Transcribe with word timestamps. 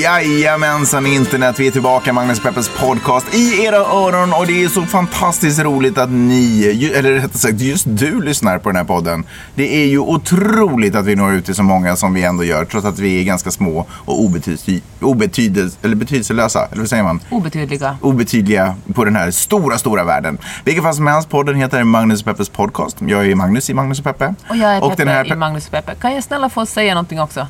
Jajamensan 0.00 1.06
internet, 1.06 1.60
vi 1.60 1.66
är 1.66 1.70
tillbaka 1.70 2.12
Magnus 2.12 2.40
Peppers 2.40 2.68
podcast 2.68 3.34
i 3.34 3.64
era 3.64 3.76
öron 3.76 4.32
och 4.32 4.46
det 4.46 4.64
är 4.64 4.68
så 4.68 4.82
fantastiskt 4.82 5.58
roligt 5.58 5.98
att 5.98 6.10
ni, 6.10 6.92
eller 6.96 7.12
rättare 7.12 7.38
sagt 7.38 7.60
just 7.60 7.84
du 7.88 8.22
lyssnar 8.22 8.58
på 8.58 8.68
den 8.68 8.76
här 8.76 8.84
podden. 8.84 9.24
Det 9.54 9.82
är 9.82 9.86
ju 9.86 9.98
otroligt 9.98 10.94
att 10.94 11.06
vi 11.06 11.16
når 11.16 11.32
ut 11.32 11.44
till 11.44 11.54
så 11.54 11.62
många 11.62 11.96
som 11.96 12.14
vi 12.14 12.22
ändå 12.22 12.44
gör 12.44 12.64
trots 12.64 12.86
att 12.86 12.98
vi 12.98 13.20
är 13.20 13.24
ganska 13.24 13.50
små 13.50 13.86
och 13.90 14.20
obetyd, 14.20 14.82
obetydels, 15.00 15.78
eller 15.82 15.96
betydelselösa, 15.96 16.66
eller 16.66 16.80
vad 16.80 16.88
säger 16.88 17.02
man? 17.02 17.20
Obetydliga. 17.30 17.96
obetydliga 18.00 18.74
på 18.94 19.04
den 19.04 19.16
här 19.16 19.30
stora, 19.30 19.78
stora 19.78 20.04
världen. 20.04 20.38
Vilket 20.64 20.84
fall 20.84 20.94
som 20.94 21.06
helst, 21.06 21.28
podden 21.28 21.56
heter 21.56 21.84
Magnus 21.84 22.20
och 22.20 22.24
Peppes 22.26 22.48
podcast. 22.48 22.96
Jag 23.00 23.26
är 23.26 23.34
Magnus 23.34 23.70
i 23.70 23.74
Magnus 23.74 23.98
och 23.98 24.04
Peppe. 24.04 24.34
Och 24.48 24.56
jag 24.56 24.70
är 24.74 24.82
och 24.82 24.90
Peppe 24.90 25.04
den 25.04 25.14
här, 25.14 25.32
i 25.32 25.36
Magnus 25.36 25.66
och 25.66 25.72
Peppe. 25.72 25.94
Kan 25.94 26.14
jag 26.14 26.24
snälla 26.24 26.48
få 26.48 26.66
säga 26.66 26.94
någonting 26.94 27.20
också? 27.20 27.46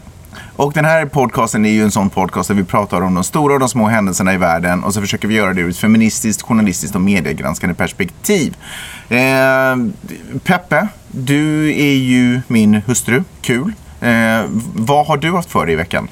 Och 0.57 0.73
den 0.73 0.85
här 0.85 1.07
podcasten 1.07 1.65
är 1.65 1.71
ju 1.71 1.83
en 1.83 1.91
sån 1.91 2.11
podcast 2.11 2.49
där 2.49 2.55
vi 2.55 2.65
pratar 2.65 3.01
om 3.01 3.15
de 3.15 3.25
stora 3.25 3.55
och 3.55 3.61
de 3.61 3.69
små 3.69 3.89
händelserna 3.89 4.35
i 4.35 4.37
världen 4.37 4.85
och 4.85 4.95
så 4.95 5.01
försöker 5.01 5.29
vi 5.29 5.35
göra 5.35 5.55
det 5.55 5.61
ur 5.61 5.71
ett 5.71 5.77
feministiskt, 5.77 6.43
journalistiskt 6.43 6.95
och 6.95 7.01
mediegranskande 7.01 7.75
perspektiv. 7.75 8.57
Eh, 9.09 9.77
Peppe, 10.45 10.89
du 11.09 11.71
är 11.71 11.95
ju 11.95 12.41
min 12.47 12.75
hustru. 12.75 13.25
Kul. 13.41 13.73
Eh, 14.01 14.45
vad 14.75 15.07
har 15.07 15.17
du 15.17 15.33
haft 15.33 15.51
för 15.51 15.67
dig 15.67 15.73
i 15.73 15.77
veckan? 15.77 16.09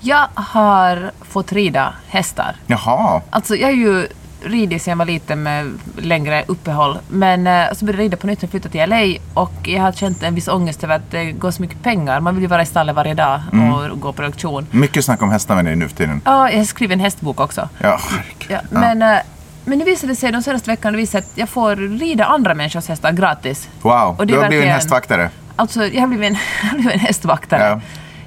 Jag 0.00 0.28
har 0.34 1.10
fått 1.20 1.52
rida 1.52 1.94
hästar. 2.08 2.56
Jaha. 2.66 3.22
Alltså 3.30 3.56
jag 3.56 3.70
är 3.70 3.74
ju 3.74 4.08
ridit 4.44 4.82
sedan 4.82 4.90
jag 4.90 4.96
var 4.98 5.04
liten 5.04 5.42
med 5.42 5.72
längre 5.98 6.44
uppehåll. 6.46 6.98
Men 7.08 7.46
eh, 7.46 7.72
så 7.72 7.84
började 7.84 8.02
jag 8.02 8.04
rida 8.06 8.16
på 8.16 8.26
nytt 8.26 8.38
när 8.42 8.46
jag 8.46 8.50
flyttade 8.50 8.72
till 8.72 8.90
LA 8.90 9.42
och 9.42 9.52
jag 9.68 9.82
har 9.82 9.92
känt 9.92 10.22
en 10.22 10.34
viss 10.34 10.48
ångest 10.48 10.84
över 10.84 10.96
att 10.96 11.10
det 11.10 11.32
går 11.32 11.50
så 11.50 11.62
mycket 11.62 11.82
pengar. 11.82 12.20
Man 12.20 12.34
vill 12.34 12.42
ju 12.42 12.48
vara 12.48 12.62
i 12.62 12.66
stallet 12.66 12.96
varje 12.96 13.14
dag 13.14 13.40
Mm. 13.52 13.72
och 13.72 14.00
gå 14.00 14.12
på 14.12 14.22
auktion. 14.22 14.66
Mycket 14.70 15.04
snack 15.04 15.22
om 15.22 15.30
hästar 15.30 15.54
med 15.56 15.64
dig 15.64 15.76
nu 15.76 15.88
för 15.88 15.96
tiden. 15.96 16.20
Ja, 16.24 16.50
jag 16.50 16.66
skriver 16.66 16.92
en 16.94 17.00
hästbok 17.00 17.40
också. 17.40 17.68
Ja. 17.78 18.00
Ja, 18.48 18.60
men, 18.70 19.02
eh, 19.02 19.18
men 19.64 19.78
nu 19.78 19.84
visade 19.84 20.12
det 20.12 20.16
sig 20.16 20.32
de 20.32 20.42
senaste 20.42 20.70
veckorna 20.70 20.96
visade 20.96 21.24
att 21.24 21.38
jag 21.38 21.48
får 21.48 21.76
rida 21.76 22.24
andra 22.24 22.54
människors 22.54 22.88
hästar 22.88 23.12
gratis. 23.12 23.68
Wow, 23.82 24.14
Och 24.18 24.26
det 24.26 24.32
du 24.34 24.40
har 24.40 24.48
blivit 24.48 24.66
en 24.66 24.72
hästvaktare. 24.72 25.30
Alltså, 25.56 25.86
jag 25.86 26.00
har 26.00 26.08
blivit 26.08 26.30
en, 26.30 26.36
jag 26.62 26.68
har 26.68 26.74
blivit 26.78 26.94
en 26.94 27.00
hästvaktare. 27.00 27.62
Ja. 27.62 27.80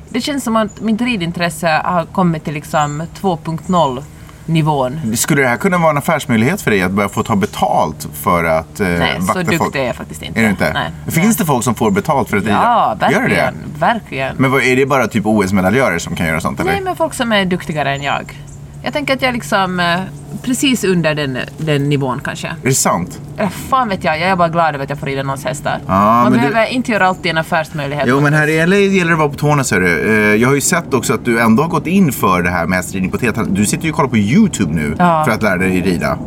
Det 0.09 0.21
känns 0.21 0.43
som 0.43 0.55
att 0.55 0.81
mitt 0.81 1.01
ridintresse 1.01 1.81
har 1.83 2.05
kommit 2.05 2.43
till 2.43 2.53
liksom 2.53 3.03
2.0 3.21 4.03
nivån. 4.45 5.17
Skulle 5.17 5.41
det 5.41 5.47
här 5.47 5.57
kunna 5.57 5.77
vara 5.77 5.89
en 5.89 5.97
affärsmöjlighet 5.97 6.61
för 6.61 6.71
dig 6.71 6.81
att 6.81 6.91
börja 6.91 7.09
få 7.09 7.23
ta 7.23 7.35
betalt 7.35 8.07
för 8.13 8.43
att 8.43 8.79
eh, 8.79 8.87
Nej, 8.87 9.15
så 9.19 9.25
vakta 9.25 9.39
duktig 9.39 9.57
folk? 9.57 9.75
är 9.75 9.83
jag 9.83 9.95
faktiskt 9.95 10.21
inte. 10.23 10.39
Är 10.39 10.43
du 10.43 10.49
inte? 10.49 10.73
Nej. 10.73 11.11
Finns 11.11 11.37
det 11.37 11.45
folk 11.45 11.63
som 11.63 11.75
får 11.75 11.91
betalt 11.91 12.29
för 12.29 12.37
att? 12.37 12.45
Ja, 12.45 12.97
Gör 13.01 13.07
det 13.09 13.15
verkligen. 13.19 13.53
det? 13.73 13.79
Verkligen. 13.79 14.35
Men 14.37 14.51
vad, 14.51 14.63
är 14.63 14.75
det 14.75 14.85
bara 14.85 15.07
typ 15.07 15.25
OS-medaljörer 15.25 15.99
som 15.99 16.15
kan 16.15 16.27
göra 16.27 16.39
sånt 16.41 16.59
eller? 16.59 16.71
Nej, 16.71 16.81
men 16.81 16.95
folk 16.95 17.13
som 17.13 17.31
är 17.31 17.45
duktigare 17.45 17.95
än 17.95 18.03
jag. 18.03 18.39
Jag 18.85 18.93
tänker 18.93 19.13
att 19.13 19.21
jag 19.21 19.33
liksom 19.33 19.79
eh, 19.79 19.99
precis 20.43 20.83
under 20.83 21.15
den, 21.15 21.37
den 21.57 21.89
nivån 21.89 22.21
kanske. 22.23 22.47
Är 22.47 22.53
det 22.61 22.73
sant? 22.73 23.19
Äh, 23.37 23.49
fan 23.49 23.89
vet 23.89 24.03
jag, 24.03 24.19
jag 24.19 24.29
är 24.29 24.35
bara 24.35 24.49
glad 24.49 24.75
över 24.75 24.83
att 24.83 24.89
jag 24.89 24.99
får 24.99 25.05
rida 25.07 25.23
någons 25.23 25.45
hästar. 25.45 25.79
Ja, 25.87 25.93
Man 25.93 26.23
men 26.23 26.31
du- 26.31 26.37
behöver 26.37 26.65
inte 26.65 26.91
göra 26.91 27.07
alltid 27.07 27.31
en 27.31 27.37
affärsmöjlighet. 27.37 28.05
Jo, 28.07 28.19
men 28.21 28.33
här 28.33 28.47
i 28.47 28.65
LA 28.67 28.75
gäller 28.75 29.05
det 29.07 29.13
att 29.13 29.19
vara 29.19 29.29
på 29.29 29.35
tårna 29.35 29.63
ser 29.63 29.79
du. 29.79 30.15
Eh, 30.31 30.35
Jag 30.41 30.47
har 30.47 30.55
ju 30.55 30.61
sett 30.61 30.93
också 30.93 31.13
att 31.13 31.25
du 31.25 31.39
ändå 31.39 31.63
har 31.63 31.69
gått 31.69 31.87
in 31.87 32.11
för 32.11 32.41
det 32.43 32.49
här 32.49 32.65
med 32.65 32.77
hästridning 32.77 33.11
på 33.11 33.17
teatern. 33.17 33.53
Du 33.53 33.65
sitter 33.65 33.83
ju 33.83 33.89
och 33.89 33.95
kollar 33.95 34.09
på 34.09 34.17
YouTube 34.17 34.73
nu 34.73 34.95
Ja. 34.99 35.23
för 35.25 35.31
att 35.31 35.43
lära 35.43 35.57
dig 35.57 35.81
rida. 35.81 36.17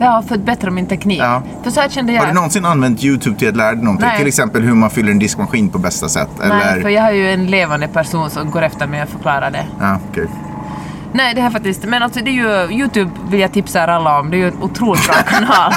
Ja, 0.00 0.22
för 0.28 0.34
att 0.34 0.40
bättra 0.44 0.70
min 0.70 0.86
teknik. 0.86 1.20
Ja. 1.20 1.42
För 1.64 1.70
så 1.70 1.80
här 1.80 1.88
kände 1.88 2.12
jag. 2.12 2.20
Har 2.20 2.28
du 2.28 2.34
någonsin 2.34 2.64
använt 2.64 3.04
YouTube 3.04 3.38
till 3.38 3.48
att 3.48 3.56
lära 3.56 3.72
dig 3.74 3.84
någonting? 3.84 4.06
Nej. 4.08 4.18
Till 4.18 4.26
exempel 4.26 4.62
hur 4.62 4.74
man 4.74 4.90
fyller 4.90 5.10
en 5.10 5.18
diskmaskin 5.18 5.68
på 5.68 5.78
bästa 5.78 6.08
sätt? 6.08 6.28
Eller... 6.42 6.54
Nej, 6.56 6.82
för 6.82 6.88
jag 6.88 7.02
har 7.02 7.10
ju 7.12 7.30
en 7.30 7.46
levande 7.46 7.88
person 7.88 8.30
som 8.30 8.50
går 8.50 8.62
efter 8.62 8.86
mig 8.86 9.02
och 9.02 9.08
förklarar 9.08 9.50
det. 9.50 9.66
Ja, 9.80 9.98
okej. 10.10 10.26
Nej, 11.14 11.34
det 11.34 11.40
här 11.40 11.50
faktiskt. 11.50 11.84
Men 11.84 12.02
alltså 12.02 12.20
det 12.20 12.30
är 12.30 12.68
ju 12.68 12.76
Youtube 12.78 13.10
vill 13.30 13.40
jag 13.40 13.52
tipsa 13.52 13.84
er 13.84 13.88
alla 13.88 14.18
om. 14.20 14.30
Det 14.30 14.36
är 14.36 14.38
ju 14.38 14.48
en 14.48 14.62
otroligt 14.62 15.06
bra 15.06 15.14
kanal 15.26 15.72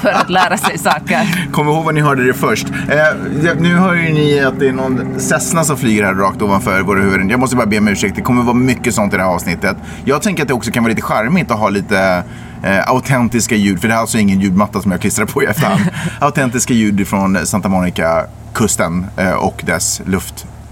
för 0.00 0.08
att 0.08 0.30
lära 0.30 0.56
sig 0.56 0.78
saker. 0.78 1.48
Kom 1.52 1.68
ihåg 1.68 1.84
vad 1.84 1.94
ni 1.94 2.00
hörde 2.00 2.26
det 2.26 2.34
först. 2.34 2.66
Eh, 2.68 3.54
nu 3.58 3.76
hör 3.76 3.94
ju 3.94 4.12
ni 4.12 4.40
att 4.40 4.58
det 4.58 4.68
är 4.68 4.72
någon 4.72 5.20
Cessna 5.20 5.64
som 5.64 5.76
flyger 5.76 6.04
här 6.04 6.14
rakt 6.14 6.42
ovanför 6.42 6.80
våra 6.80 7.00
huvuden. 7.00 7.30
Jag 7.30 7.40
måste 7.40 7.56
bara 7.56 7.66
be 7.66 7.78
om 7.78 7.88
ursäkt. 7.88 8.16
Det 8.16 8.22
kommer 8.22 8.42
vara 8.42 8.54
mycket 8.54 8.94
sånt 8.94 9.14
i 9.14 9.16
det 9.16 9.22
här 9.22 9.30
avsnittet. 9.30 9.76
Jag 10.04 10.22
tänker 10.22 10.42
att 10.42 10.48
det 10.48 10.54
också 10.54 10.70
kan 10.70 10.82
vara 10.82 10.90
lite 10.90 11.02
charmigt 11.02 11.50
att 11.50 11.58
ha 11.58 11.68
lite 11.68 12.22
eh, 12.62 12.88
autentiska 12.90 13.54
ljud. 13.54 13.80
För 13.80 13.88
det 13.88 13.94
här 13.94 13.98
är 13.98 14.02
alltså 14.02 14.18
ingen 14.18 14.40
ljudmatta 14.40 14.82
som 14.82 14.90
jag 14.90 15.00
klistrar 15.00 15.26
på 15.26 15.42
i 15.42 15.46
efterhand. 15.46 15.80
autentiska 16.20 16.74
ljud 16.74 17.08
från 17.08 17.46
Santa 17.46 17.68
Monica-kusten 17.68 19.06
eh, 19.16 19.32
och 19.32 19.62
dess 19.66 20.02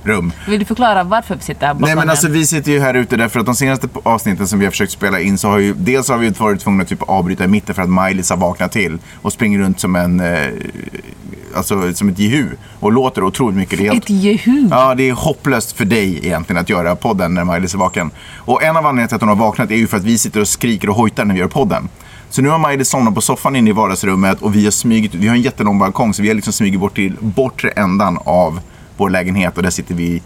luftrum. 0.04 0.32
Vill 0.48 0.58
du 0.58 0.64
förklara 0.64 1.04
varför 1.04 1.34
vi 1.36 1.42
sitter 1.42 1.66
här 1.66 1.74
bakom 1.74 1.86
Nej 1.86 1.94
men 1.94 2.02
en? 2.02 2.10
alltså 2.10 2.28
vi 2.28 2.46
sitter 2.46 2.72
ju 2.72 2.80
här 2.80 2.94
ute 2.94 3.16
därför 3.16 3.40
att 3.40 3.46
de 3.46 3.54
senaste 3.54 3.88
avsnitten 4.02 4.48
som 4.48 4.58
vi 4.58 4.64
har 4.64 4.70
försökt 4.70 4.92
spela 4.92 5.20
in 5.20 5.38
så 5.38 5.48
har 5.48 5.58
ju 5.58 5.74
dels 5.74 6.08
har 6.08 6.18
vi 6.18 6.30
varit 6.30 6.60
tvungna 6.60 6.82
att 6.82 6.88
typ 6.88 7.02
avbryta 7.02 7.44
i 7.44 7.48
mitten 7.48 7.74
för 7.74 7.82
att 7.82 7.88
Maj-Lis 7.90 8.30
har 8.30 8.36
vaknat 8.36 8.72
till 8.72 8.98
och 9.22 9.32
springer 9.32 9.58
runt 9.58 9.80
som 9.80 9.96
en 9.96 10.20
eh, 10.20 10.48
alltså 11.56 11.92
som 11.94 12.08
ett 12.08 12.18
jehu 12.18 12.46
och 12.80 12.92
låter 12.92 13.24
otroligt 13.24 13.56
mycket. 13.56 13.78
Det 13.78 13.84
helt- 13.84 14.04
Ett 14.04 14.10
jehu. 14.10 14.68
Ja, 14.70 14.94
det 14.94 15.08
är 15.08 15.12
hopplöst 15.12 15.72
för 15.72 15.84
dig 15.84 16.20
egentligen 16.26 16.60
att 16.62 16.68
göra 16.68 16.96
podden 16.96 17.34
när 17.34 17.44
Maj-Lis 17.44 17.74
är 17.74 17.78
vaken. 17.78 18.10
Och 18.36 18.62
en 18.62 18.76
av 18.76 18.86
anledningarna 18.86 19.08
till 19.08 19.14
att 19.14 19.20
hon 19.22 19.28
har 19.28 19.36
vaknat 19.36 19.70
är 19.70 19.76
ju 19.76 19.86
för 19.86 19.96
att 19.96 20.04
vi 20.04 20.18
sitter 20.18 20.40
och 20.40 20.48
skriker 20.48 20.88
och 20.90 20.96
hojtar 20.96 21.24
när 21.24 21.34
vi 21.34 21.40
gör 21.40 21.48
podden. 21.48 21.88
Så 22.30 22.42
nu 22.42 22.48
har 22.48 22.58
Maj-Lis 22.58 22.88
somnat 22.88 23.14
på 23.14 23.20
soffan 23.20 23.56
inne 23.56 23.70
i 23.70 23.72
vardagsrummet 23.72 24.42
och 24.42 24.54
vi 24.54 24.64
har 24.64 24.70
smugit, 24.70 25.14
vi 25.14 25.28
har 25.28 25.34
en 25.34 25.42
jättelång 25.42 25.78
balkong 25.78 26.14
så 26.14 26.22
vi 26.22 26.28
har 26.28 26.34
liksom 26.34 26.52
smugit 26.52 26.80
bort 26.80 26.94
till 26.94 27.16
bortre 27.20 27.68
ändan 27.68 28.18
av 28.24 28.60
vår 29.00 29.10
lägenhet 29.10 29.56
och 29.56 29.62
där 29.62 29.70
sitter 29.70 29.94
vi 29.94 30.22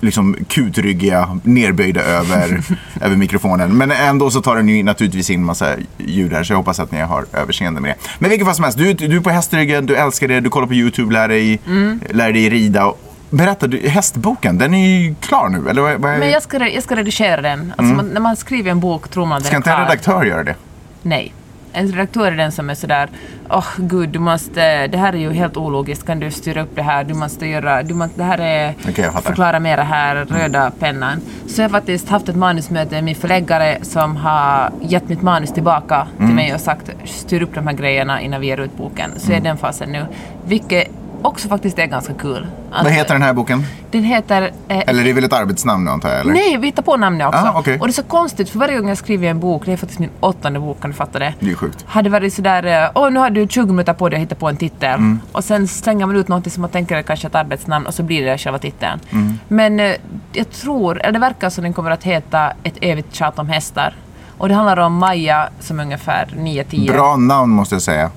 liksom 0.00 0.36
kutryggiga, 0.48 1.38
nerböjda 1.42 2.00
över, 2.02 2.62
över 3.00 3.16
mikrofonen. 3.16 3.76
Men 3.76 3.90
ändå 3.90 4.30
så 4.30 4.42
tar 4.42 4.56
den 4.56 4.68
ju 4.68 4.82
naturligtvis 4.82 5.30
in 5.30 5.44
massa 5.44 5.74
ljud 5.98 6.32
här 6.32 6.44
så 6.44 6.52
jag 6.52 6.56
hoppas 6.58 6.80
att 6.80 6.92
ni 6.92 7.00
har 7.00 7.24
överseende 7.32 7.80
med 7.80 7.90
det. 7.90 8.10
Men 8.18 8.30
vilket 8.30 8.46
fall 8.46 8.54
som 8.54 8.64
helst, 8.64 8.78
du, 8.78 8.94
du 8.94 9.16
är 9.16 9.20
på 9.20 9.30
hästryggen, 9.30 9.86
du 9.86 9.96
älskar 9.96 10.28
det, 10.28 10.40
du 10.40 10.50
kollar 10.50 10.66
på 10.66 10.74
YouTube, 10.74 11.12
lär 11.12 11.28
dig, 11.28 11.60
Mm. 11.66 12.00
lär 12.10 12.32
dig 12.32 12.50
rida. 12.50 12.92
Berätta, 13.30 13.66
du, 13.66 13.88
hästboken, 13.88 14.58
den 14.58 14.74
är 14.74 14.88
ju 14.88 15.14
klar 15.14 15.48
nu, 15.48 15.70
eller 15.70 15.82
vad, 15.82 16.00
vad 16.00 16.12
är... 16.14 16.18
Men 16.18 16.30
jag 16.30 16.42
ska, 16.42 16.68
jag 16.68 16.82
ska 16.82 16.96
redigera 16.96 17.40
den. 17.42 17.72
Alltså 17.76 17.94
man, 17.94 18.06
när 18.06 18.20
man 18.20 18.36
skriver 18.36 18.70
en 18.70 18.80
bok 18.80 19.08
tror 19.08 19.26
man 19.26 19.38
den 19.40 19.46
Ska 19.46 19.56
inte 19.56 19.70
en 19.70 19.80
redaktör 19.80 20.24
göra 20.24 20.44
det? 20.44 20.54
Nej. 21.02 21.32
En 21.72 21.86
redaktör 21.92 22.32
är 22.32 22.36
den 22.36 22.52
som 22.52 22.70
är 22.70 22.74
sådär, 22.74 23.08
åh 23.50 23.66
gud, 23.76 24.08
du 24.08 24.18
måste, 24.18 24.86
det 24.86 24.98
här 24.98 25.12
är 25.12 25.16
ju 25.18 25.32
helt 25.32 25.56
ologiskt, 25.56 26.06
kan 26.06 26.20
du 26.20 26.30
styra 26.30 26.62
upp 26.62 26.70
det 26.76 26.82
här, 26.82 27.04
du 27.04 27.14
måste 27.14 27.46
göra, 27.46 27.82
du 27.82 27.94
måste, 27.94 28.16
det 28.18 28.24
här 28.24 28.38
är, 28.38 28.74
jag 28.84 28.94
fattar. 28.96 29.20
förklara 29.20 29.60
mera 29.60 29.82
här, 29.82 30.14
röda 30.16 30.70
pennan. 30.78 31.20
Så 31.48 31.60
jag 31.60 31.64
har 31.68 31.70
faktiskt 31.70 32.08
haft 32.08 32.28
ett 32.28 32.36
manusmöte 32.36 32.94
med 32.94 33.04
min 33.04 33.14
förläggare 33.14 33.78
som 33.82 34.16
har 34.16 34.70
gett 34.80 35.08
mitt 35.08 35.22
manus 35.22 35.52
tillbaka 35.52 36.06
Mm. 36.16 36.28
till 36.28 36.36
mig 36.36 36.54
och 36.54 36.60
sagt, 36.60 36.90
styr 37.04 37.42
upp 37.42 37.54
de 37.54 37.66
här 37.66 37.74
grejerna 37.74 38.20
innan 38.20 38.40
vi 38.40 38.46
ger 38.46 38.60
ut 38.60 38.76
boken. 38.76 39.10
Så 39.16 39.26
Mm. 39.32 39.38
är 39.40 39.48
den 39.48 39.56
fasen 39.56 39.88
nu. 39.92 40.06
Vilket 40.46 40.88
också 41.22 41.48
faktiskt 41.48 41.78
är 41.78 41.86
ganska 41.86 42.14
kul. 42.14 42.46
Alltså, 42.70 42.84
Vad 42.84 42.92
heter 42.92 43.14
den 43.14 43.22
här 43.22 43.32
boken? 43.32 43.64
Den 43.90 44.04
heter... 44.04 44.42
eh, 44.68 44.78
Eller 44.86 45.04
det 45.04 45.10
är 45.10 45.14
väl 45.14 45.24
ett 45.24 45.32
arbetsnamn 45.32 45.88
antar 45.88 46.08
jag? 46.08 46.20
Eller? 46.20 46.32
Nej, 46.32 46.56
vi 46.56 46.66
hittar 46.66 46.82
på 46.82 46.96
namnet 46.96 47.26
också. 47.28 47.40
Ah, 47.40 47.58
okej. 47.58 47.78
Och 47.80 47.86
det 47.86 47.90
är 47.90 47.92
så 47.92 48.02
konstigt, 48.02 48.50
för 48.50 48.58
varje 48.58 48.78
gång 48.78 48.88
jag 48.88 48.98
skriver 48.98 49.28
en 49.28 49.40
bok, 49.40 49.62
det 49.66 49.72
är 49.72 49.76
faktiskt 49.76 50.00
min 50.00 50.10
åttonde 50.20 50.60
bok, 50.60 50.80
kan 50.80 50.90
du 50.90 50.96
fatta 50.96 51.18
det? 51.18 51.34
Det 51.40 51.50
är 51.50 51.54
sjukt. 51.54 51.84
Hade 51.88 52.10
varit 52.10 52.34
sådär, 52.34 52.84
eh, 52.84 52.90
åh 52.94 53.10
nu 53.10 53.20
har 53.20 53.30
du 53.30 53.46
20 53.48 53.66
minuter 53.66 53.92
på 53.92 54.08
dig 54.08 54.16
att 54.16 54.22
hitta 54.22 54.34
på 54.34 54.48
en 54.48 54.56
titel. 54.56 54.94
Mm. 54.94 55.20
Och 55.32 55.44
sen 55.44 55.68
slänger 55.68 56.06
man 56.06 56.16
ut 56.16 56.28
något 56.28 56.52
som 56.52 56.60
man 56.60 56.70
tänker 56.70 56.96
är 56.96 57.02
kanske 57.02 57.26
ett 57.26 57.34
arbetsnamn 57.34 57.86
och 57.86 57.94
så 57.94 58.02
blir 58.02 58.24
det 58.24 58.38
själva 58.38 58.58
titeln. 58.58 59.00
Mm. 59.10 59.38
Men 59.48 59.80
eh, 59.80 59.92
jag 60.32 60.50
tror, 60.50 61.00
eller 61.00 61.12
det 61.12 61.18
verkar 61.18 61.50
som 61.50 61.64
den 61.64 61.72
kommer 61.72 61.90
att 61.90 62.04
heta 62.04 62.52
Ett 62.62 62.74
evigt 62.80 63.14
tjat 63.14 63.38
om 63.38 63.48
hästar. 63.48 63.94
Och 64.38 64.48
det 64.48 64.54
handlar 64.54 64.76
om 64.76 64.94
Maja 64.94 65.48
som 65.60 65.80
är 65.80 65.84
ungefär 65.84 66.28
9-10 66.36 66.92
Bra 66.92 67.16
namn 67.16 67.52
måste 67.52 67.74
jag 67.74 67.82
säga. 67.82 68.10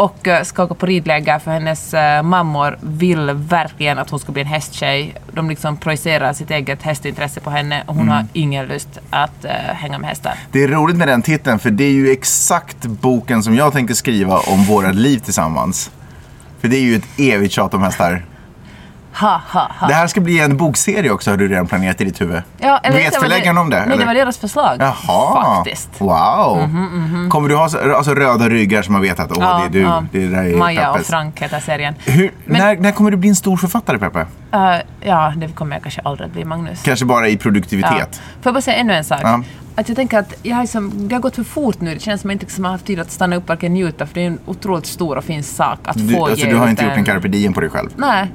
Och 0.00 0.28
eh, 0.28 0.42
ska 0.42 0.64
åka 0.64 0.74
på 0.74 0.86
ridläger 0.86 1.38
för 1.38 1.50
hennes 1.50 1.94
uh, 1.94 2.22
mammor 2.22 2.78
vill 2.80 3.30
verkligen 3.30 3.98
att 3.98 4.10
hon 4.10 4.20
ska 4.20 4.32
bli 4.32 4.42
en 4.42 4.48
hästtjej. 4.48 5.14
De 5.32 5.48
liksom 5.48 5.76
projicerar 5.76 6.32
sitt 6.32 6.50
eget 6.50 6.82
hästintresse 6.82 7.40
på 7.40 7.50
henne 7.50 7.82
och 7.86 7.94
hon 7.94 8.02
Mm. 8.02 8.14
har 8.14 8.26
ingen 8.32 8.66
lust 8.66 8.88
att 9.10 9.44
eh, 9.44 9.50
hänga 9.52 9.98
med 9.98 10.08
hästar. 10.08 10.34
Det 10.52 10.62
är 10.62 10.68
roligt 10.68 10.96
med 10.96 11.08
den 11.08 11.22
titeln 11.22 11.58
för 11.58 11.70
det 11.70 11.84
är 11.84 11.92
ju 11.92 12.10
exakt 12.10 12.86
boken 12.86 13.42
som 13.42 13.54
jag 13.54 13.72
tänker 13.72 13.94
skriva 13.94 14.38
om 14.38 14.64
våra 14.64 14.92
liv 14.92 15.18
tillsammans. 15.18 15.90
För 16.60 16.68
det 16.68 16.76
är 16.76 16.82
ju 16.82 16.96
ett 16.96 17.18
evigt 17.18 17.54
tjat 17.54 17.74
om 17.74 17.82
hästar. 17.82 18.22
Ha, 19.14 19.40
ha, 19.48 19.70
ha. 19.78 19.86
Det 19.88 19.94
här 19.94 20.06
ska 20.06 20.20
bli 20.20 20.40
en 20.40 20.56
bokserie 20.56 21.10
också 21.10 21.30
har 21.30 21.36
du 21.36 21.48
redan 21.48 21.66
planerat 21.66 22.00
i 22.00 22.04
ditt 22.04 22.20
huvud. 22.20 22.42
Ja, 22.58 22.78
eller 22.82 22.96
Vet 22.96 23.12
det 23.12 23.20
förläggaren 23.20 23.58
om 23.58 23.70
det? 23.70 23.76
Nej, 23.78 23.88
det 23.88 23.94
eller? 23.94 24.06
var 24.06 24.14
deras 24.14 24.38
förslag. 24.38 24.76
Jaha, 24.80 25.44
Faktiskt. 25.56 25.88
wow. 25.98 26.68
Mhm, 26.68 27.30
Kommer 27.30 27.48
du 27.48 27.56
ha 27.56 27.68
så- 27.68 27.96
alltså, 27.96 28.14
röda 28.14 28.48
ryggar 28.48 28.82
som 28.82 28.92
man 28.92 29.02
vet 29.02 29.20
att 29.20 29.36
åh, 29.38 29.60
det 29.70 29.78
är 29.78 30.02
du, 30.12 30.20
det 30.20 30.28
där 30.28 30.44
är 30.44 30.56
Maja 30.56 30.88
och 30.88 30.94
Peppes. 30.94 31.08
Frank 31.08 31.40
heter 31.42 31.60
serien. 31.60 31.94
Hur, 32.04 32.30
Men- 32.44 32.58
när, 32.60 32.76
när 32.76 32.92
kommer 32.92 33.10
du 33.10 33.16
bli 33.16 33.28
en 33.28 33.36
stor 33.36 33.56
författare 33.56 33.98
Peppe? 33.98 34.26
Eh, 34.52 34.74
ja, 35.00 35.32
det 35.36 35.48
kommer 35.48 35.76
jag 35.76 35.82
kanske 35.82 36.00
aldrig 36.04 36.26
att 36.26 36.32
bli, 36.32 36.44
Magnus. 36.44 36.82
Kanske 36.82 37.04
bara 37.04 37.28
i 37.28 37.32
Ja. 37.32 37.38
produktivitet? 37.38 38.16
Får 38.16 38.20
jag 38.42 38.54
bara 38.54 38.62
säga 38.62 38.76
ännu 38.76 38.92
en 38.94 39.04
sak? 39.04 39.20
Ja. 39.22 39.42
Att 39.76 39.88
jag 39.88 39.96
tänker 39.96 40.18
att 40.18 40.34
jag 40.42 40.56
har 40.56 40.62
liksom, 40.62 41.08
det 41.08 41.14
har 41.14 41.22
gått 41.22 41.36
för 41.36 41.44
fort 41.44 41.80
nu. 41.80 41.94
Det 41.94 42.00
känns 42.00 42.20
som 42.20 42.30
att 42.30 42.32
jag 42.32 42.34
inte 42.36 42.46
liksom 42.46 42.64
har 42.64 42.72
haft 42.72 42.84
tid 42.86 43.00
att 43.00 43.10
stanna 43.10 43.36
upp 43.36 43.50
och 43.50 43.62
njuta 43.62 44.06
för 44.06 44.14
det 44.14 44.22
är 44.22 44.26
en 44.26 44.38
otroligt 44.46 44.86
stor 44.86 45.16
och 45.16 45.24
fin 45.24 45.42
sak 45.42 45.78
att 45.84 45.96
Du, 46.08 46.14
få 46.14 46.26
alltså, 46.26 46.46
ge 46.46 46.52
du 46.52 46.58
har 46.58 46.68
inte 46.68 46.84
gjort 46.84 46.92
en 46.96 47.04
carpe 47.04 47.28
diem 47.28 47.52
på 47.52 47.60
dig 47.60 47.70
själv? 47.70 47.88
Nej. 47.96 48.30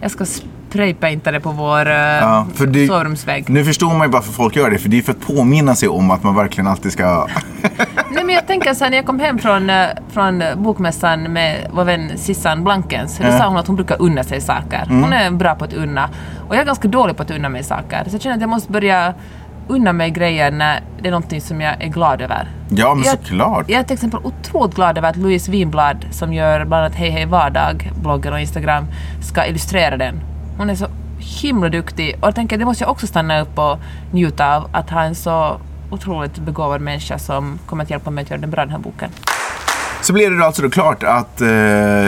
Jag 0.00 0.10
ska 0.10 0.24
spraypainta 0.26 1.30
det 1.32 1.40
på 1.40 1.50
vår 1.50 1.86
uh, 1.86 1.92
Ja, 1.92 2.46
för 2.54 2.66
det- 2.66 2.86
sovrumsvägg. 2.86 3.48
Nu 3.50 3.64
förstår 3.64 3.94
man 3.94 4.06
ju 4.06 4.12
varför 4.12 4.32
folk 4.32 4.56
gör 4.56 4.70
det, 4.70 4.78
för 4.78 4.88
det 4.88 4.98
är 4.98 5.02
för 5.02 5.12
att 5.12 5.20
påminna 5.26 5.74
sig 5.74 5.88
om 5.88 6.10
att 6.10 6.22
man 6.22 6.34
verkligen 6.34 6.66
alltid 6.68 6.92
ska... 6.92 7.26
Nej, 8.10 8.24
men 8.24 8.34
jag 8.34 8.46
tänker 8.46 8.74
så 8.74 8.84
här, 8.84 8.90
när 8.90 8.98
jag 8.98 9.06
kom 9.06 9.20
hem 9.20 9.38
från, 9.38 9.70
eh, 9.70 9.86
från 10.12 10.42
eh, 10.42 10.54
bokmässan 10.56 11.22
med 11.22 11.68
vår 11.72 11.84
vän 11.84 12.12
Sissan 12.18 12.64
Blankens, 12.64 13.18
då 13.18 13.24
Ja. 13.26 13.38
sa 13.38 13.48
hon 13.48 13.56
att 13.56 13.66
hon 13.66 13.76
brukar 13.76 13.96
unna 14.02 14.24
sig 14.24 14.40
saker. 14.40 14.82
Mm. 14.90 15.02
Hon 15.02 15.12
är 15.12 15.30
bra 15.30 15.54
på 15.54 15.64
att 15.64 15.72
unna. 15.72 16.08
Och 16.48 16.54
jag 16.54 16.60
är 16.62 16.66
ganska 16.66 16.88
dålig 16.88 17.16
på 17.16 17.22
att 17.22 17.30
unna 17.30 17.48
mig 17.48 17.64
saker. 17.64 18.04
Så 18.08 18.14
jag 18.14 18.20
känner 18.22 18.34
att 18.36 18.40
jag 18.40 18.50
måste 18.50 18.72
börja 18.72 19.14
unna 19.68 19.92
mig 19.92 20.10
grejer 20.10 20.50
när 20.50 20.82
det 21.00 21.08
är 21.08 21.10
någonting 21.10 21.40
som 21.40 21.60
jag 21.60 21.82
är 21.82 21.88
glad 21.88 22.20
över. 22.20 22.48
Ja, 22.68 22.94
men 22.94 23.04
jag, 23.04 23.18
såklart. 23.18 23.68
Jag 23.68 23.80
är 23.80 23.84
till 23.84 23.94
exempel 23.94 24.20
otroligt 24.22 24.74
glad 24.74 24.98
över 24.98 25.08
att 25.08 25.16
Louise 25.16 25.50
Winblad, 25.50 26.06
som 26.10 26.32
gör 26.32 26.64
bland 26.64 26.84
annat 26.84 26.94
Hej 26.94 27.10
Hej 27.10 27.26
Vardag, 27.26 27.92
bloggen 28.02 28.32
och 28.32 28.40
Instagram, 28.40 28.86
ska 29.22 29.46
illustrera 29.46 29.96
den. 29.96 30.20
Hon 30.58 30.70
är 30.70 30.74
så 30.74 30.86
himla 31.18 31.68
duktig 31.68 32.16
och 32.20 32.26
jag 32.26 32.34
tänker 32.34 32.56
att 32.56 32.60
det 32.60 32.66
måste 32.66 32.84
jag 32.84 32.90
också 32.90 33.06
stanna 33.06 33.40
upp 33.40 33.58
och 33.58 33.78
njuta 34.12 34.56
av, 34.56 34.68
att 34.72 34.90
ha 34.90 35.02
en 35.02 35.14
så 35.14 35.60
otroligt 35.90 36.38
begåvad 36.38 36.80
människa 36.80 37.18
som 37.18 37.58
kommer 37.66 37.84
att 37.84 37.90
hjälpa 37.90 38.10
mig 38.10 38.22
att 38.22 38.30
göra 38.30 38.40
den 38.40 38.50
bra, 38.50 38.64
den 38.64 38.72
här 38.72 38.78
boken. 38.78 39.10
Så 40.02 40.12
blev 40.12 40.30
det 40.30 40.38
då 40.38 40.44
alltså 40.44 40.62
då 40.62 40.70
klart 40.70 41.02
att 41.02 41.40
eh, 41.40 41.48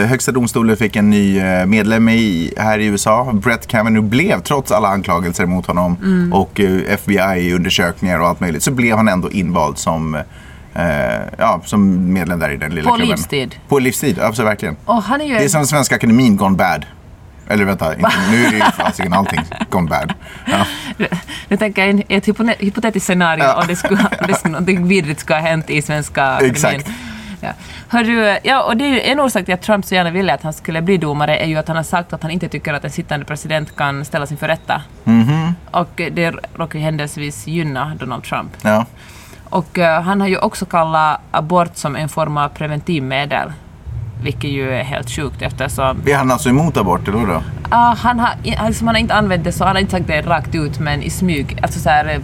Högsta 0.07 0.31
domstolen 0.31 0.77
fick 0.77 0.95
en 0.95 1.09
ny 1.09 1.39
eh, 1.39 1.65
medlem 1.65 2.09
i, 2.09 2.53
här 2.57 2.79
i 2.79 2.85
USA. 2.85 3.31
Brett 3.33 3.67
Kavanaugh 3.67 4.05
blev, 4.07 4.39
trots 4.41 4.71
alla 4.71 4.87
anklagelser 4.87 5.45
mot 5.45 5.65
honom 5.65 5.97
Mm. 6.01 6.33
och 6.33 6.59
eh, 6.59 6.81
FBI-undersökningar 6.93 8.19
och 8.19 8.27
allt 8.27 8.39
möjligt, 8.39 8.63
så 8.63 8.71
blev 8.71 8.97
han 8.97 9.07
ändå 9.07 9.31
invald 9.31 9.77
som, 9.77 10.15
eh, 10.75 10.83
ja, 11.37 11.61
som 11.65 12.13
medlem 12.13 12.39
där 12.39 12.49
i 12.51 12.57
den 12.57 12.75
lilla 12.75 12.89
På 12.89 12.95
klubben. 12.95 13.11
livstid. 13.11 13.55
På 13.67 13.79
livstid, 13.79 14.19
absolut 14.19 14.49
verkligen. 14.51 14.75
Och 14.85 15.03
han 15.03 15.21
är 15.21 15.25
ju... 15.25 15.33
Det 15.33 15.43
är 15.43 15.47
som 15.49 15.65
Svenska 15.67 15.95
Akademin 15.95 16.37
gone 16.37 16.57
bad. 16.57 16.85
Eller 17.47 17.65
vänta, 17.65 17.95
inte, 17.95 18.09
nu 18.31 18.45
är 18.45 18.49
det 18.51 18.55
ju 18.57 18.63
fasiken 18.63 19.13
allting 19.13 19.39
gone 19.69 19.89
bad. 19.89 20.13
Ja. 20.45 20.65
Nu 21.47 21.57
tänker 21.57 21.85
jag 21.87 22.03
ett 22.07 22.27
hypotetiskt 22.59 23.05
scenario 23.07 23.43
Ja. 23.43 23.61
och 23.61 23.67
det 23.67 23.75
skulle, 23.75 24.01
om 24.01 24.27
det 24.27 24.33
skulle, 24.33 24.51
någonting 24.51 24.87
vidrigt 24.87 25.19
skulle 25.19 25.39
ha 25.39 25.47
hänt 25.47 25.69
i 25.69 25.81
Svenska 25.81 26.23
Akademin. 26.25 26.51
Exakt. 26.51 26.89
Ja. 27.41 27.49
Hörru, 27.87 28.37
ja, 28.43 28.63
och 28.63 28.77
det 28.77 28.83
är 29.09 29.11
en 29.11 29.19
orsak 29.19 29.45
till 29.45 29.53
att 29.53 29.61
Trump 29.61 29.85
så 29.85 29.95
gärna 29.95 30.09
ville 30.11 30.33
att 30.33 30.43
han 30.43 30.53
skulle 30.53 30.81
bli 30.81 30.97
domare 30.97 31.37
är 31.37 31.47
ju 31.47 31.57
att 31.57 31.67
han 31.67 31.77
har 31.77 31.83
sagt 31.83 32.13
att 32.13 32.21
han 32.21 32.31
inte 32.31 32.49
tycker 32.49 32.73
att 32.73 32.83
en 32.83 32.91
sittande 32.91 33.25
president 33.25 33.75
kan 33.75 34.05
ställas 34.05 34.31
inför 34.31 34.47
rätta. 34.47 34.81
Mhm. 35.03 35.53
Och 35.71 36.01
det 36.11 36.31
råkar 36.55 36.79
ju 36.79 36.85
händelsevis 36.85 37.47
gynna 37.47 37.91
Donald 37.99 38.23
Trump. 38.23 38.51
Ja. 38.61 38.85
Och 39.49 39.79
eh, 39.79 40.01
han 40.01 40.21
har 40.21 40.27
ju 40.27 40.37
också 40.37 40.65
kallat 40.65 41.19
abort 41.31 41.75
som 41.77 41.95
en 41.95 42.09
form 42.09 42.37
av 42.37 42.49
preventivmedel. 42.49 43.51
Vilket 44.23 44.49
ju 44.49 44.71
är 44.73 44.83
helt 44.83 45.09
sjukt 45.09 45.41
eftersom 45.41 46.01
Är 46.05 46.15
han 46.15 46.31
alltså 46.31 46.49
emot 46.49 46.77
abort, 46.77 47.07
eller 47.07 47.25
då? 47.27 47.41
ah, 47.69 47.95
han, 47.95 48.19
har, 48.19 48.29
i- 48.43 48.55
alltså, 48.55 48.85
han 48.85 48.95
har 48.95 48.99
inte 49.01 49.13
använt 49.13 49.43
det 49.43 49.51
så, 49.51 49.63
han 49.65 49.75
har 49.75 49.81
inte 49.81 49.91
sagt 49.91 50.07
det 50.07 50.21
rakt 50.21 50.55
ut 50.55 50.79
men 50.79 51.01
i 51.03 51.09
smyg. 51.09 51.59
Alltså 51.61 51.79
så 51.79 51.89
här, 51.89 52.05
eh, 52.05 52.19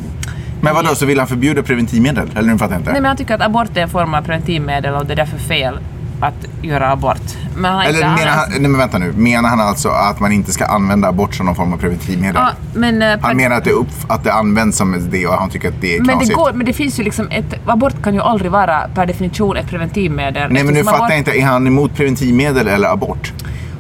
Men 0.62 0.76
vad 0.76 0.86
då 0.86 0.96
så 0.96 1.06
vill 1.06 1.20
han 1.20 1.28
förbjuda 1.28 1.64
preventivmedel? 1.64 2.30
Eller 2.36 2.52
nu 2.52 2.58
fattar 2.58 2.74
jag 2.74 2.80
inte. 2.82 2.92
Nej 2.92 3.02
men 3.02 3.08
han 3.10 3.18
tycker 3.18 3.36
att 3.36 3.42
abort 3.42 3.78
är 3.78 3.82
en 3.82 3.90
form 3.90 4.14
av 4.14 4.22
preventivmedel 4.22 4.94
och 4.94 5.06
det 5.06 5.14
är 5.14 5.16
därför 5.16 5.38
fel 5.38 5.80
att 6.22 6.46
göra 6.62 6.92
abort. 6.92 7.22
Men 7.58 7.72
han 7.74 7.82
Eller 7.86 8.00
menar 8.00 8.28
han, 8.32 8.50
nej 8.50 8.60
men 8.62 8.78
vänta 8.78 8.98
nu, 8.98 9.14
menar 9.16 9.50
han 9.50 9.60
alltså 9.60 9.90
att 9.90 10.20
man 10.20 10.32
inte 10.32 10.52
ska 10.52 10.66
använda 10.66 11.08
abort 11.08 11.36
som 11.36 11.46
någon 11.46 11.56
form 11.56 11.74
av 11.74 11.78
preventivmedel? 11.78 12.36
Ja, 12.36 12.50
men, 12.74 13.02
eh, 13.02 13.20
Han 13.22 13.38
menar 13.38 13.56
att 13.56 13.64
det, 13.64 13.72
upp, 13.72 13.88
att 14.08 14.24
det 14.24 14.34
används 14.34 14.78
som 14.78 15.10
det 15.12 15.28
och 15.28 15.34
han 15.34 15.50
tycker 15.50 15.68
att 15.68 15.82
det 15.82 15.96
är 15.96 16.00
men 16.00 16.08
det, 16.08 16.14
knasigt. 16.14 16.36
går, 16.36 16.54
men 16.54 16.66
det 16.66 16.74
finns 16.74 17.00
ju 17.00 17.04
liksom 17.04 17.28
ett... 17.32 17.54
Abort 17.66 18.04
kan 18.04 18.14
ju 18.14 18.22
aldrig 18.22 18.52
vara 18.52 18.90
per 18.96 19.06
definition 19.06 19.58
ett 19.58 19.68
preventivmedel. 19.70 20.52
Nej 20.52 20.64
men 20.64 20.74
nu 20.74 20.84
fattar 20.84 20.98
abort- 20.98 21.10
jag 21.10 21.18
inte, 21.18 21.32
är 21.40 21.46
han 21.46 21.68
emot 21.68 21.96
preventivmedel 21.96 22.68
eller 22.68 22.88
abort? 22.94 23.34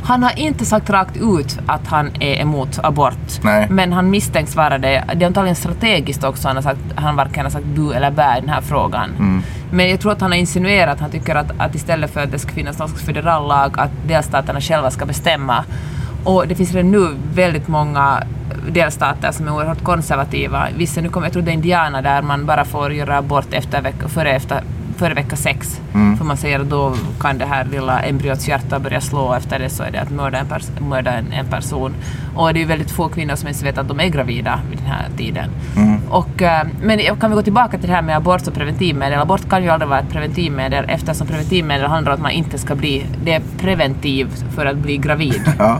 Han 0.07 0.23
har 0.23 0.39
inte 0.39 0.65
sagt 0.65 0.89
rakt 0.89 1.17
ut 1.17 1.59
att 1.65 1.87
han 1.87 2.11
är 2.19 2.41
emot 2.41 2.79
abort. 2.83 3.43
Nej. 3.43 3.67
Men 3.69 3.93
han 3.93 4.09
misstänks 4.09 4.55
vara 4.55 4.77
det. 4.77 5.03
Det 5.15 5.23
är 5.23 5.27
antagligen 5.27 5.55
strategiskt 5.55 6.23
också. 6.23 6.47
Han, 6.47 6.55
har 6.55 6.63
sagt, 6.63 6.79
han 6.95 7.15
varken 7.15 7.43
har 7.43 7.49
sagt 7.49 7.65
bu 7.65 7.93
eller 7.93 8.11
bä 8.11 8.37
i 8.37 8.39
den 8.39 8.49
här 8.49 8.61
frågan. 8.61 9.09
Mm. 9.09 9.43
Men 9.71 9.89
jag 9.89 9.99
tror 9.99 10.11
att 10.11 10.21
han 10.21 10.31
har 10.31 10.37
insinuerat 10.37 10.93
att 10.93 10.99
han 10.99 11.11
tycker 11.11 11.35
att, 11.35 11.51
att 11.57 11.75
istället 11.75 12.13
för 12.13 12.23
att 12.23 12.31
det 12.31 12.39
ska 12.39 12.51
finnas 12.51 12.79
någon 12.79 12.87
slags 12.89 13.03
federal 13.03 13.47
lag, 13.47 13.79
att 13.79 13.91
delstaterna 14.07 14.61
själva 14.61 14.91
ska 14.91 15.05
bestämma. 15.05 15.65
Och 16.23 16.47
det 16.47 16.55
finns 16.55 16.73
redan 16.73 16.91
nu 16.91 17.15
väldigt 17.33 17.67
många 17.67 18.23
delstater 18.69 19.31
som 19.31 19.47
är 19.47 19.53
oerhört 19.53 19.83
konservativa. 19.83 20.67
Vissa, 20.77 21.01
nu 21.01 21.09
kommer, 21.09 21.27
jag 21.27 21.33
tror 21.33 21.43
det 21.43 21.51
är 21.51 21.53
Indiana 21.53 22.01
där 22.01 22.21
man 22.21 22.45
bara 22.45 22.65
får 22.65 22.93
göra 22.93 23.17
abort 23.17 23.53
efter 23.53 23.93
före, 24.07 24.31
efter, 24.31 24.61
före 24.97 25.13
vecka 25.13 25.35
sex. 25.35 25.81
Mm. 25.93 26.17
För 26.17 26.25
man 26.25 26.37
säger 26.37 26.59
att 26.59 26.69
då 26.69 26.93
kan 27.19 27.37
det 27.37 27.45
här 27.45 27.65
lilla 27.71 27.99
embryots 27.99 28.47
hjärta 28.47 28.79
börja 28.79 29.01
slå 29.01 29.33
efter 29.33 29.59
det 29.59 29.69
så 29.69 29.83
är 29.83 29.91
det 29.91 30.01
att 30.01 30.09
mörda 30.11 30.37
en, 30.37 30.45
pers- 30.47 30.81
mörda 30.89 31.11
en, 31.11 31.31
en 31.31 31.45
person. 31.45 31.93
Och 32.35 32.53
det 32.53 32.59
är 32.59 32.61
ju 32.61 32.67
väldigt 32.67 32.91
få 32.91 33.07
kvinnor 33.09 33.35
som 33.35 33.47
ens 33.47 33.63
vet 33.63 33.77
att 33.77 33.87
de 33.87 33.99
är 33.99 34.07
gravida 34.07 34.59
vid 34.69 34.77
den 34.79 34.87
här 34.87 35.05
tiden. 35.17 35.49
Mm. 35.77 35.99
Och, 36.09 36.41
eh, 36.41 36.67
men 36.83 36.99
kan 37.19 37.29
vi 37.29 37.35
gå 37.35 37.41
tillbaka 37.41 37.77
till 37.77 37.89
det 37.89 37.95
här 37.95 38.01
med 38.01 38.17
abort 38.17 38.47
och 38.47 38.53
preventivmedel. 38.53 39.19
Abort 39.19 39.49
kan 39.49 39.63
ju 39.63 39.69
aldrig 39.69 39.89
vara 39.89 39.99
ett 39.99 40.09
preventivmedel 40.09 40.85
eftersom 40.87 41.27
preventivmedel 41.27 41.85
handlar 41.89 42.11
om 42.11 42.15
att 42.15 42.21
man 42.21 42.31
inte 42.31 42.57
ska 42.57 42.75
bli, 42.75 43.05
det 43.23 43.33
är 43.33 43.41
preventivt 43.59 44.45
för 44.55 44.65
att 44.65 44.77
bli 44.77 44.97
gravid. 44.97 45.41
Ja. 45.59 45.79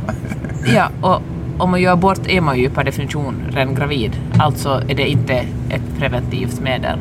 Ja, 0.76 0.90
och 1.02 1.22
om 1.58 1.72
man 1.72 1.82
gör 1.82 1.94
abort 1.94 2.28
är 2.28 2.42
man 2.42 2.60
ju 2.60 2.70
per 2.70 2.84
definition 2.84 3.36
redan 3.52 3.76
gravid. 3.76 4.12
Alltså 4.40 4.82
är 4.88 4.96
det 4.96 5.08
inte 5.10 5.34
ett 5.70 5.98
preventivt 6.00 6.60
medel. 6.62 7.00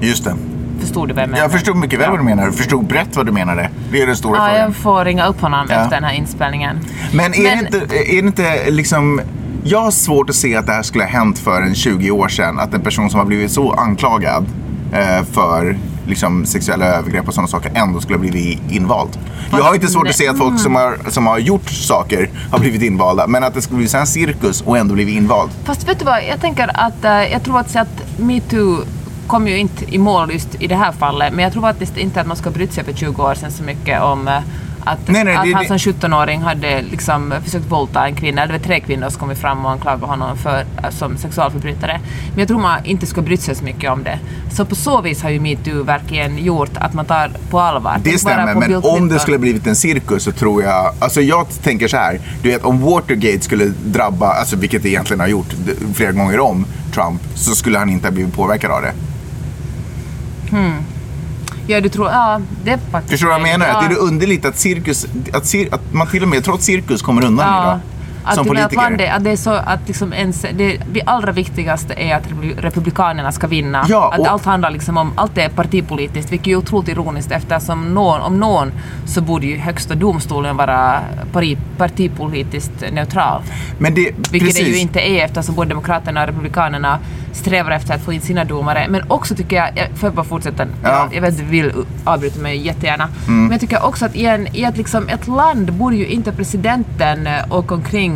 Just 0.00 0.24
det. 0.24 0.34
Förstod 0.80 1.08
du 1.08 1.14
vad 1.14 1.22
jag 1.22 1.28
menar? 1.30 1.42
Jag 1.42 1.52
förstod 1.52 1.76
mycket 1.76 2.00
väl 2.00 2.10
vad 2.10 2.18
du 2.18 2.24
menar. 2.24 2.50
Förstod 2.50 2.84
brett 2.86 3.16
vad 3.16 3.26
du 3.26 3.32
menade. 3.32 3.70
Det 3.92 4.02
är 4.02 4.06
den 4.06 4.16
stora 4.16 4.36
Ja, 4.38 4.44
frågan. 4.46 4.60
jag 4.60 4.74
får 4.76 5.04
ringa 5.04 5.26
upp 5.26 5.40
honom 5.40 5.66
Ja. 5.70 5.74
efter 5.76 5.90
den 5.96 6.04
här 6.04 6.12
inspelningen. 6.14 6.78
Men 7.12 7.34
är, 7.34 7.42
Men- 7.56 7.64
Det 7.70 7.76
inte, 7.78 7.96
är 7.96 8.22
det 8.22 8.26
inte 8.26 8.70
liksom... 8.70 9.20
Jag 9.64 9.80
har 9.80 9.90
svårt 9.90 10.30
att 10.30 10.36
se 10.36 10.56
att 10.56 10.66
det 10.66 10.72
här 10.72 10.82
skulle 10.82 11.04
ha 11.04 11.10
hänt 11.10 11.38
för 11.38 11.62
en 11.62 11.74
20 11.74 12.10
år 12.10 12.28
sedan. 12.28 12.58
Att 12.58 12.74
en 12.74 12.80
person 12.80 13.10
som 13.10 13.18
har 13.18 13.26
blivit 13.26 13.50
så 13.50 13.72
anklagad 13.72 14.46
eh, 14.92 15.24
för 15.32 15.76
liksom, 16.06 16.46
sexuella 16.46 16.86
övergrepp 16.86 17.28
och 17.28 17.34
sådana 17.34 17.48
saker 17.48 17.70
ändå 17.74 18.00
skulle 18.00 18.16
ha 18.16 18.20
blivit 18.20 18.60
invald. 18.70 19.18
Jag 19.50 19.62
har 19.64 19.74
inte 19.74 19.86
svårt 19.86 20.08
att 20.08 20.16
se 20.16 20.28
att 20.28 20.38
folk 20.38 20.60
som 20.60 20.74
har, 20.74 20.96
som 21.08 21.26
har 21.26 21.38
gjort 21.38 21.70
saker 21.70 22.30
har 22.50 22.58
blivit 22.58 22.82
invalda. 22.82 23.26
Men 23.26 23.44
att 23.44 23.54
det 23.54 23.62
skulle 23.62 23.78
bli 23.78 23.88
här 23.92 24.04
cirkus 24.04 24.60
och 24.62 24.78
ändå 24.78 24.94
blivit 24.94 25.14
invald. 25.14 25.50
Fast 25.64 25.88
vet 25.88 25.98
du 25.98 26.04
vad, 26.04 26.18
jag 26.30 26.40
tänker 26.40 26.70
att 26.74 27.04
eh, 27.04 27.10
jag 27.32 27.42
tror 27.44 27.58
att, 27.60 27.76
att 27.76 28.18
metoo 28.18 28.82
kom 29.26 29.48
ju 29.48 29.58
inte 29.58 29.94
i 29.94 29.98
mål 29.98 30.32
just 30.32 30.48
i 30.62 30.66
det 30.66 30.76
här 30.76 30.92
fallet, 30.92 31.32
men 31.32 31.42
jag 31.42 31.52
tror 31.52 31.62
faktiskt 31.62 31.96
inte 31.96 32.20
att 32.20 32.26
man 32.26 32.36
ska 32.36 32.50
bry 32.50 32.66
sig 32.68 32.84
för 32.84 32.92
20 32.92 33.22
år 33.22 33.34
sedan 33.34 33.50
så 33.50 33.62
mycket 33.62 34.02
om 34.02 34.28
eh, 34.28 34.38
att, 34.84 34.98
Nej, 35.08 35.24
nej, 35.24 35.36
att 35.36 35.44
det- 35.44 35.52
han 35.54 35.66
som 35.66 35.78
17-åring 35.78 36.40
hade 36.42 36.82
liksom 36.90 37.34
försökt 37.44 37.66
våldta 37.70 38.06
en 38.06 38.14
kvinna. 38.14 38.46
Det 38.46 38.52
var 38.52 38.58
tre 38.58 38.80
kvinnor 38.80 39.08
som 39.10 39.20
kom 39.28 39.36
fram 39.36 39.64
och 39.64 39.70
anklagade 39.70 40.06
honom 40.06 40.36
för, 40.36 40.60
eh, 40.82 40.90
som 40.90 41.16
sexualförbrytare. 41.16 42.00
Men 42.30 42.38
jag 42.38 42.48
tror 42.48 42.58
man 42.60 42.84
inte 42.84 43.06
ska 43.06 43.22
bry 43.22 43.36
sig 43.36 43.54
så 43.54 43.64
mycket 43.64 43.90
om 43.90 44.02
det. 44.02 44.18
Så 44.52 44.64
på 44.64 44.74
så 44.74 45.00
vis 45.00 45.22
har 45.22 45.30
ju 45.30 45.40
metoo 45.40 45.82
verkligen 45.82 46.38
gjort 46.44 46.70
att 46.74 46.94
man 46.94 47.04
tar 47.04 47.30
på 47.50 47.60
allvar. 47.60 47.96
Det 48.04 48.18
stämmer, 48.18 48.54
men 48.54 48.60
Bill 48.68 48.76
om 48.82 49.08
det 49.08 49.18
skulle 49.18 49.38
blivit 49.38 49.66
en 49.66 49.76
cirkus 49.76 50.22
så 50.22 50.32
tror 50.32 50.62
jag... 50.62 50.92
Alltså 50.98 51.20
jag 51.20 51.46
tänker 51.62 51.88
så 51.88 51.96
här. 51.96 52.20
Du 52.42 52.48
vet, 52.48 52.64
om 52.64 52.80
Watergate 52.80 53.40
skulle 53.40 53.64
drabba, 53.84 54.26
alltså 54.32 54.56
vilket 54.56 54.82
det 54.82 54.88
egentligen 54.88 55.20
har 55.20 55.26
gjort 55.26 55.54
flera 55.94 56.12
gånger 56.12 56.40
om, 56.40 56.66
Trump, 56.94 57.20
så 57.34 57.54
skulle 57.54 57.78
han 57.78 57.90
inte 57.90 58.06
ha 58.06 58.12
blivit 58.12 58.34
påverkad 58.34 58.70
av 58.70 58.82
det. 58.82 58.92
Ja, 61.66 61.80
du 61.80 61.88
tror... 61.88 62.08
Ja, 62.08 62.40
det 62.64 62.70
är 62.70 62.78
faktiskt... 62.90 63.10
Förstår 63.10 63.26
du 63.26 63.30
vad 63.30 63.40
jag 63.40 63.58
menar? 63.58 63.66
Ja. 63.66 63.88
Det 63.88 63.94
är 63.94 63.98
underligt 63.98 64.44
att 64.44 64.58
cirkus, 64.58 65.06
att, 65.32 65.46
cir, 65.46 65.68
att 65.74 65.92
man 65.92 66.06
till 66.06 66.22
och 66.22 66.28
med 66.28 66.44
trots 66.44 66.64
cirkus 66.64 67.02
kommer 67.02 67.24
undan 67.24 67.62
idag. 67.62 67.80
Att 68.26 68.34
Som 68.34 68.46
politiker. 68.46 68.66
Att, 68.66 68.74
landet, 68.74 69.10
att 69.12 69.24
det 69.24 69.30
är 69.30 69.36
så 69.36 69.50
att 69.50 69.80
liksom 69.86 70.12
ens, 70.12 70.42
det, 70.42 70.76
det 70.92 71.02
allra 71.06 71.32
viktigaste 71.32 71.94
är 71.94 72.16
att 72.16 72.26
republi- 72.26 72.60
republikanerna 72.60 73.32
ska 73.32 73.46
vinna. 73.46 73.86
Ja, 73.88 74.14
att 74.14 74.26
allt 74.26 74.44
handlar 74.44 74.70
liksom 74.70 74.96
om, 74.96 75.12
allt 75.16 75.38
är 75.38 75.48
partipolitiskt, 75.48 76.32
vilket 76.32 76.46
är 76.46 76.56
otroligt 76.56 76.88
ironiskt 76.88 77.32
eftersom 77.32 77.94
någon, 77.94 78.20
om 78.20 78.40
någon 78.40 78.72
så 79.06 79.20
borde 79.20 79.46
ju 79.46 79.56
högsta 79.56 79.94
domstolen 79.94 80.56
vara 80.56 81.00
pari, 81.32 81.58
partipolitiskt 81.76 82.84
neutral. 82.92 83.42
Men 83.78 83.94
det, 83.94 84.02
Vilket 84.02 84.48
precis. 84.48 84.64
det 84.64 84.70
ju 84.70 84.78
inte 84.78 85.00
är 85.00 85.24
eftersom 85.24 85.54
både 85.54 85.68
Demokraterna 85.68 86.20
och 86.22 86.26
Republikanerna 86.26 86.98
strävar 87.32 87.70
efter 87.70 87.94
att 87.94 88.04
få 88.04 88.12
in 88.12 88.20
sina 88.20 88.44
domare. 88.44 88.86
Men 88.88 89.02
också 89.08 89.34
tycker 89.34 89.56
jag, 89.56 89.68
får 89.94 90.06
jag 90.06 90.14
bara 90.14 90.24
fortsätta? 90.24 90.66
Ja. 90.82 91.08
Jag, 91.12 91.20
vet 91.20 91.30
att 91.30 91.38
du 91.38 91.44
vill 91.44 91.72
avbryta 92.04 92.40
mig 92.40 92.66
jättegärna. 92.66 93.08
Mm. 93.26 93.42
Men 93.42 93.50
jag 93.50 93.60
tycker 93.60 93.84
också 93.84 94.04
att 94.04 94.16
i, 94.16 94.26
en, 94.26 94.56
i 94.56 94.62
ett, 94.62 94.76
liksom, 94.76 95.08
ett 95.08 95.26
land 95.28 95.72
borde 95.72 95.96
ju 95.96 96.06
inte 96.06 96.32
presidenten 96.32 97.28
åka 97.50 97.74
omkring 97.74 98.15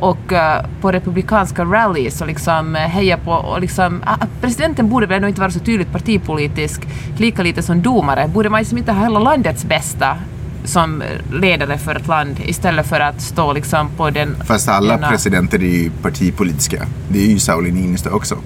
och 0.00 0.32
eh, 0.32 0.64
på 0.80 0.92
republikanska 0.92 1.64
rallies 1.64 2.20
och 2.20 2.26
liksom 2.26 2.76
eh, 2.76 2.82
heja 2.82 3.16
på 3.16 3.32
och 3.32 3.60
liksom, 3.60 4.00
ah, 4.06 4.26
presidenten 4.40 4.88
borde 4.88 5.06
väl 5.06 5.16
ändå 5.16 5.28
inte 5.28 5.40
vara 5.40 5.50
så 5.50 5.58
tydligt 5.58 5.92
partipolitisk, 5.92 6.82
lika 7.16 7.42
lite 7.42 7.62
som 7.62 7.82
domare. 7.82 8.28
Borde 8.28 8.48
man 8.50 8.60
liksom 8.60 8.78
inte 8.78 8.92
ha 8.92 9.02
hela 9.02 9.18
landets 9.18 9.64
bästa 9.64 10.16
som 10.64 11.02
ledare 11.32 11.78
för 11.78 11.94
ett 11.94 12.06
land 12.06 12.36
istället 12.44 12.86
för 12.86 13.00
att 13.00 13.20
stå 13.20 13.52
liksom 13.52 13.88
på 13.96 14.10
den... 14.10 14.36
Fast 14.44 14.68
alla 14.68 14.94
ena- 14.94 15.08
presidenter 15.08 15.58
är 15.58 15.82
ju 15.82 15.90
partipolitiska. 15.90 16.82
Det 17.08 17.18
är 17.18 17.26
ju 17.26 17.38
Sauli 17.38 17.72
Niinistö 17.72 18.10
också. 18.10 18.36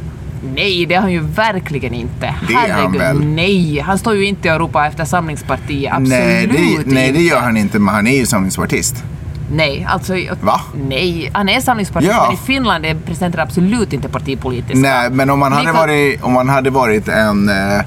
Nej, 0.54 0.86
det 0.86 0.94
är 0.94 1.00
han 1.00 1.12
ju 1.12 1.20
verkligen 1.20 1.94
inte. 1.94 2.34
Det 2.48 2.54
är 2.54 2.72
han 2.72 2.92
väl? 2.92 3.24
nej. 3.24 3.78
Han 3.80 3.98
står 3.98 4.14
ju 4.14 4.26
inte 4.26 4.52
och 4.52 4.60
ropar 4.60 4.88
efter 4.88 5.04
Samlingspartiet. 5.04 5.92
Absolut 5.92 6.10
nej, 6.10 6.46
det, 6.46 6.52
nej, 6.86 7.02
det 7.02 7.08
inte. 7.08 7.20
gör 7.20 7.40
han 7.40 7.56
inte, 7.56 7.78
men 7.78 7.94
han 7.94 8.06
är 8.06 8.16
ju 8.16 8.26
samlingspartist. 8.26 9.04
Nej, 9.52 9.86
alltså... 9.90 10.14
Va? 10.42 10.60
Nej, 10.88 11.30
han 11.34 11.48
är 11.48 11.60
samlingspartist, 11.60 12.12
Ja. 12.12 12.24
men 12.26 12.34
i 12.34 12.36
Finland 12.36 12.86
är 12.86 12.94
presidenter 12.94 13.38
absolut 13.38 13.92
inte 13.92 14.08
partipolitiska. 14.08 14.78
Nej, 14.78 15.10
men 15.10 15.30
om 15.30 15.38
man 15.38 15.52
hade 15.52 15.66
Lika- 15.66 15.78
varit, 15.78 16.22
om 16.22 16.32
man 16.32 16.48
hade 16.48 16.70
varit 16.70 17.08
en 17.08 17.48
eh, 17.48 17.80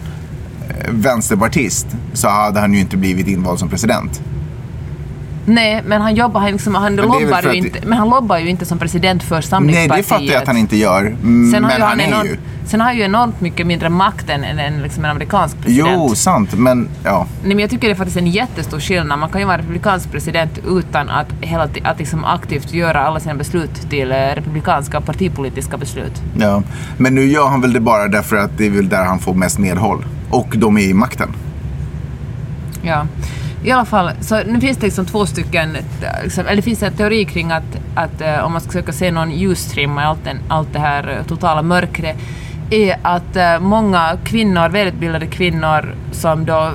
vänsterpartist 0.90 1.88
så 2.14 2.28
hade 2.30 2.60
han 2.60 2.74
ju 2.74 2.80
inte 2.80 2.98
blivit 2.98 3.28
invald 3.28 3.60
som 3.60 3.70
president. 3.70 4.22
Nej, 5.50 5.82
men 5.86 6.01
han 6.01 6.16
jobbar, 6.16 6.39
han, 6.42 6.51
liksom, 6.51 6.75
han 6.75 6.96
lobbar 6.96 7.20
ju 7.20 7.34
att- 7.34 7.54
inte, 7.56 7.80
men 7.88 7.98
han 7.98 8.10
lobbar 8.10 8.38
ju 8.38 8.50
inte 8.50 8.66
som 8.66 8.80
president 8.80 9.24
för 9.24 9.36
Nej, 9.36 9.44
Samlingspartiet. 9.44 9.98
det 9.98 10.04
fattar 10.04 10.25
jag 10.25 10.42
att 10.42 10.48
han 10.48 10.58
inte 10.58 10.77
gör. 10.77 11.01
Mm, 11.06 11.51
Sen 11.51 11.63
har, 11.63 11.70
men 11.72 11.77
ju 11.80 11.84
han 11.84 11.89
han 11.89 12.00
är 12.00 12.08
enormt, 12.08 12.30
ju... 12.30 12.38
sen 12.66 12.80
har 12.80 12.88
han 12.88 12.98
ju 12.98 13.04
enormt 13.04 13.42
mycket 13.42 13.68
mindre 13.68 13.89
makt 13.89 14.30
än 14.30 14.44
en, 14.44 14.60
en, 14.60 14.82
liksom 14.84 15.06
en 15.06 15.12
amerikansk 15.12 15.62
president. 15.62 15.89
Jo, 15.94 16.16
sant, 16.16 16.54
men 16.54 16.89
ja. 17.04 17.25
Nej, 17.44 17.50
men 17.50 17.60
jag 17.60 17.70
tycker 17.70 17.88
det 17.88 17.94
är 17.94 17.96
faktiskt 17.96 18.18
en 18.18 18.27
jättestor 18.27 18.80
skillnad. 18.80 19.20
Man 19.20 19.30
kan 19.30 19.42
ju 19.42 19.48
vara 19.48 19.58
republikansk 19.58 20.12
president 20.12 20.51
utan 20.68 21.10
att, 21.10 21.27
hela, 21.42 21.68
att 21.84 22.00
liksom 22.00 22.25
aktivt 22.25 22.74
göra 22.74 23.01
alla 23.01 23.20
sina 23.20 23.36
beslut 23.36 23.89
till 23.89 24.12
eh, 24.12 24.16
republikanska 24.16 25.01
partipolitiska 25.01 25.77
beslut. 25.77 26.22
ja. 26.39 26.63
Men 26.98 27.16
nu 27.16 27.25
gör 27.25 27.48
han 27.48 27.62
väl 27.62 27.74
det 27.74 27.80
bara 27.80 28.08
därför 28.08 28.36
att 28.36 28.58
det 28.58 28.66
är 28.66 28.70
väl 28.72 28.89
där 28.89 29.06
han 29.06 29.20
får 29.20 29.34
mest 29.34 29.60
medhåll. 29.60 30.06
Och 30.30 30.54
de 30.58 30.77
är 30.77 30.82
i 30.82 30.94
makten. 30.94 31.30
Ja. 32.82 33.08
I 33.64 33.72
alla 33.72 33.86
fall, 33.86 34.12
så 34.22 34.44
nu 34.44 34.62
finns 34.62 34.78
det 34.78 34.86
liksom 34.86 35.06
två 35.06 35.26
stycken, 35.26 35.78
liksom, 36.24 36.46
eller 36.46 36.56
det 36.56 36.62
finns 36.62 36.84
en 36.84 36.94
teori 36.94 37.26
kring 37.26 37.52
att, 37.52 37.78
att 37.96 38.22
eh, 38.22 38.40
om 38.40 38.52
man 38.52 38.62
ska 38.62 38.72
försöka 38.72 38.92
se 38.92 39.12
någon 39.12 39.32
ljustrimma 39.32 40.02
i 40.02 40.06
allt, 40.06 40.24
den, 40.24 40.38
allt 40.48 40.74
det 40.74 40.80
här 40.80 41.18
eh, 41.18 41.26
totala 41.28 41.62
mörkret, 41.62 42.18
är 42.70 42.98
att 43.02 43.36
eh, 43.36 43.60
många 43.60 44.18
kvinnor, 44.24 44.70
välutbildade 44.70 45.28
kvinnor 45.28 45.96
som 46.12 46.46
då 46.46 46.72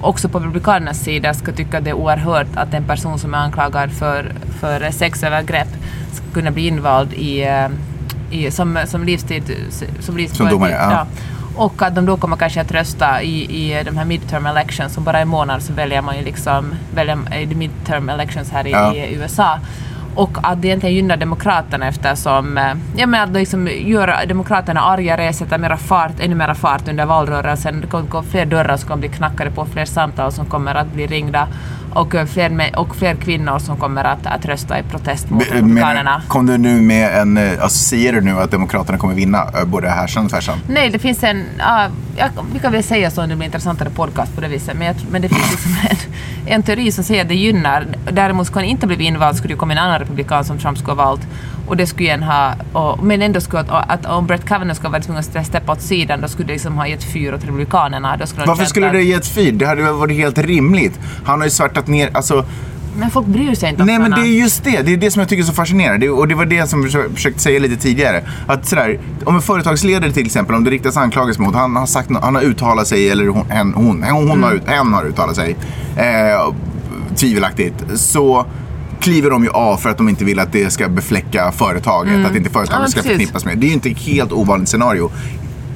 också 0.00 0.28
på 0.28 0.38
republikanernas 0.38 0.98
sida 0.98 1.34
ska 1.34 1.52
tycka 1.52 1.78
att 1.78 1.84
det 1.84 1.90
är 1.90 1.94
oerhört 1.94 2.46
att 2.54 2.74
en 2.74 2.84
person 2.84 3.18
som 3.18 3.34
är 3.34 3.38
anklagad 3.38 3.92
för, 3.92 4.32
för 4.60 4.90
sexövergrepp 4.90 5.68
ska 6.12 6.24
kunna 6.32 6.50
bli 6.50 6.66
invald 6.66 7.12
i, 7.12 7.46
i, 8.30 8.50
som, 8.50 8.78
som 8.86 9.04
livstid... 9.04 9.42
Som, 10.00 10.16
livstid, 10.16 10.36
Som 10.36 10.48
domare, 10.48 10.70
ja. 10.70 11.06
Och 11.58 11.82
att 11.82 11.94
de 11.94 12.06
då 12.06 12.16
kommer 12.16 12.36
kanske 12.36 12.60
att 12.60 12.72
rösta 12.72 13.22
i, 13.22 13.44
i 13.44 13.82
de 13.84 13.96
här 13.96 14.04
midterm 14.04 14.46
elections, 14.46 14.94
som 14.94 15.04
bara 15.04 15.18
en 15.18 15.28
månad 15.28 15.62
så 15.62 15.72
väljer 15.72 16.02
man 16.02 16.16
ju 16.16 16.24
liksom, 16.24 16.74
väljer, 16.94 17.34
i 17.34 17.46
midterm 17.54 18.08
elections 18.08 18.50
här 18.50 18.66
i, 18.66 18.70
Ja. 18.70 18.94
i 18.94 19.14
USA. 19.14 19.58
Och 20.14 20.38
att 20.42 20.62
det 20.62 20.68
egentligen 20.68 20.96
gynnar 20.96 21.16
Demokraterna 21.16 21.88
eftersom, 21.88 22.58
eh, 22.58 22.74
ja 22.96 23.06
men 23.06 23.20
att 23.22 23.30
liksom 23.30 23.68
gör 23.68 24.26
Demokraterna 24.26 24.80
argare, 24.80 25.32
sätter 25.32 25.58
mera 25.58 25.76
fart, 25.76 26.20
ännu 26.20 26.34
mera 26.34 26.54
fart 26.54 26.88
under 26.88 27.06
valrörelsen. 27.06 27.80
Det 27.80 27.86
kommer 27.86 28.04
gå 28.08 28.22
fler 28.22 28.46
dörrar 28.46 28.76
som 28.76 28.88
kommer 28.88 29.00
bli 29.00 29.08
knackade 29.08 29.50
på, 29.50 29.64
fler 29.66 29.84
samtal 29.84 30.32
som 30.32 30.46
kommer 30.46 30.74
att 30.74 30.92
bli 30.92 31.06
ringda 31.06 31.48
och 31.98 32.14
eh, 32.14 32.26
fler, 32.26 32.50
med, 32.50 32.74
och 32.74 32.96
fler 32.96 33.14
kvinnor 33.14 33.58
som 33.58 33.76
kommer 33.76 34.04
att, 34.04 34.26
att 34.26 34.46
rösta 34.46 34.78
i 34.78 34.82
protest 34.82 35.30
mot 35.30 35.42
Republikanerna. 35.52 36.22
Kom 36.28 36.46
du 36.46 36.58
nu 36.58 36.80
med 36.80 37.20
en... 37.20 37.36
eh, 37.36 37.62
Alltså, 37.62 37.78
säger 37.78 38.12
du 38.12 38.20
nu 38.20 38.38
att 38.40 38.50
Demokraterna 38.50 38.98
kommer 38.98 39.14
vinna 39.14 39.46
eh, 39.58 39.64
både 39.64 39.88
härsan 39.90 40.24
och 40.24 40.30
tvärsan? 40.30 40.58
Nej, 40.68 40.90
det 40.90 40.98
finns 40.98 41.24
en... 41.24 41.44
ja, 41.58 41.86
jag, 42.16 42.28
vi 42.52 42.58
kan 42.58 42.72
väl 42.72 42.82
säga 42.82 43.10
så 43.10 43.22
om 43.22 43.28
det 43.28 43.36
blir 43.36 43.46
intressantare 43.46 43.90
podcast 43.90 44.34
på 44.34 44.40
det 44.40 44.48
viset, 44.48 44.76
men, 44.76 44.86
jag, 44.86 44.96
men 45.10 45.22
det 45.22 45.28
finns 45.28 45.50
liksom 45.50 45.72
en, 45.90 45.96
en 46.52 46.62
teori 46.62 46.92
som 46.92 47.04
säger 47.04 47.22
att 47.22 47.28
det 47.28 47.34
gynnar. 47.34 47.86
Däremot 48.12 48.46
skulle 48.46 48.64
han 48.64 48.70
inte 48.70 48.86
bli 48.86 49.04
invald 49.04 49.36
skulle 49.36 49.54
det 49.54 49.58
komma 49.58 49.72
en 49.72 49.78
annan 49.78 49.98
republikan 49.98 50.44
som 50.44 50.58
Trump 50.58 50.78
skulle 50.78 50.92
ha 50.96 51.04
valt. 51.04 51.26
Och 51.68 51.76
det 51.76 51.86
skulle 51.86 52.08
igen 52.08 52.22
ha... 52.22 52.54
Och, 52.72 53.04
men 53.04 53.22
ändå 53.22 53.40
skulle 53.40 53.60
att, 53.60 53.90
att 53.90 54.06
om 54.06 54.26
Brett 54.26 54.44
Kavanaugh 54.44 54.74
skulle 54.76 54.90
vara 54.90 55.02
tvungen 55.02 55.24
att 55.34 55.46
steppa 55.46 55.72
åt 55.72 55.82
sidan, 55.82 56.20
då 56.20 56.28
skulle 56.28 56.46
det 56.46 56.52
liksom 56.52 56.76
ha 56.76 56.86
gett 56.86 57.04
fyr 57.04 57.34
åt 57.34 57.44
republikanerna. 57.44 58.16
Då 58.16 58.26
skulle 58.26 58.46
Varför 58.46 58.64
skulle 58.64 58.86
att- 58.86 58.92
det 58.92 59.02
ge 59.02 59.12
ett 59.14 59.26
fyr? 59.26 59.52
Det 59.52 59.66
hade 59.66 59.82
väl 59.82 59.92
varit 59.94 60.16
helt 60.16 60.38
rimligt. 60.38 61.00
Han 61.24 61.38
har 61.40 61.46
ju 61.46 61.50
svärtat 61.50 61.86
ner... 61.86 62.10
Alltså, 62.14 62.44
Men 62.96 63.10
folk 63.10 63.26
bryr 63.26 63.54
sig 63.54 63.68
inte 63.70 63.82
om 63.82 63.86
Nej 63.86 63.98
men 63.98 64.10
det 64.10 64.20
är 64.20 64.40
just 64.40 64.64
det. 64.64 64.82
Det 64.82 64.92
är 64.92 64.96
det 64.96 65.10
som 65.10 65.20
jag 65.20 65.28
tycker 65.28 65.42
är 65.42 65.46
så 65.46 65.52
fascinerande. 65.52 66.10
Och 66.10 66.28
det 66.28 66.34
var 66.34 66.44
det 66.46 66.66
som 66.66 66.82
jag 66.82 66.90
försö- 66.90 67.14
försökte 67.14 67.40
säga 67.40 67.58
lite 67.58 67.76
tidigare. 67.76 68.22
Att 68.46 68.66
sådär, 68.66 68.98
om 69.24 69.34
en 69.34 69.42
företagsledare 69.42 70.12
till 70.12 70.26
exempel, 70.26 70.54
om 70.56 70.64
det 70.64 70.70
riktas 70.70 70.96
anklagelser 70.96 71.42
mot, 71.42 71.54
han 71.54 71.76
har 71.76 71.86
sagt 71.86 72.10
han 72.22 72.34
har 72.34 72.42
uttalat 72.42 72.86
sig, 72.86 73.10
eller 73.10 73.26
hon, 73.28 73.50
hen, 73.50 73.74
hon, 73.74 74.02
hon, 74.10 74.28
hon 74.28 74.42
har, 74.42 74.52
ut, 74.52 74.68
hen 74.68 74.92
har 74.92 75.04
uttalat 75.04 75.36
sig, 75.36 75.56
eh, 75.96 76.54
tvivelaktigt, 77.16 77.74
så 77.94 78.46
kliver 79.00 79.30
de 79.30 79.44
ju 79.44 79.50
av 79.50 79.76
för 79.76 79.88
att 79.88 79.96
de 79.98 80.08
inte 80.08 80.24
vill 80.24 80.38
att 80.38 80.52
det 80.52 80.70
ska 80.70 80.88
befläcka 80.88 81.52
företaget, 81.52 82.26
att 82.26 82.36
inte 82.36 82.48
Ja, 82.48 82.52
företaget 82.52 82.80
men 82.80 82.90
ska 82.90 83.00
precis. 83.00 83.16
förknippas 83.16 83.44
med. 83.44 83.58
Det 83.58 83.66
är 83.66 83.68
ju 83.68 83.74
inte 83.74 83.90
ett 83.90 83.98
helt 83.98 84.32
ovanligt 84.32 84.68
scenario. 84.68 85.10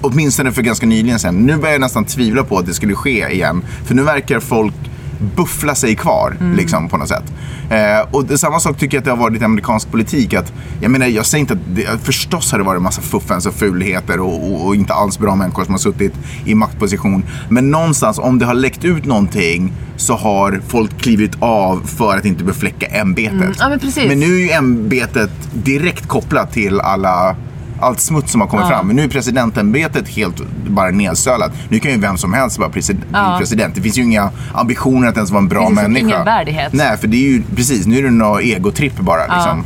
Åtminstone 0.01 0.53
för 0.53 0.63
ganska 0.63 0.87
nyligen 0.87 1.19
sen. 1.19 1.35
Nu 1.35 1.57
börjar 1.57 1.73
jag 1.73 1.81
nästan 1.81 2.05
tvivla 2.05 2.45
på 2.45 2.59
att 2.59 2.67
det 2.67 2.75
skulle 2.75 2.95
ske 2.95 3.29
igen. 3.29 3.63
För 3.85 3.95
nu 3.95 4.03
verkar 4.03 4.41
folk 4.41 4.75
buffla 5.23 5.75
sig 5.75 5.97
kvar 5.97 6.37
liksom, 6.57 6.89
på 6.89 6.97
något 6.97 7.09
sätt. 7.09 7.33
Eh, 7.71 8.07
och 8.11 8.25
det, 8.25 8.39
samma 8.39 8.61
sak 8.61 8.79
tycker 8.79 8.97
jag 8.97 9.01
att 9.01 9.05
det 9.05 9.11
har 9.11 9.19
varit 9.19 9.43
i 9.43 9.45
amerikansk 9.45 9.91
politik. 9.91 10.35
Att, 10.35 10.53
jag 10.81 10.91
menar, 10.91 11.07
jag 11.07 11.27
säger 11.27 11.41
inte 11.41 11.55
att 11.55 11.75
det, 11.75 12.05
förstås 12.05 12.53
har 12.53 12.59
det 12.59 12.65
varit 12.65 12.77
en 12.77 12.83
massa 12.83 13.03
fuffens 13.03 13.47
och 13.47 13.55
fulheter 13.55 14.21
och, 14.21 14.53
och, 14.53 14.67
och 14.67 14.75
inte 14.75 14.95
alls 14.95 15.19
bra 15.19 15.37
människor 15.37 15.65
som 15.65 15.75
har 15.75 15.79
suttit 15.79 16.15
i 16.45 16.55
maktposition. 16.55 17.25
Men 17.49 17.71
någonstans, 17.71 18.19
om 18.19 18.39
det 18.39 18.47
har 18.47 18.55
läckt 18.55 18.85
ut 18.85 19.05
någonting 19.05 19.73
så 19.97 20.17
har 20.17 20.61
folk 20.69 20.99
klivit 20.99 21.33
av 21.39 21.83
för 21.87 22.17
att 22.17 22.25
inte 22.25 22.45
befläcka 22.45 22.87
ämbetet. 22.87 23.57
ja, 23.59 23.69
men. 23.69 24.09
Men 24.09 24.21
nu 24.21 24.27
är 24.27 24.39
ju 24.39 24.51
ämbetet 24.51 25.31
direkt 25.53 26.09
kopplat 26.09 26.53
till 26.53 26.81
alla 26.81 27.37
allt 27.83 28.01
smuts 28.01 28.33
som 28.33 28.41
har 28.41 28.49
kommit 28.49 28.67
Ja. 28.71 28.77
fram. 28.77 28.87
Men 28.87 28.97
nu 28.97 29.03
är 29.03 29.09
presidentämbetet 29.09 30.09
helt 30.09 30.43
bara 30.69 30.91
nedsölat. 30.91 31.53
Nu 31.69 31.79
kan 31.79 31.91
ju 31.91 31.99
vem 31.99 32.17
som 32.17 32.33
helst 32.33 32.59
vara 32.59 32.71
president. 32.71 33.05
Ja. 33.13 33.37
president. 33.39 33.75
Det 33.75 33.81
finns 33.83 33.99
ju 33.99 34.03
inga 34.03 34.31
ambitioner 34.55 35.09
att 35.09 35.17
ens 35.17 35.31
vara 35.31 35.43
en 35.43 35.49
bra 35.49 35.69
Det 35.69 35.75
människa. 35.75 36.07
ingen 36.07 36.25
värdighet. 36.25 36.73
Nej, 36.73 36.97
för 36.97 37.07
det 37.09 37.17
är 37.17 37.29
ju 37.29 37.43
precis, 37.57 37.87
nu 37.87 37.99
är 37.99 38.03
det 38.03 38.11
någon 38.11 38.41
egotripp 38.41 39.01
bara. 39.01 39.21
Liksom. 39.37 39.65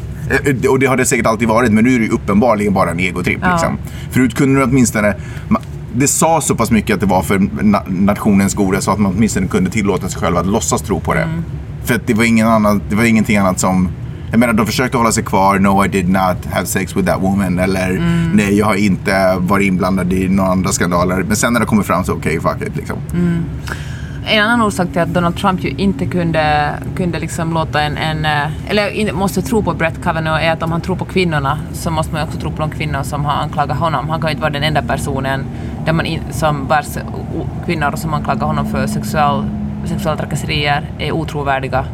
Eh, 0.64 0.70
Och 0.70 0.78
det 0.78 0.86
har 0.86 0.96
det 0.96 1.04
säkert 1.04 1.26
alltid 1.26 1.48
varit, 1.48 1.72
men 1.72 1.84
nu 1.84 1.94
är 1.94 1.98
det 1.98 2.04
ju 2.04 2.10
uppenbarligen 2.10 2.72
bara 2.74 2.90
en 2.90 3.00
egotripp. 3.00 3.38
Ja. 3.42 3.52
Liksom. 3.52 3.78
Förut 4.10 4.34
kunde 4.34 4.60
du 4.60 4.64
åtminstone 4.64 5.14
det 5.94 6.08
sa 6.08 6.40
så 6.40 6.54
pass 6.54 6.70
mycket 6.70 6.94
att 6.94 7.00
det 7.00 7.06
var 7.06 7.22
för 7.22 7.38
na- 7.38 7.82
nationens 8.04 8.54
goda 8.54 8.80
så 8.80 8.90
att 8.90 8.98
man 8.98 9.12
åtminstone 9.16 9.46
kunde 9.48 9.70
tillåta 9.70 10.08
sig 10.08 10.20
själv 10.20 10.36
att 10.36 10.46
låtsas 10.46 10.82
tro 10.82 11.00
på 11.00 11.14
det. 11.14 11.22
Mm. 11.22 11.42
För 11.84 11.94
att 11.94 12.06
det 12.06 12.14
var, 12.14 12.24
ingen 12.24 12.48
annan, 12.48 12.82
det 12.90 12.96
var 12.96 13.04
ingenting 13.04 13.36
annat 13.36 13.60
som... 13.60 13.88
Jag 14.30 14.40
menar, 14.40 14.52
de 14.52 14.66
försökte 14.66 14.96
hålla 14.96 15.12
sig 15.12 15.24
kvar. 15.24 15.58
No, 15.58 15.84
I 15.84 15.88
did 15.88 16.08
not 16.08 16.44
have 16.52 16.66
sex 16.66 16.96
with 16.96 17.08
that 17.08 17.22
woman. 17.22 17.58
Eller 17.58 17.90
Mm. 17.90 18.30
nej, 18.34 18.58
jag 18.58 18.66
har 18.66 18.74
inte 18.74 19.36
varit 19.38 19.66
inblandad 19.66 20.12
i 20.12 20.28
några 20.28 20.50
andra 20.50 20.72
skandaler. 20.72 21.22
Men 21.22 21.36
sen 21.36 21.52
när 21.52 21.60
det 21.60 21.66
kommer 21.66 21.82
fram 21.82 22.04
så 22.04 22.12
okej, 22.12 22.40
fuck 22.40 22.62
it. 22.62 22.76
Liksom. 22.76 22.96
En 24.28 24.42
annan 24.44 24.62
orsak 24.62 24.88
till 24.92 25.00
att 25.00 25.08
Donald 25.14 25.36
Trump 25.36 25.64
ju 25.64 25.68
inte 25.70 26.06
kunde, 26.06 26.70
kunde 26.96 27.18
liksom 27.18 27.52
låta 27.54 27.82
en, 27.82 27.96
en 27.96 28.24
eh, 28.24 28.70
eller 28.70 29.12
måste 29.12 29.42
tro 29.42 29.62
på 29.62 29.74
Brett 29.74 30.02
Kavanaugh 30.02 30.44
är 30.44 30.52
att 30.52 30.62
om 30.62 30.72
han 30.72 30.80
tror 30.80 30.96
på 30.96 31.04
kvinnorna 31.04 31.58
så 31.72 31.90
måste 31.90 32.12
man 32.14 32.22
också 32.22 32.40
tro 32.40 32.50
på 32.50 32.60
de 32.60 32.70
kvinnor 32.70 33.02
som 33.02 33.24
har 33.24 33.32
anklagat 33.32 33.78
honom. 33.78 34.08
Han 34.08 34.20
kan 34.20 34.28
ju 34.28 34.32
inte 34.32 34.40
vara 34.42 34.52
den 34.52 34.62
enda 34.62 34.82
personen 34.82 35.44
där 35.84 35.92
man 35.92 36.06
in, 36.06 36.20
som 36.30 36.66
vars 36.68 36.86
kvinnor 37.66 37.96
som 37.96 38.14
anklagar 38.14 38.46
honom 38.46 38.66
för 38.66 38.86
sexuell, 38.86 39.44
sexuella 39.84 40.16
trakasserier 40.16 40.90
är 40.98 41.12
otrovärdiga. 41.12 41.84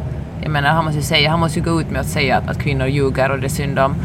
Jag 0.43 0.51
menar, 0.51 0.69
han 0.69 0.85
måste 0.85 0.99
ju, 0.99 1.03
säga, 1.03 1.29
han 1.29 1.39
måste 1.39 1.59
ju 1.59 1.65
gå 1.65 1.81
ut 1.81 1.91
med 1.91 2.01
att 2.01 2.07
säga 2.07 2.37
att, 2.37 2.49
att 2.49 2.59
kvinnor 2.59 2.87
ljuger 2.87 3.31
och 3.31 3.39
det 3.39 3.47
är 3.47 3.49
synd 3.49 3.79
om 3.79 3.95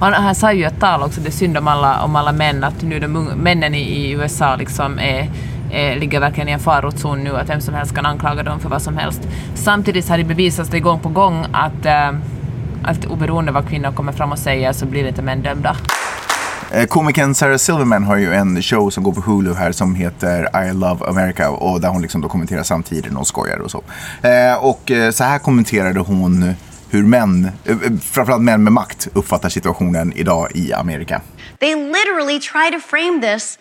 han, 0.00 0.12
han 0.12 0.34
sa 0.34 0.52
ju 0.52 0.60
i 0.60 0.64
ett 0.64 0.80
tal 0.80 1.02
också, 1.02 1.20
det 1.20 1.28
är 1.28 1.32
synd 1.32 1.56
om 1.58 1.68
alla, 1.68 2.02
om 2.02 2.16
alla 2.16 2.32
män, 2.32 2.64
att 2.64 2.82
nu 2.82 3.00
de 3.00 3.12
männen 3.36 3.74
i, 3.74 3.80
i 3.80 4.10
USA 4.10 4.56
liksom 4.56 4.98
är, 4.98 5.28
ligger 5.96 6.20
verkligen 6.20 6.48
i 6.48 6.52
en 6.52 6.60
farotzon 6.60 7.24
nu, 7.24 7.36
att 7.36 7.48
vem 7.48 7.60
som 7.60 7.74
helst 7.74 7.94
kan 7.94 8.06
anklaga 8.06 8.42
dem 8.42 8.60
för 8.60 8.68
vad 8.68 8.82
som 8.82 8.96
helst. 8.96 9.28
Samtidigt 9.54 10.08
har 10.08 10.18
det 10.18 10.24
bevisats 10.24 10.70
det 10.70 10.80
gång 10.80 11.00
på 11.00 11.08
gång 11.08 11.46
att, 11.52 11.86
eh, 11.86 12.12
att 12.82 13.06
oberoende 13.06 13.52
vad 13.52 13.68
kvinnor 13.68 13.92
kommer 13.92 14.12
fram 14.12 14.32
och 14.32 14.38
säger 14.38 14.72
så 14.72 14.86
blir 14.86 15.08
inte 15.08 15.22
män 15.22 15.42
dömda. 15.42 15.76
Eh, 16.72 16.86
komikern 16.86 17.34
Sarah 17.34 17.56
Silverman 17.56 18.04
har 18.04 18.16
ju 18.16 18.34
en 18.34 18.62
show 18.62 18.90
som 18.90 19.04
går 19.04 19.12
på 19.12 19.20
Hulu 19.20 19.54
här 19.54 19.72
som 19.72 19.94
heter 19.94 20.66
I 20.68 20.72
Love 20.72 21.06
America 21.06 21.50
och 21.50 21.80
där 21.80 21.88
hon 21.88 22.02
liksom 22.02 22.20
då 22.20 22.28
kommenterar 22.28 22.62
samtiden 22.62 23.16
och 23.16 23.26
skojar 23.26 23.58
och 23.58 23.70
så. 23.70 23.82
Eh, 24.22 24.64
och 24.64 24.90
eh, 24.90 25.10
så 25.10 25.24
här 25.24 25.38
kommenterade 25.38 26.00
hon 26.00 26.54
hur 26.90 27.02
män, 27.02 27.50
framförallt 28.02 28.42
män 28.42 28.64
med 28.64 28.72
makt, 28.72 29.08
uppfattar 29.12 29.48
situationen 29.48 30.12
idag 30.12 30.48
i 30.54 30.72
Amerika. 30.72 31.20
They 31.58 31.74
literally 31.74 32.40
try 32.40 32.70
to 32.70 32.78
frame 32.86 33.20
this 33.20 33.58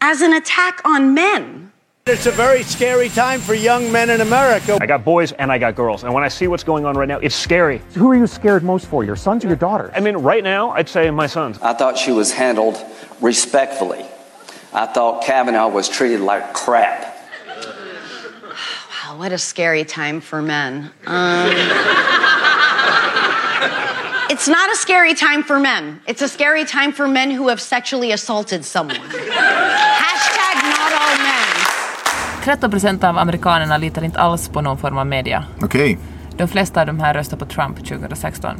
as 0.00 0.22
an 0.22 0.32
attack 0.32 0.80
on 0.84 1.14
men. 1.14 1.70
It's 2.08 2.26
a 2.26 2.30
very 2.30 2.62
scary 2.62 3.08
time 3.08 3.40
for 3.40 3.54
young 3.54 3.90
men 3.90 4.10
in 4.10 4.20
America. 4.20 4.78
I 4.80 4.86
got 4.86 5.04
boys 5.04 5.32
and 5.32 5.50
I 5.50 5.58
got 5.58 5.74
girls. 5.74 6.04
And 6.04 6.14
when 6.14 6.22
I 6.22 6.28
see 6.28 6.46
what's 6.46 6.62
going 6.62 6.84
on 6.84 6.96
right 6.96 7.08
now, 7.08 7.18
it's 7.18 7.34
scary. 7.34 7.82
Who 7.94 8.08
are 8.08 8.14
you 8.14 8.28
scared 8.28 8.62
most 8.62 8.86
for, 8.86 9.02
your 9.02 9.16
sons 9.16 9.44
or 9.44 9.48
your 9.48 9.56
daughters? 9.56 9.90
I 9.92 9.98
mean, 9.98 10.18
right 10.18 10.44
now, 10.44 10.70
I'd 10.70 10.88
say 10.88 11.10
my 11.10 11.26
sons. 11.26 11.58
I 11.60 11.72
thought 11.72 11.98
she 11.98 12.12
was 12.12 12.32
handled 12.32 12.80
respectfully. 13.20 14.06
I 14.72 14.86
thought 14.86 15.24
Kavanaugh 15.24 15.66
was 15.66 15.88
treated 15.88 16.20
like 16.20 16.54
crap. 16.54 17.12
Wow, 19.02 19.18
what 19.18 19.32
a 19.32 19.38
scary 19.38 19.84
time 19.84 20.20
for 20.20 20.40
men. 20.40 20.92
Um, 21.06 21.50
it's 24.30 24.46
not 24.46 24.70
a 24.70 24.76
scary 24.76 25.14
time 25.14 25.42
for 25.42 25.58
men. 25.58 26.00
It's 26.06 26.22
a 26.22 26.28
scary 26.28 26.66
time 26.66 26.92
for 26.92 27.08
men 27.08 27.32
who 27.32 27.48
have 27.48 27.60
sexually 27.60 28.12
assaulted 28.12 28.64
someone. 28.64 28.96
Hashtag 28.98 29.06
not 29.06 30.20
all 30.20 30.36
men. 30.36 30.45
13 32.46 32.70
procent 32.70 33.04
av 33.04 33.18
amerikanerna 33.18 33.76
litar 33.76 34.04
inte 34.04 34.20
alls 34.20 34.48
på 34.48 34.60
någon 34.60 34.78
form 34.78 34.98
av 34.98 35.06
media. 35.06 35.44
Okej. 35.62 35.98
De 36.36 36.48
flesta 36.48 36.80
av 36.80 36.86
de 36.86 37.00
här 37.00 37.14
röstade 37.14 37.44
på 37.46 37.52
Trump 37.52 37.76
2016. 37.76 38.50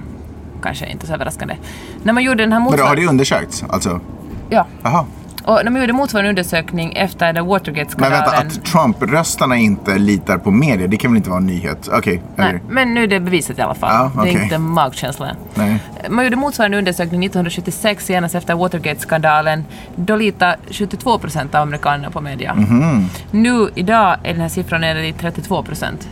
Kanske 0.62 0.87
inte 0.87 1.07
så 1.07 1.14
överraskande. 1.14 1.57
När 2.02 2.12
man 2.12 2.23
gjorde 2.23 2.43
den 2.43 2.52
här 2.52 2.61
Men 2.61 2.78
då 2.78 2.85
har 2.85 2.97
det 2.97 3.07
undersökts? 3.07 3.64
Alltså? 3.69 4.00
Ja. 4.49 4.66
Jaha. 4.83 5.07
Och 5.47 5.61
man 5.65 5.81
gjorde 5.81 5.93
motsvarande 5.93 6.29
undersökning 6.29 6.93
efter 6.93 7.26
den 7.26 7.35
Men 7.35 7.47
Watergate-skandalen... 7.47 8.21
vänta, 8.21 8.37
att 8.37 8.65
Trump-röstarna 8.65 9.57
inte 9.57 9.99
litar 9.99 10.38
på 10.38 10.50
media, 10.50 10.87
det 10.87 10.97
kan 10.97 11.11
väl 11.11 11.17
inte 11.17 11.31
vara 11.31 11.41
en 11.41 11.47
nyhet? 11.47 11.88
Okej. 11.93 12.23
Nej, 12.37 12.49
eller? 12.49 12.61
men 12.69 12.95
nu 12.95 13.03
är 13.03 13.07
det 13.07 13.21
bevisat 13.21 13.59
i 13.59 13.62
alla 13.62 13.75
fall. 13.75 14.11
Ja, 14.15 14.23
Det 14.23 14.31
är 14.31 14.43
inte 14.43 14.59
magkänsla. 14.59 15.37
Nej. 15.55 15.79
Man 16.09 16.25
gjorde 16.25 16.37
motsvarande 16.37 16.79
undersökning 16.79 17.25
1976, 17.25 18.07
senast 18.07 18.35
efter 18.35 18.55
Watergate-skandalen. 18.55 19.65
Då 19.97 20.17
litar 20.17 20.57
72 20.71 21.19
procent 21.19 21.55
av 21.55 21.62
amerikanerna 21.62 22.11
på 22.11 22.21
media. 22.21 22.55
Mhm. 22.55 23.09
Nu 23.31 23.71
idag 23.75 24.17
är 24.23 24.33
den 24.33 24.41
här 24.41 24.49
siffran 24.49 24.81
nere 24.81 25.07
i 25.07 25.12
32 25.12 25.62
procent. 25.62 26.09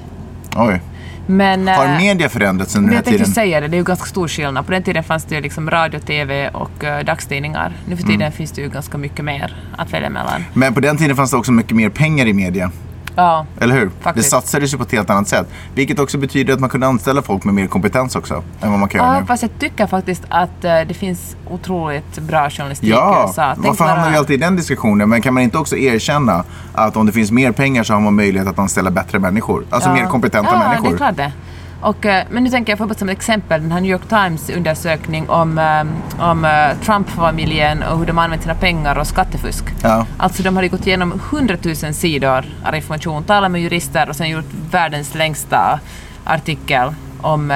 Oj. 0.57 0.81
Men... 1.27 1.69
Har 1.69 1.85
eh, 1.87 1.97
media 1.99 2.29
förändrats 2.29 2.77
under 2.77 2.89
den 2.89 2.93
jag 2.93 2.99
här 2.99 3.05
tänkte 3.05 3.19
tiden? 3.25 3.35
säga 3.35 3.61
det, 3.61 3.69
det 3.69 3.77
är 3.77 3.79
ju 3.79 3.85
ganska 3.85 4.07
stor 4.07 4.29
skillnad. 4.29 4.67
På 4.67 4.73
den 4.73 4.83
tiden 4.83 5.05
fanns 5.05 5.25
det 5.25 5.35
ju 5.35 5.41
liksom 5.41 5.71
radio, 5.71 5.99
TV 6.01 6.49
och 6.49 6.85
eh, 6.85 7.05
dagstidningar. 7.05 7.73
Nu 7.89 7.97
för 7.97 8.03
tiden 8.03 8.21
Mm. 8.21 8.33
finns 8.33 8.53
det 8.53 8.63
ju 8.63 8.69
ganska 8.69 8.99
mycket 8.99 9.25
mer 9.25 9.57
att 9.77 9.93
välja 9.93 10.11
mellan. 10.11 10.45
Men 10.55 10.75
på 10.75 10.81
den 10.81 10.97
tiden 10.97 11.17
fanns 11.17 11.31
det 11.31 11.37
också 11.37 11.53
mycket 11.53 11.77
mer 11.77 11.89
pengar 11.89 12.27
i 12.27 12.33
media. 12.33 12.71
Ja, 13.17 13.47
Eller 13.61 13.75
hur? 13.75 13.91
Faktiskt. 14.01 14.27
Det 14.27 14.31
satsades 14.31 14.73
ju 14.75 14.77
på 14.79 14.83
ett 14.83 14.93
helt 14.93 15.11
annat 15.11 15.29
sätt. 15.29 15.47
Vilket 15.75 15.99
också 15.99 16.19
betyder 16.19 16.55
att 16.55 16.61
man 16.61 16.71
kunde 16.71 16.87
anställa 16.87 17.23
folk 17.23 17.45
med 17.45 17.55
mer 17.55 17.67
kompetens 17.67 18.17
också. 18.17 18.43
Än 18.61 18.71
vad 18.71 18.81
man 18.81 18.89
kan 18.89 19.01
göra 19.01 19.15
ja 19.15 19.21
nu. 19.21 19.27
fast 19.27 19.43
jag 19.43 19.51
tycker 19.59 19.87
faktiskt 19.87 20.23
att 20.29 20.65
eh, 20.65 20.81
det 20.89 20.95
finns 20.95 21.37
otroligt 21.51 22.19
bra 22.19 22.51
journalistik 22.51 22.89
i 22.89 22.93
Ja, 22.93 23.25
USA. 23.29 23.53
Tänk 23.55 23.67
varför 23.67 23.85
hamnar 23.85 24.11
vi 24.11 24.17
alltid 24.17 24.35
i 24.35 24.45
den 24.45 24.57
diskussionen? 24.57 25.09
Men 25.09 25.21
kan 25.23 25.35
man 25.35 25.43
inte 25.43 25.59
också 25.59 25.77
erkänna 25.77 26.45
att 26.75 26.97
om 26.97 27.07
det 27.07 27.13
finns 27.13 27.31
mer 27.31 27.53
pengar 27.53 27.83
så 27.83 27.93
har 27.95 28.01
man 28.01 28.15
möjlighet 28.15 28.49
att 28.49 28.59
anställa 28.59 28.91
bättre 28.91 29.19
människor? 29.19 29.65
Alltså 29.71 29.91
mer 29.91 30.07
kompetenta 30.07 30.51
ja, 30.53 30.59
människor. 30.59 30.89
det 30.89 30.95
är 30.95 30.97
klart 30.97 31.17
det. 31.17 31.33
Och, 31.85 32.07
eh, 32.07 32.25
men 32.31 32.45
nu 32.45 32.51
tänker 32.51 32.73
jag 32.73 32.79
få 32.79 32.95
som 32.95 33.09
ett 33.09 33.17
exempel 33.17 33.63
den 33.63 33.73
här 33.73 33.81
New 33.81 33.91
York 33.91 34.09
Times 34.09 34.51
undersökning 34.51 35.29
om, 35.31 35.59
eh, 35.59 36.31
om 36.31 36.45
eh, 36.45 36.77
Trump-familjen 36.85 37.83
och 37.83 37.99
hur 37.99 38.07
de 38.07 38.19
använt 38.19 38.43
sina 38.43 38.55
pengar 38.55 38.99
och 38.99 39.07
skattefusk. 39.07 39.65
Ja. 39.83 40.07
Alltså 40.17 40.43
de 40.43 40.57
hade 40.57 40.69
gått 40.69 40.87
igenom 40.87 41.21
100 41.31 41.57
000 41.65 41.75
sidor 41.95 42.45
av 42.65 42.75
information, 42.75 43.25
talat 43.25 43.51
med 43.51 43.61
jurister 43.63 44.09
och 44.09 44.17
sen 44.17 44.29
gjort 44.29 44.45
världens 44.71 45.15
längsta 45.15 45.81
artikel 46.25 46.95
om 47.21 47.51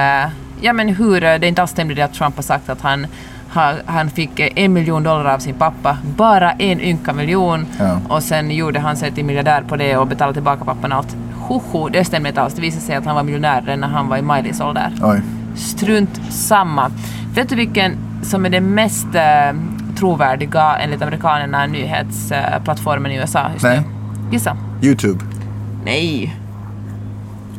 ja, 0.61 0.73
men 0.73 0.89
hur 0.89 1.21
det 1.21 1.47
inte 1.47 1.61
alls 1.61 1.71
stämde 1.71 1.93
det 1.93 2.01
att 2.01 2.13
Trump 2.13 2.35
har 2.35 2.43
sagt 2.43 2.69
att 2.69 2.81
han 2.81 3.07
ha- 3.53 3.73
han 3.85 4.09
fick 4.09 4.39
en 4.39 4.73
miljon 4.73 5.03
dollar 5.03 5.33
av 5.33 5.39
sin 5.39 5.55
pappa, 5.55 5.97
bara 6.03 6.51
en 6.51 6.81
ynka 6.81 7.13
miljon. 7.13 7.65
Ja. 7.79 7.99
Och 8.09 8.23
sen 8.23 8.51
gjorde 8.51 8.79
han 8.79 8.97
sig 8.97 9.11
till 9.11 9.25
miljardär 9.25 9.61
på 9.67 9.75
det 9.75 9.97
och 9.97 10.07
betalade 10.07 10.33
tillbaka 10.33 10.65
pappan 10.65 10.91
allt. 10.91 11.15
Hoho, 11.49 11.89
det 11.89 12.05
stämde 12.05 12.29
inte 12.29 12.41
alls. 12.41 12.53
Det 12.53 12.61
visade 12.61 12.81
sig 12.85 12.95
att 12.95 13.05
han 13.05 13.15
var 13.15 13.23
miljonär 13.23 13.75
när 13.77 13.87
han 13.87 14.07
var 14.07 14.17
i 14.17 14.21
Miley's 14.21 14.63
ålder. 14.67 14.93
Oj. 15.01 15.21
Strunt 15.55 16.21
samma. 16.29 16.91
Vet 17.35 17.49
du 17.49 17.55
vilken 17.55 17.97
som 18.23 18.45
är 18.45 18.49
den 18.49 18.73
mest 18.73 19.15
eh, 19.15 19.53
trovärdiga 19.97 20.77
enligt 20.79 21.01
amerikanerna 21.01 21.65
nyhetsplattformen 21.65 23.11
i 23.11 23.15
USA 23.15 23.49
just 23.53 23.63
Nej. 23.63 23.77
nu? 23.77 24.31
Gissa. 24.31 24.57
YouTube. 24.81 25.25
Nej. 25.85 26.35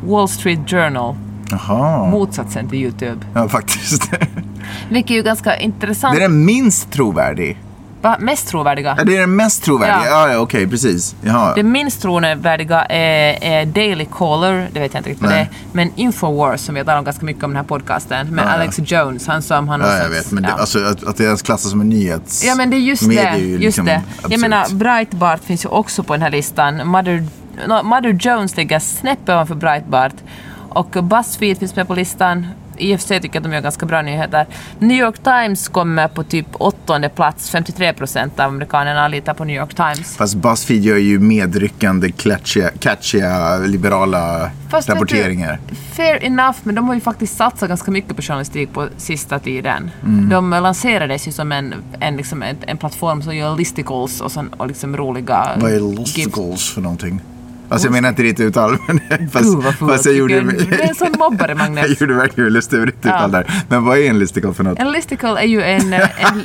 Wall 0.04 0.28
Street 0.28 0.70
Journal. 0.70 1.14
Jaha. 1.50 2.11
Motsatsen 2.11 2.68
till 2.68 2.79
YouTube. 2.79 3.26
Ja, 3.35 3.48
faktiskt. 3.48 4.11
Vilket 4.90 5.11
är 5.11 5.14
ju 5.14 5.22
ganska 5.22 5.57
intressant. 5.57 6.16
Det 6.16 6.24
är 6.24 6.29
den 6.29 6.44
minst 6.44 6.92
trovärdig. 6.92 7.59
Va? 8.03 8.17
Mest 8.21 8.49
trovärdiga? 8.49 8.95
Ja, 8.99 9.05
det 9.05 9.17
är 9.17 9.21
den 9.21 9.37
mest 9.37 9.63
trovärdiga. 9.63 10.11
Ja. 10.11 10.29
Ja, 10.29 10.33
ja, 10.33 10.39
okej, 10.39 10.67
precis. 10.67 11.15
Jaha. 11.23 11.55
Det 11.55 11.63
minst 11.63 12.03
trovärdiga 12.03 12.85
är, 12.85 13.45
är 13.45 13.67
Daily 13.67 14.07
Caller, 14.19 14.69
det 14.73 14.81
vet 14.81 14.95
jag 14.95 15.01
inte 15.01 15.11
riktigt 15.11 15.23
vad 15.23 15.33
det 15.33 15.39
är. 15.39 15.49
Men 15.73 15.93
Infowars 15.97 16.61
som 16.61 16.75
vi 16.75 16.81
har 16.81 16.85
talat 16.85 16.99
om 16.99 17.05
ganska 17.05 17.25
mycket 17.27 17.45
om 17.45 17.51
den 17.51 17.57
här 17.57 17.65
podcasten. 17.65 18.35
Med 18.35 18.45
Ja. 18.45 18.49
Alex 18.49 18.79
Jones, 18.79 19.27
han 19.27 19.43
som 19.43 19.69
han 19.69 19.81
Ja, 19.81 19.97
jag 19.97 20.09
vet. 20.09 20.31
Men 20.31 20.43
det, 20.43 20.53
alltså, 20.53 20.85
att, 20.85 21.05
att 21.05 21.17
det 21.17 21.25
ens 21.25 21.43
klassas 21.43 21.71
som 21.71 21.81
en 21.81 21.89
nyhets... 21.89 22.45
Ja 22.45 22.55
men 22.55 22.71
det 22.71 22.77
är 22.77 22.79
just 22.79 23.03
media 23.03 23.23
det. 23.23 23.29
är 23.29 23.37
ju 23.39 23.51
just 23.51 23.63
liksom 23.63 23.87
det. 23.87 24.03
Jag 24.29 24.41
menar, 24.41 24.75
Breitbart 24.75 25.45
finns 25.45 25.65
ju 25.65 25.69
också 25.69 26.03
på 26.03 26.13
den 26.13 26.23
här 26.23 26.31
listan. 26.31 26.87
Mother, 26.87 27.27
no, 27.67 27.83
Mother 27.83 28.19
Jones 28.21 28.57
ligger 28.57 28.79
snäppet 28.79 29.29
ovanför 29.29 29.55
Breitbart. 29.55 30.15
Och 30.73 30.91
Buzzfeed 30.91 31.59
finns 31.59 31.77
med 31.77 31.87
på 31.87 31.95
listan. 31.95 32.47
I 32.81 32.97
och 32.97 33.01
för 33.01 33.07
sig 33.07 33.21
tycker 33.21 33.37
jag 33.37 33.40
att 33.40 33.51
de 33.51 33.55
gör 33.55 33.62
ganska 33.62 33.87
bra 33.87 34.03
nyheter. 34.03 34.47
New 34.79 34.99
York 34.99 35.19
Times 35.19 35.69
kommer 35.69 36.09
på 36.09 36.23
typ 36.23 36.47
åttonde 36.53 37.09
plats. 37.09 37.51
53 37.51 37.93
procent 37.93 38.40
av 38.40 38.49
amerikanerna 38.49 39.09
litar 39.09 39.35
på 39.35 39.45
New 39.45 39.57
York 39.57 39.75
Times. 39.75 40.16
Fast 40.16 40.35
Buzzfeed 40.35 40.83
gör 40.83 40.97
ju 40.97 41.19
medryckande, 41.19 42.12
catchiga, 42.12 42.71
catchiga 42.79 43.57
liberala 43.59 44.51
Fast 44.71 44.88
rapporteringar. 44.88 45.59
Du, 45.69 45.75
fair 45.75 46.25
enough, 46.25 46.57
men 46.62 46.75
de 46.75 46.88
har 46.88 46.95
ju 46.95 47.01
faktiskt 47.01 47.37
satsat 47.37 47.69
ganska 47.69 47.90
mycket 47.90 48.16
på 48.16 48.23
journalistik 48.23 48.73
på 48.73 48.88
sista 48.97 49.38
tiden. 49.38 49.90
Mm. 50.05 50.29
De 50.29 50.51
lanserades 50.51 51.29
ju 51.29 51.33
som 51.33 51.53
en, 51.53 51.75
en, 52.01 52.16
liksom 52.16 52.43
en, 52.43 52.57
en 52.61 52.77
plattform 52.77 53.23
som 53.23 53.37
gör 53.37 53.57
listicles 53.57 54.21
och, 54.21 54.33
sån, 54.33 54.49
och 54.49 54.66
liksom 54.66 54.97
roliga... 54.97 55.51
Vad 55.57 55.73
är 55.73 55.99
listicles 55.99 56.71
för 56.71 56.81
någonting? 56.81 57.21
Alltså 57.70 57.87
jag 57.87 57.92
menar 57.92 58.09
inte 58.09 58.22
ditt 58.22 58.40
uttal, 58.40 58.76
men 58.87 59.30
fast, 59.30 59.44
Gud 59.44 59.74
fast 59.90 60.06
jag 60.06 60.14
gjorde... 60.14 60.40
Du 60.40 60.74
är 60.74 60.88
en 60.88 60.94
sån 60.94 61.12
mobbare, 61.18 61.54
Magnus. 61.54 61.85
jag 61.88 62.00
gjorde 62.00 62.14
verkligen 62.14 62.52
ditt 62.54 62.94
Ja. 63.02 63.09
uttal 63.11 63.30
där. 63.30 63.64
Men 63.68 63.85
vad 63.85 63.98
är 63.98 64.11
en 64.11 64.18
listicle 64.18 64.52
för 64.52 64.64
något? 64.64 64.78
En 64.78 64.92
listicle 64.92 65.28
är 65.40 65.46
ju 65.46 65.62
en... 65.62 65.92
en 65.92 66.02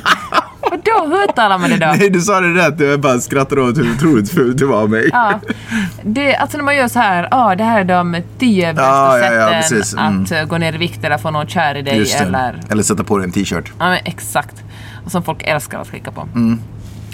vadå, 0.70 1.06
hur 1.16 1.24
uttalar 1.24 1.58
man 1.58 1.70
det 1.70 1.76
då? 1.76 1.86
Nej, 1.98 2.10
du 2.10 2.20
sa 2.20 2.40
det 2.40 2.68
rätt. 2.68 2.80
Jag 2.80 3.00
bara 3.00 3.18
skrattade 3.20 3.62
åt 3.62 3.78
hur 3.78 3.92
otroligt 3.94 4.30
fult 4.30 4.58
det 4.58 4.66
var 4.66 4.82
av 4.82 4.90
mig. 4.90 5.10
Ja, 5.12 5.40
det, 6.02 6.36
alltså 6.36 6.56
när 6.56 6.64
man 6.64 6.76
gör 6.76 6.88
så 6.88 6.98
här, 6.98 7.28
ah, 7.30 7.54
det 7.54 7.64
här 7.64 7.80
är 7.80 7.84
de 7.84 8.22
tio 8.38 8.72
bästa 8.72 8.82
Ja, 8.86 9.18
ja, 9.18 9.52
ja, 9.52 9.62
sätten. 9.62 9.98
Mm. 9.98 10.22
att 10.22 10.32
eh, 10.32 10.44
gå 10.44 10.58
ner 10.58 10.72
i 10.74 10.78
vikt 10.78 11.04
eller 11.04 11.18
få 11.18 11.30
någon 11.30 11.46
kär 11.46 11.74
i 11.74 11.82
dig 11.82 12.12
eller 12.20 12.60
Eller 12.68 12.82
sätta 12.82 13.04
på 13.04 13.18
dig 13.18 13.24
en 13.24 13.32
t-shirt. 13.32 13.72
Ja, 13.78 13.88
men 13.88 13.98
exakt. 14.04 14.54
Och 15.04 15.10
som 15.12 15.22
folk 15.22 15.42
älskar 15.42 15.80
att 15.80 15.90
klicka 15.90 16.10
på. 16.10 16.28
Mm. 16.34 16.58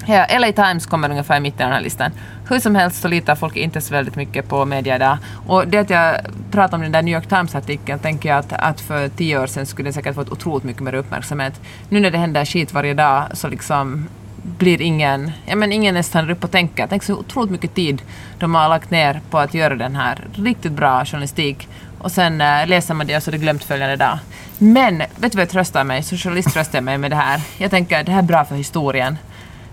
Ja, 0.06 0.26
LA 0.38 0.52
Times 0.52 0.86
kommer 0.86 1.10
ungefär 1.10 1.36
i 1.36 1.40
mitten 1.40 1.64
av 1.64 1.70
den 1.70 1.76
här 1.76 1.82
listan. 1.84 2.10
Hur 2.48 2.60
som 2.60 2.74
helst 2.74 3.02
så 3.02 3.08
litar 3.08 3.34
folk 3.34 3.56
inte 3.56 3.80
så 3.80 3.94
väldigt 3.94 4.16
mycket 4.16 4.48
på 4.48 4.64
media 4.64 4.96
idag. 4.96 5.18
Och 5.46 5.68
det 5.68 5.78
att 5.78 5.90
jag 5.90 6.16
pratar 6.50 6.76
om 6.76 6.82
den 6.82 6.92
där 6.92 7.02
New 7.02 7.14
York 7.14 7.28
Times-artikeln 7.28 7.98
tänker 7.98 8.28
jag 8.28 8.38
att, 8.38 8.52
att 8.52 8.80
för 8.80 9.08
tio 9.08 9.38
år 9.38 9.46
sedan 9.46 9.66
skulle 9.66 9.86
den 9.86 9.92
säkert 9.92 10.14
fått 10.14 10.32
otroligt 10.32 10.64
mycket 10.64 10.82
mer 10.82 10.94
uppmärksamhet. 10.94 11.60
Nu 11.88 12.00
när 12.00 12.10
det 12.10 12.18
händer 12.18 12.44
skit 12.44 12.72
varje 12.72 12.94
dag 12.94 13.24
så 13.32 13.48
liksom 13.48 14.08
blir 14.42 14.82
ingen, 14.82 15.32
ja 15.46 15.56
men 15.56 15.72
ingen 15.72 15.94
nästan 15.94 16.10
stannar 16.10 16.30
upp 16.30 16.44
och 16.44 16.50
tänker. 16.50 16.86
Tänk 16.86 17.02
så 17.02 17.14
otroligt 17.14 17.50
mycket 17.50 17.74
tid 17.74 18.02
de 18.38 18.54
har 18.54 18.68
lagt 18.68 18.90
ner 18.90 19.20
på 19.30 19.38
att 19.38 19.54
göra 19.54 19.76
den 19.76 19.96
här 19.96 20.18
riktigt 20.34 20.72
bra 20.72 21.04
journalistik. 21.04 21.68
Och 21.98 22.12
sen 22.12 22.40
äh, 22.40 22.66
läser 22.66 22.94
man 22.94 23.06
det 23.06 23.16
och 23.16 23.22
så 23.22 23.30
är 23.30 23.32
det 23.32 23.38
glömt 23.38 23.64
följande 23.64 23.96
dag. 23.96 24.18
Men, 24.58 24.98
vet 24.98 25.32
du 25.32 25.36
vad 25.36 25.42
jag 25.42 25.50
tröstar 25.50 25.84
mig? 25.84 26.02
Som 26.02 26.18
journalist 26.18 26.52
tröstar 26.52 26.76
jag 26.78 26.84
mig 26.84 26.98
med 26.98 27.10
det 27.10 27.16
här. 27.16 27.40
Jag 27.58 27.70
tänker, 27.70 28.04
det 28.04 28.12
här 28.12 28.18
är 28.18 28.22
bra 28.22 28.44
för 28.44 28.54
historien 28.54 29.18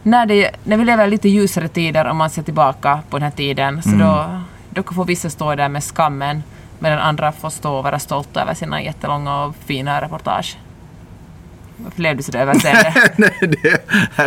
när, 0.04 0.26
det, 0.26 0.52
när 0.64 0.78
vi 0.78 0.86
lever 0.86 1.08
i 1.08 1.10
lite 1.10 1.30
ljusare 1.30 1.68
tider 1.68 2.06
om 2.06 2.18
man 2.18 2.30
ser 2.30 2.44
tillbaka 2.44 3.00
på 3.10 3.18
den 3.18 3.24
här 3.24 3.32
tiden 3.32 3.84
så 3.84 3.90
då, 3.90 4.42
då 4.70 4.94
får 4.94 5.06
vissa 5.06 5.30
stå 5.30 5.56
där 5.56 5.70
med 5.70 5.84
skammen 5.84 6.44
medan 6.80 7.00
andra 7.00 7.32
får 7.32 7.50
stå 7.50 7.74
och 7.78 7.84
vara 7.84 8.00
stolta 8.00 8.42
över 8.42 8.54
sina 8.54 8.82
jättelånga 8.82 9.44
och 9.44 9.56
fina 9.56 10.02
reportage. 10.02 10.58
Varför 11.84 11.98
blev 11.98 12.18
du 12.18 12.24
så 12.24 12.38
överseende? 12.38 12.94
Nej, 13.18 13.32
det, 13.40 13.82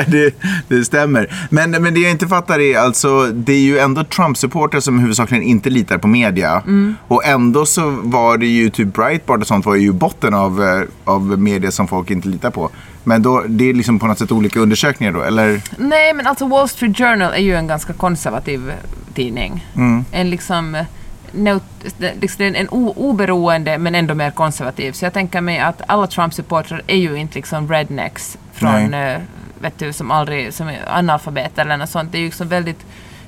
det, 0.07 0.35
det 0.69 0.85
stämmer. 0.85 1.49
Men, 1.51 1.71
men 1.71 1.95
det 1.95 2.01
jag 2.01 2.11
inte 2.11 2.29
fattar 2.29 2.61
är 2.61 2.79
alltså, 2.79 3.27
det 3.27 3.53
är 3.53 3.61
ju 3.61 3.79
ändå 3.79 4.05
Trump-supportrar 4.05 4.81
som 4.81 4.99
huvudsakligen 4.99 5.45
inte 5.45 5.71
litar 5.71 5.99
på 5.99 6.09
media. 6.09 6.62
Mm. 6.67 6.97
Och 7.09 7.25
ändå 7.25 7.67
så 7.67 7.91
var 7.91 8.38
det 8.38 8.47
ju 8.47 8.71
typ 8.71 8.95
Breitbart 8.95 9.41
och 9.41 9.47
sånt 9.47 9.67
var 9.67 9.75
ju 9.75 9.93
botten 9.93 10.35
av, 10.35 10.62
eh, 10.62 10.83
av 11.05 11.38
media 11.38 11.71
som 11.71 11.88
folk 11.88 12.11
inte 12.11 12.29
litar 12.29 12.51
på. 12.51 12.71
Men 13.05 13.23
då, 13.23 13.45
det 13.49 13.71
är 13.71 13.75
liksom 13.75 13.99
på 13.99 14.07
något 14.07 14.19
sätt 14.19 14.33
olika 14.33 14.61
undersökningar 14.61 15.12
då, 15.12 15.23
eller? 15.23 15.61
Nej, 15.79 16.15
men 16.15 16.27
alltså 16.27 16.47
Wall 16.47 16.69
Street 16.69 16.97
Journal 16.97 17.33
är 17.33 17.43
ju 17.43 17.55
en 17.55 17.67
ganska 17.67 17.93
konservativ 17.93 18.73
tidning. 19.15 19.67
Mm. 19.77 20.05
En 20.12 20.31
liksom, 20.31 20.75
eh, 20.75 20.85
liksom 21.33 22.37
det 22.38 22.45
är 22.45 22.55
en 22.55 22.68
oberoende 22.68 23.79
men 23.79 23.95
ändå 23.95 24.14
mer 24.14 24.31
konservativ. 24.31 24.92
Så 24.92 25.05
jag 25.05 25.12
tänker 25.12 25.40
mig 25.40 25.59
att 25.59 25.83
alla 25.87 26.07
Trump-supportrar 26.07 26.83
är 26.87 26.97
ju 26.97 27.16
inte 27.16 27.35
liksom 27.35 27.68
rednecks 27.68 28.38
från, 28.53 28.90
Nej. 28.90 29.12
eh, 29.12 29.21
vet 29.61 29.79
du, 29.79 29.92
som 29.92 30.11
aldrig, 30.11 30.55
som 30.55 30.73
analfabeter 30.87 31.62
eller 31.62 31.77
något 31.77 31.90
sånt. 31.90 32.12
Det 32.12 32.18
är 32.18 32.21
ju 32.21 32.27
liksom 32.27 32.49
väldigt 32.49 32.87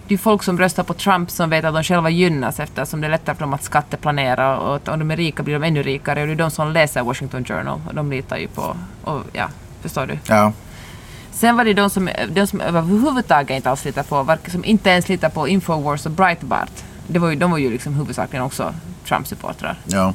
det 0.08 0.14
är 0.14 0.18
folk 0.18 0.42
som 0.42 0.58
röstar 0.58 0.82
på 0.82 0.94
Trump 0.94 1.30
som 1.30 1.50
vet 1.50 1.64
att 1.64 1.74
de 1.74 1.82
själva 1.82 2.10
gynnas 2.10 2.60
eftersom 2.60 3.00
det 3.00 3.06
är 3.06 3.10
lättare 3.10 3.36
för 3.36 3.40
dem 3.40 3.54
att 3.54 3.62
skatteplanera 3.62 4.58
och 4.58 4.88
om 4.88 4.98
de 4.98 5.10
är 5.10 5.16
rika 5.16 5.42
blir 5.42 5.54
de 5.54 5.64
ännu 5.64 5.82
rikare 5.82 6.20
och 6.20 6.26
det 6.26 6.32
är 6.32 6.36
de 6.36 6.50
som 6.50 6.72
läser 6.72 7.02
Washington 7.02 7.44
Journal 7.44 7.80
och 7.88 7.94
de 7.94 8.10
litar 8.10 8.36
ju 8.36 8.48
på, 8.48 8.76
och 9.04 9.22
ja, 9.32 9.48
förstår 9.82 10.06
du? 10.06 10.18
Ja. 10.28 10.52
Sen 11.30 11.56
var 11.56 11.64
det 11.64 11.74
de 11.74 11.90
som, 11.90 12.10
de 12.28 12.46
som 12.46 12.60
överhuvudtaget 12.60 13.56
inte 13.56 13.70
alls 13.70 13.84
litar 13.84 14.02
på, 14.02 14.36
som 14.50 14.64
inte 14.64 14.90
ens 14.90 15.08
litar 15.08 15.28
på 15.28 15.48
Infowars 15.48 16.06
och 16.06 16.12
Breitbart. 16.12 16.84
Det 17.06 17.18
var 17.18 17.30
ju, 17.30 17.36
de 17.36 17.50
var 17.50 17.58
ju 17.58 17.70
liksom 17.70 17.94
huvudsakligen 17.94 18.44
också 18.44 18.74
Trump-supportrar. 19.04 19.74
Ja. 19.86 20.14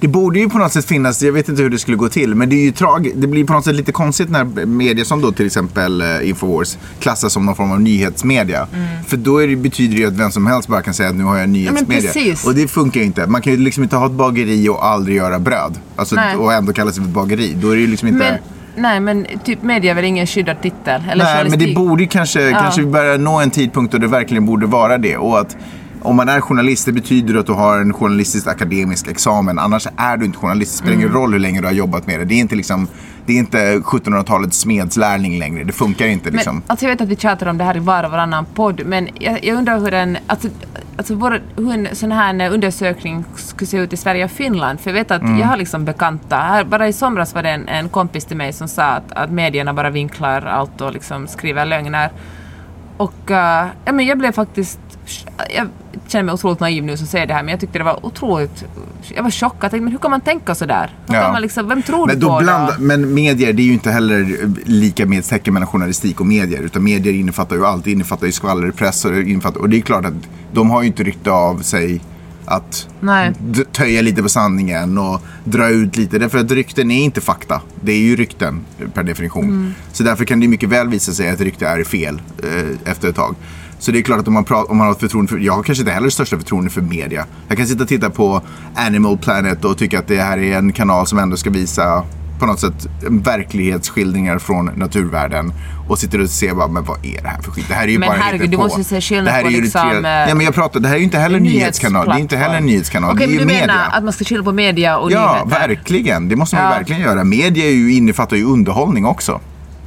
Det 0.00 0.08
borde 0.08 0.38
ju 0.38 0.48
på 0.48 0.58
något 0.58 0.72
sätt 0.72 0.84
finnas, 0.84 1.22
jag 1.22 1.32
vet 1.32 1.48
inte 1.48 1.62
hur 1.62 1.70
det 1.70 1.78
skulle 1.78 1.96
gå 1.96 2.08
till, 2.08 2.34
men 2.34 2.48
det 2.48 2.56
är 2.56 2.64
ju 2.64 2.72
trag, 2.72 3.10
det 3.14 3.26
blir 3.26 3.44
på 3.44 3.52
något 3.52 3.64
sätt 3.64 3.74
lite 3.74 3.92
konstigt 3.92 4.30
när 4.30 4.44
media 4.66 5.04
som 5.04 5.20
då 5.20 5.32
till 5.32 5.46
exempel 5.46 6.00
eh, 6.00 6.28
Infowars 6.28 6.78
klassas 7.00 7.32
som 7.32 7.46
någon 7.46 7.56
form 7.56 7.72
av 7.72 7.80
nyhetsmedia. 7.80 8.68
För 9.06 9.16
då 9.16 9.38
det, 9.38 9.56
betyder 9.56 9.94
det 9.94 10.00
ju 10.00 10.08
att 10.08 10.14
vem 10.14 10.30
som 10.30 10.46
helst 10.46 10.68
bara 10.68 10.82
kan 10.82 10.94
säga 10.94 11.08
att 11.08 11.14
nu 11.14 11.24
har 11.24 11.38
jag 11.38 11.48
nyhetsmedia. 11.48 12.12
precis. 12.12 12.46
och 12.46 12.54
det 12.54 12.68
funkar 12.68 13.00
ju 13.00 13.06
inte. 13.06 13.26
Man 13.26 13.42
kan 13.42 13.52
ju 13.52 13.58
liksom 13.58 13.82
inte 13.82 13.96
ha 13.96 14.06
ett 14.06 14.12
bageri 14.12 14.68
och 14.68 14.86
aldrig 14.86 15.16
göra 15.16 15.38
bröd. 15.38 15.78
Alltså, 15.96 16.16
Nej. 16.16 16.36
och 16.36 16.52
ändå 16.52 16.72
kalla 16.72 16.92
sig 16.92 17.02
för 17.02 17.08
ett 17.08 17.14
bageri. 17.14 17.56
Då 17.62 17.70
är 17.70 17.74
det 17.74 17.80
ju 17.80 17.86
liksom 17.86 18.08
inte... 18.08 18.18
Men, 18.18 18.82
nej, 18.82 19.00
men 19.00 19.26
typ 19.44 19.62
media 19.62 19.90
är 19.90 19.94
väl 19.94 20.04
ingen 20.04 20.26
skyddad 20.26 20.62
titel? 20.62 21.02
Eller 21.10 21.24
Nej, 21.24 21.50
men 21.50 21.58
det 21.58 21.74
borde 21.74 22.06
kanske, 22.06 22.52
kanske 22.52 22.80
vi 22.80 22.86
börjar 22.86 23.18
nå 23.18 23.40
en 23.40 23.50
tidpunkt 23.50 23.92
då 23.92 23.98
det 23.98 24.06
verkligen 24.06 24.46
borde 24.46 24.66
vara 24.66 24.98
det. 24.98 25.16
Och 25.16 25.40
att 25.40 25.56
om 26.02 26.16
man 26.16 26.28
är 26.28 26.40
journalist, 26.40 26.86
det 26.86 26.92
betyder 26.92 27.34
att 27.34 27.46
du 27.46 27.52
har 27.52 27.78
en 27.78 27.92
journalistisk 27.92 28.46
akademisk 28.46 29.08
examen. 29.08 29.58
Annars 29.58 29.86
är 29.96 30.16
du 30.16 30.24
inte 30.24 30.38
journalist. 30.38 30.72
Det 30.72 30.78
spelar 30.78 30.94
ingen 30.94 31.08
Mm. 31.08 31.20
roll 31.20 31.32
hur 31.32 31.38
länge 31.40 31.60
du 31.60 31.66
har 31.66 31.72
jobbat 31.74 32.06
med 32.06 32.18
det. 32.20 32.24
Det 32.24 32.34
är 32.34 32.38
inte, 32.40 32.54
liksom, 32.56 32.88
det 33.26 33.32
är 33.32 33.38
inte 33.38 33.78
1700-talets 33.78 34.58
smedslärling 34.58 35.38
längre. 35.38 35.64
Det 35.64 35.72
funkar 35.72 36.06
inte. 36.06 36.30
Liksom. 36.30 36.54
Men, 36.54 36.62
alltså 36.66 36.84
jag 36.86 36.90
vet 36.92 37.00
att 37.00 37.08
vi 37.08 37.16
tjatar 37.16 37.46
om 37.46 37.58
det 37.58 37.64
här 37.64 37.76
i 37.76 37.80
var 37.80 38.04
och 38.04 38.10
varannan 38.10 38.46
podd, 38.54 38.82
men 38.86 39.08
jag, 39.14 39.44
jag 39.44 39.56
undrar 39.58 39.78
hur 39.80 39.94
en, 39.94 40.18
alltså, 40.26 40.48
alltså 40.96 41.14
vår, 41.14 41.42
hur 41.56 41.72
en 41.74 41.88
sån 41.92 42.12
här 42.12 42.50
undersökning 42.50 43.24
skulle 43.36 43.66
se 43.66 43.76
ut 43.76 43.92
i 43.92 43.96
Sverige 43.96 44.24
och 44.24 44.30
Finland. 44.30 44.80
För 44.80 44.90
jag 44.90 44.94
vet 44.94 45.10
att 45.10 45.22
Mm. 45.22 45.38
jag 45.38 45.46
har 45.46 45.56
liksom 45.56 45.84
bekanta. 45.84 46.36
Här, 46.36 46.64
bara 46.64 46.88
i 46.88 46.92
somras 46.92 47.34
var 47.34 47.42
det 47.42 47.50
en, 47.50 47.68
en 47.68 47.88
kompis 47.88 48.24
till 48.24 48.36
mig 48.36 48.52
som 48.52 48.68
sa 48.68 48.82
att, 48.82 49.12
att 49.12 49.30
medierna 49.30 49.74
bara 49.74 49.90
vinklar 49.90 50.42
allt 50.42 50.80
och 50.80 50.92
liksom 50.92 51.26
skriver 51.26 51.64
lögner. 51.64 52.10
Och 52.96 53.30
uh, 53.30 53.36
ja, 53.84 53.92
men 53.92 54.06
jag 54.06 54.18
blev 54.18 54.32
faktiskt... 54.32 54.80
Jag 55.54 55.68
känner 56.08 56.24
mig 56.24 56.32
otroligt 56.32 56.60
naiv 56.60 56.84
nu 56.84 56.96
som 56.96 57.06
säger 57.06 57.26
det 57.26 57.34
här, 57.34 57.42
men 57.42 57.50
jag 57.50 57.60
tyckte 57.60 57.78
det 57.78 57.84
var 57.84 58.06
otroligt... 58.06 58.64
Jag 59.14 59.22
var 59.22 59.30
chockad. 59.30 59.56
Jag 59.64 59.70
tänkte, 59.70 59.80
men 59.84 59.92
hur 59.92 59.98
kan 59.98 60.10
man 60.10 60.20
tänka 60.20 60.54
sådär? 60.54 60.94
Hur 61.08 61.14
Ja. 61.14 61.22
kan 61.22 61.32
man 61.32 61.42
liksom, 61.42 61.68
vem 61.68 61.82
tror 61.82 62.06
Men, 62.06 62.18
du 62.20 62.26
på 62.26 62.38
blanda, 62.42 62.74
då? 62.78 62.82
men 62.82 63.14
medier, 63.14 63.52
det 63.52 63.62
är 63.62 63.66
ju 63.66 63.72
inte 63.72 63.90
heller 63.90 64.38
lika 64.64 65.06
med 65.06 65.24
tecken 65.24 65.54
mellan 65.54 65.66
journalistik 65.66 66.20
och 66.20 66.26
medier. 66.26 66.62
Utan 66.62 66.84
medier 66.84 67.12
innefattar 67.14 67.56
ju 67.56 67.66
allt. 67.66 67.84
Det 67.84 67.90
innefattar 67.92 68.26
ju 68.26 68.32
skvallerpress 68.32 69.04
och, 69.04 69.14
innefattar, 69.16 69.60
och 69.60 69.68
det 69.68 69.76
är 69.76 69.80
klart 69.80 70.04
att 70.04 70.14
de 70.52 70.70
har 70.70 70.82
ju 70.82 70.86
inte 70.86 71.02
rykte 71.02 71.30
av 71.30 71.58
sig 71.58 72.00
att 72.44 72.88
Nej. 73.00 73.32
töja 73.72 74.02
lite 74.02 74.22
på 74.22 74.28
sanningen 74.28 74.98
och 74.98 75.20
dra 75.44 75.68
ut 75.68 75.96
lite. 75.96 76.18
Därför 76.18 76.38
att 76.38 76.50
rykten 76.50 76.90
är 76.90 77.04
inte 77.04 77.20
fakta. 77.20 77.60
Det 77.80 77.92
är 77.92 77.98
ju 77.98 78.16
rykten 78.16 78.60
per 78.94 79.02
definition. 79.02 79.44
Mm. 79.44 79.74
Så 79.92 80.02
därför 80.02 80.24
kan 80.24 80.40
det 80.40 80.48
mycket 80.48 80.68
väl 80.68 80.88
visa 80.88 81.12
sig 81.12 81.30
att 81.30 81.40
rykte 81.40 81.66
är 81.66 81.84
fel 81.84 82.22
eh, 82.42 82.90
efter 82.92 83.08
ett 83.08 83.16
tag. 83.16 83.34
Så 83.78 83.90
det 83.92 83.98
är 83.98 84.02
klart 84.02 84.20
att 84.20 84.28
om 84.28 84.34
man, 84.34 84.44
pratar, 84.44 84.70
om 84.70 84.76
man 84.76 84.86
har 84.86 84.94
ett 84.94 85.00
förtroende 85.00 85.28
för, 85.32 85.38
jag 85.38 85.52
har 85.52 85.62
kanske 85.62 85.82
inte 85.82 85.92
heller 85.92 86.04
det 86.06 86.10
största 86.10 86.36
förtroende 86.36 86.70
för 86.70 86.80
media. 86.80 87.26
Jag 87.48 87.58
kan 87.58 87.66
sitta 87.66 87.82
och 87.82 87.88
titta 87.88 88.10
på 88.10 88.42
Animal 88.74 89.18
Planet 89.18 89.64
och 89.64 89.78
tycka 89.78 89.98
att 89.98 90.08
det 90.08 90.20
här 90.22 90.38
är 90.38 90.58
en 90.58 90.72
kanal 90.72 91.06
som 91.06 91.18
ändå 91.18 91.36
ska 91.36 91.50
visa 91.50 92.04
på 92.38 92.46
något 92.46 92.60
sätt 92.60 92.86
verklighetsskildringar 93.50 94.38
från 94.38 94.66
naturvärlden. 94.76 95.52
Och 95.88 95.98
sitter 95.98 96.20
och 96.20 96.30
ser 96.30 96.54
bara, 96.54 96.68
men 96.68 96.84
vad 96.84 96.98
är 97.06 97.22
det 97.22 97.28
här 97.28 97.42
för 97.42 97.50
skit? 97.50 97.64
Det 97.68 97.74
här 97.74 97.84
är 97.84 97.88
ju 97.88 97.98
Men 97.98 98.08
bara 98.08 98.18
herregud, 98.18 98.50
du 98.50 98.56
måste 98.56 98.84
se 98.84 99.00
skillnad 99.00 99.26
Det 99.26 99.30
här 99.30 99.42
på 99.42 99.48
är 99.48 99.52
ju 99.52 99.60
liksom, 99.62 99.90
eh, 99.90 100.00
Nej 100.02 100.34
men 100.34 100.44
jag 100.44 100.54
pratar, 100.54 100.80
det 100.80 100.88
här 100.88 100.94
är 100.94 100.98
ju 100.98 101.04
inte 101.04 101.18
heller 101.18 101.36
en 101.36 101.42
nyhetskanal. 101.42 102.06
Det 102.06 102.12
är 102.12 102.18
inte 102.18 102.36
heller 102.36 102.54
en 102.56 102.66
nyhetskanal. 102.66 103.14
Okej, 103.14 103.24
är 103.24 103.28
men 103.28 103.38
du 103.38 103.44
media. 103.44 103.66
menar 103.66 103.84
att 103.98 104.04
man 104.04 104.12
ska 104.12 104.24
skilja 104.24 104.42
på 104.44 104.52
media 104.52 104.98
och 104.98 105.12
Ja, 105.12 105.32
nyheter? 105.44 105.68
verkligen. 105.68 106.28
Det 106.28 106.36
måste 106.36 106.56
man 106.56 106.64
ju 106.64 106.70
Ja. 106.70 106.76
verkligen 106.78 107.02
göra. 107.02 107.24
Media 107.24 107.64
är 107.66 107.70
ju, 107.72 107.92
innefattar 107.94 108.36
ju 108.36 108.44
underhållning 108.44 109.06
också. 109.06 109.40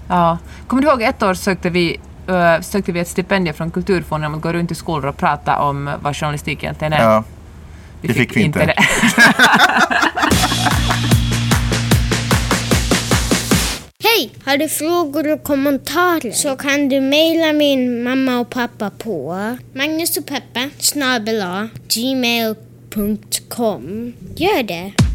Ja. 0.07 0.37
Kommer 0.67 0.81
du 0.83 0.89
ihåg 0.89 1.01
ett 1.01 1.23
år 1.23 1.33
sökte 1.33 1.69
vi, 1.69 1.99
uh, 2.29 2.61
sökte 2.61 2.91
vi 2.91 2.99
ett 2.99 3.07
stipendium 3.07 3.55
från 3.55 3.71
Kulturfonden 3.71 4.31
om 4.31 4.37
att 4.37 4.43
gå 4.43 4.53
runt 4.53 4.71
i 4.71 4.75
skolor 4.75 5.05
och 5.05 5.17
prata 5.17 5.59
om 5.59 5.89
vad 6.01 6.17
journalistik 6.17 6.63
egentligen 6.63 6.93
är? 6.93 7.03
Ja, 7.03 7.23
det 8.01 8.13
fick 8.13 8.37
vi 8.37 8.41
inte. 8.41 8.65
det. 8.65 8.75
Hej! 14.03 14.31
Har 14.45 14.57
du 14.57 14.69
frågor 14.69 15.31
och 15.31 15.43
kommentarer 15.43 16.31
så 16.31 16.55
kan 16.55 16.89
du 16.89 17.01
mejla 17.01 17.53
min 17.53 18.03
mamma 18.03 18.39
och 18.39 18.49
pappa 18.49 18.89
på 18.89 19.35
magnusochpeppa 19.73 20.69
gmail.com. 21.87 23.23
Gör 24.35 24.63
det! 24.63 25.08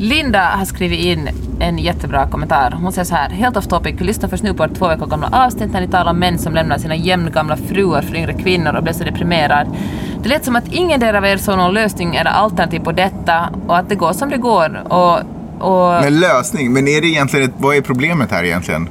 Linda 0.00 0.40
har 0.40 0.64
skrivit 0.64 1.00
in 1.00 1.28
en 1.60 1.78
jättebra 1.78 2.28
kommentar. 2.28 2.70
Hon 2.82 2.92
säger 2.92 3.04
så 3.04 3.14
här. 3.14 3.28
Helt 3.28 3.56
off 3.56 3.66
topic. 3.66 3.94
Vi 3.98 4.04
lyssnar 4.04 4.28
först 4.28 4.42
nu 4.42 4.54
på 4.54 4.64
ett 4.64 4.74
två 4.74 4.88
veckor 4.88 5.06
gamla 5.06 5.28
avsnitt 5.32 5.72
när 5.72 5.80
ni 5.80 5.88
talar 5.88 6.10
om 6.10 6.18
män 6.18 6.38
som 6.38 6.54
lämnar 6.54 6.78
sina 6.78 6.96
jämngamla 6.96 7.56
fruar 7.56 8.02
för 8.02 8.16
yngre 8.16 8.32
kvinnor 8.32 8.74
och 8.76 8.82
blev 8.82 8.92
så 8.92 9.04
deprimerad. 9.04 9.76
Det 10.22 10.28
lät 10.28 10.44
som 10.44 10.56
att 10.56 10.72
ingen 10.72 11.00
del 11.00 11.16
av 11.16 11.24
er 11.24 11.36
såg 11.36 11.56
någon 11.56 11.74
lösning 11.74 12.16
eller 12.16 12.30
alternativ 12.30 12.80
på 12.80 12.92
detta 12.92 13.48
och 13.66 13.78
att 13.78 13.88
det 13.88 13.94
går 13.94 14.12
som 14.12 14.30
det 14.30 14.36
går. 14.36 14.92
Och, 14.92 15.18
och, 15.58 16.02
Men 16.02 16.20
lösning, 16.20 16.72
men 16.72 16.88
är 16.88 17.00
det 17.00 17.06
egentligen 17.06 17.48
ett, 17.48 17.54
vad 17.58 17.76
är 17.76 17.80
problemet 17.80 18.30
här 18.30 18.44
egentligen? 18.44 18.88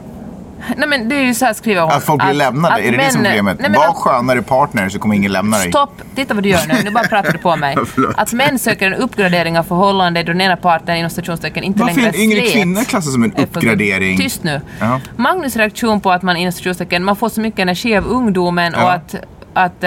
Nej 0.78 0.88
men 0.90 1.10
det 1.10 1.16
är 1.16 1.24
ju 1.24 1.34
så 1.34 1.46
här 1.46 1.54
skriver 1.54 1.82
hon. 1.82 1.92
Att 1.92 2.04
folk 2.04 2.24
blir 2.24 2.34
lämnade, 2.34 2.82
är 2.82 2.92
det 2.92 2.98
det 2.98 3.10
som 3.12 3.22
är 3.22 3.26
män- 3.26 3.30
problemet? 3.30 3.60
nej, 3.60 3.70
men 3.70 3.80
Var 3.80 3.88
att- 3.88 3.96
skönare 3.96 4.42
partner 4.42 4.90
så 4.90 5.00
kommer 5.00 5.16
ingen 5.16 5.32
lämna 5.32 5.58
dig. 5.58 5.70
Stopp! 5.70 6.02
Titta 6.16 6.34
vad 6.34 6.44
du 6.44 6.50
gör 6.50 6.60
nu. 6.68 6.74
Nu 6.84 6.92
bara 6.92 7.08
pratar 7.08 7.32
du 7.32 7.38
på 7.38 7.56
mig. 7.56 7.78
Att 8.18 8.34
män 8.34 8.60
söker 8.60 8.88
en 8.88 8.94
uppgradering 8.94 9.60
av 9.60 9.64
förhållande 9.64 10.24
då 10.24 10.32
den 10.32 10.42
ena 10.42 10.56
parten 10.58 10.96
inom 10.98 11.10
stationstecken 11.10 11.64
inte 11.64 11.80
Varför 11.80 11.96
längre 12.02 12.10
är 12.10 12.14
en 12.16 12.22
yngre 12.32 12.42
kvinna 12.42 12.84
klassas 12.84 13.14
som 13.14 13.24
en 13.24 13.34
uppgradering? 13.34 14.18
Tyst 14.18 14.44
nu. 14.44 14.62
Ja. 14.80 15.00
Magnus 15.16 15.56
reaktion 15.56 16.02
på 16.02 16.12
att 16.12 16.22
man 16.22 16.38
inom 16.38 16.52
stationstecken, 16.52 17.04
man 17.04 17.16
får 17.16 17.30
så 17.30 17.42
mycket 17.42 17.60
energi 17.60 17.98
av 17.98 18.08
ungdomen 18.08 18.76
och 18.76 18.82
Ja. 18.82 18.92
att 18.92 19.16
att 19.58 19.84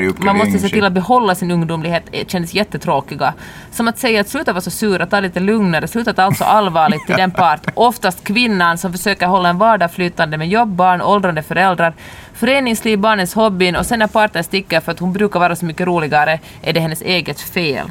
ju 0.00 0.12
man 0.18 0.38
måste 0.38 0.58
se 0.58 0.68
till 0.68 0.84
att 0.84 0.92
behålla 0.92 1.34
sin 1.34 1.50
ungdomlighet 1.50 2.02
eh, 2.12 2.26
kändes 2.26 2.54
jättetråkiga. 2.54 3.34
Som 3.70 3.88
att 3.88 3.98
säga 3.98 4.20
att 4.20 4.28
sluta 4.28 4.52
vara 4.52 4.60
så 4.60 4.70
sur, 4.70 5.06
ta 5.06 5.20
lite 5.20 5.40
lugnare, 5.40 5.88
sluta 5.88 6.12
ta 6.12 6.22
allt 6.22 6.38
så 6.38 6.44
allvarligt 6.44 7.06
till 7.06 7.16
den 7.16 7.30
part, 7.30 7.66
oftast 7.74 8.24
kvinnan, 8.24 8.78
som 8.78 8.92
försöker 8.92 9.26
hålla 9.26 9.48
en 9.48 9.58
vardag 9.58 9.92
flytande 9.92 10.38
med 10.38 10.48
jobb, 10.48 10.68
barn, 10.68 11.02
åldrande 11.02 11.42
föräldrar, 11.42 11.92
föreningsliv, 12.32 12.98
barnens 12.98 13.34
hobbyn 13.34 13.76
och 13.76 13.86
sen 13.86 13.98
när 13.98 14.06
parten 14.06 14.44
sticker 14.44 14.80
för 14.80 14.92
att 14.92 14.98
hon 14.98 15.12
brukar 15.12 15.40
vara 15.40 15.56
så 15.56 15.66
mycket 15.66 15.86
roligare 15.86 16.40
är 16.62 16.72
det 16.72 16.80
hennes 16.80 17.02
eget 17.02 17.40
fel. 17.40 17.90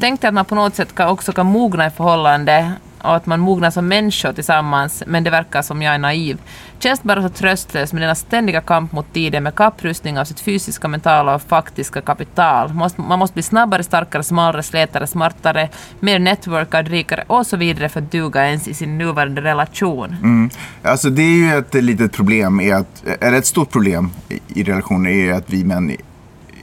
Tänk 0.00 0.20
dig 0.20 0.28
att 0.28 0.34
man 0.34 0.44
på 0.44 0.54
något 0.54 0.74
sätt 0.74 0.94
kan, 0.94 1.08
också 1.08 1.32
kan 1.32 1.46
mogna 1.46 1.86
i 1.86 1.90
förhållande 1.90 2.72
och 3.06 3.16
att 3.16 3.26
man 3.26 3.40
mognar 3.40 3.70
som 3.70 3.88
människor 3.88 4.32
tillsammans, 4.32 5.02
men 5.06 5.24
det 5.24 5.30
verkar 5.30 5.62
som 5.62 5.82
jag 5.82 5.94
är 5.94 5.98
naiv. 5.98 6.38
Känns 6.78 7.02
bara 7.02 7.22
så 7.22 7.28
tröstlös 7.28 7.92
med 7.92 8.02
denna 8.02 8.14
ständiga 8.14 8.60
kamp 8.60 8.92
mot 8.92 9.12
tiden 9.12 9.42
med 9.42 9.54
kapprustning 9.54 10.18
av 10.18 10.24
sitt 10.24 10.40
fysiska, 10.40 10.88
mentala 10.88 11.34
och 11.34 11.42
faktiska 11.42 12.00
kapital. 12.00 12.74
Man 12.96 13.18
måste 13.18 13.34
bli 13.34 13.42
snabbare, 13.42 13.82
starkare, 13.82 14.22
smalare, 14.22 14.62
slätare, 14.62 15.06
smartare, 15.06 15.68
mer 16.00 16.18
networkad, 16.18 16.88
rikare 16.88 17.24
och 17.26 17.46
så 17.46 17.56
vidare 17.56 17.88
för 17.88 18.00
att 18.00 18.12
duga 18.12 18.46
ens 18.46 18.68
i 18.68 18.74
sin 18.74 18.98
nuvarande 18.98 19.40
relation. 19.40 20.16
Mm. 20.22 20.50
Alltså 20.82 21.10
det 21.10 21.22
är 21.22 21.36
ju 21.36 21.58
ett 21.58 21.74
litet 21.74 22.12
problem, 22.12 22.60
är 22.60 22.74
att, 22.74 23.04
eller 23.20 23.38
ett 23.38 23.46
stort 23.46 23.70
problem 23.70 24.10
i, 24.28 24.60
i 24.60 24.62
relationer 24.62 25.10
är 25.10 25.32
att 25.32 25.50
vi 25.50 25.64
män 25.64 25.96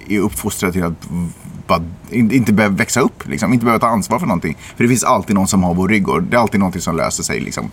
är 0.07 0.19
uppfostrade 0.19 0.73
till 0.73 0.83
att 0.83 1.09
bara, 1.67 1.81
in- 2.09 2.31
inte 2.31 2.53
behöva 2.53 2.75
växa 2.75 2.99
upp, 2.99 3.27
liksom. 3.27 3.53
inte 3.53 3.65
behöva 3.65 3.79
ta 3.79 3.87
ansvar 3.87 4.19
för 4.19 4.27
någonting. 4.27 4.57
För 4.75 4.83
det 4.83 4.87
finns 4.87 5.03
alltid 5.03 5.35
någon 5.35 5.47
som 5.47 5.63
har 5.63 5.73
vår 5.73 5.87
rygg 5.87 6.09
och 6.09 6.23
det 6.23 6.37
är 6.37 6.41
alltid 6.41 6.59
någonting 6.59 6.81
som 6.81 6.97
löser 6.97 7.23
sig. 7.23 7.39
Liksom. 7.39 7.71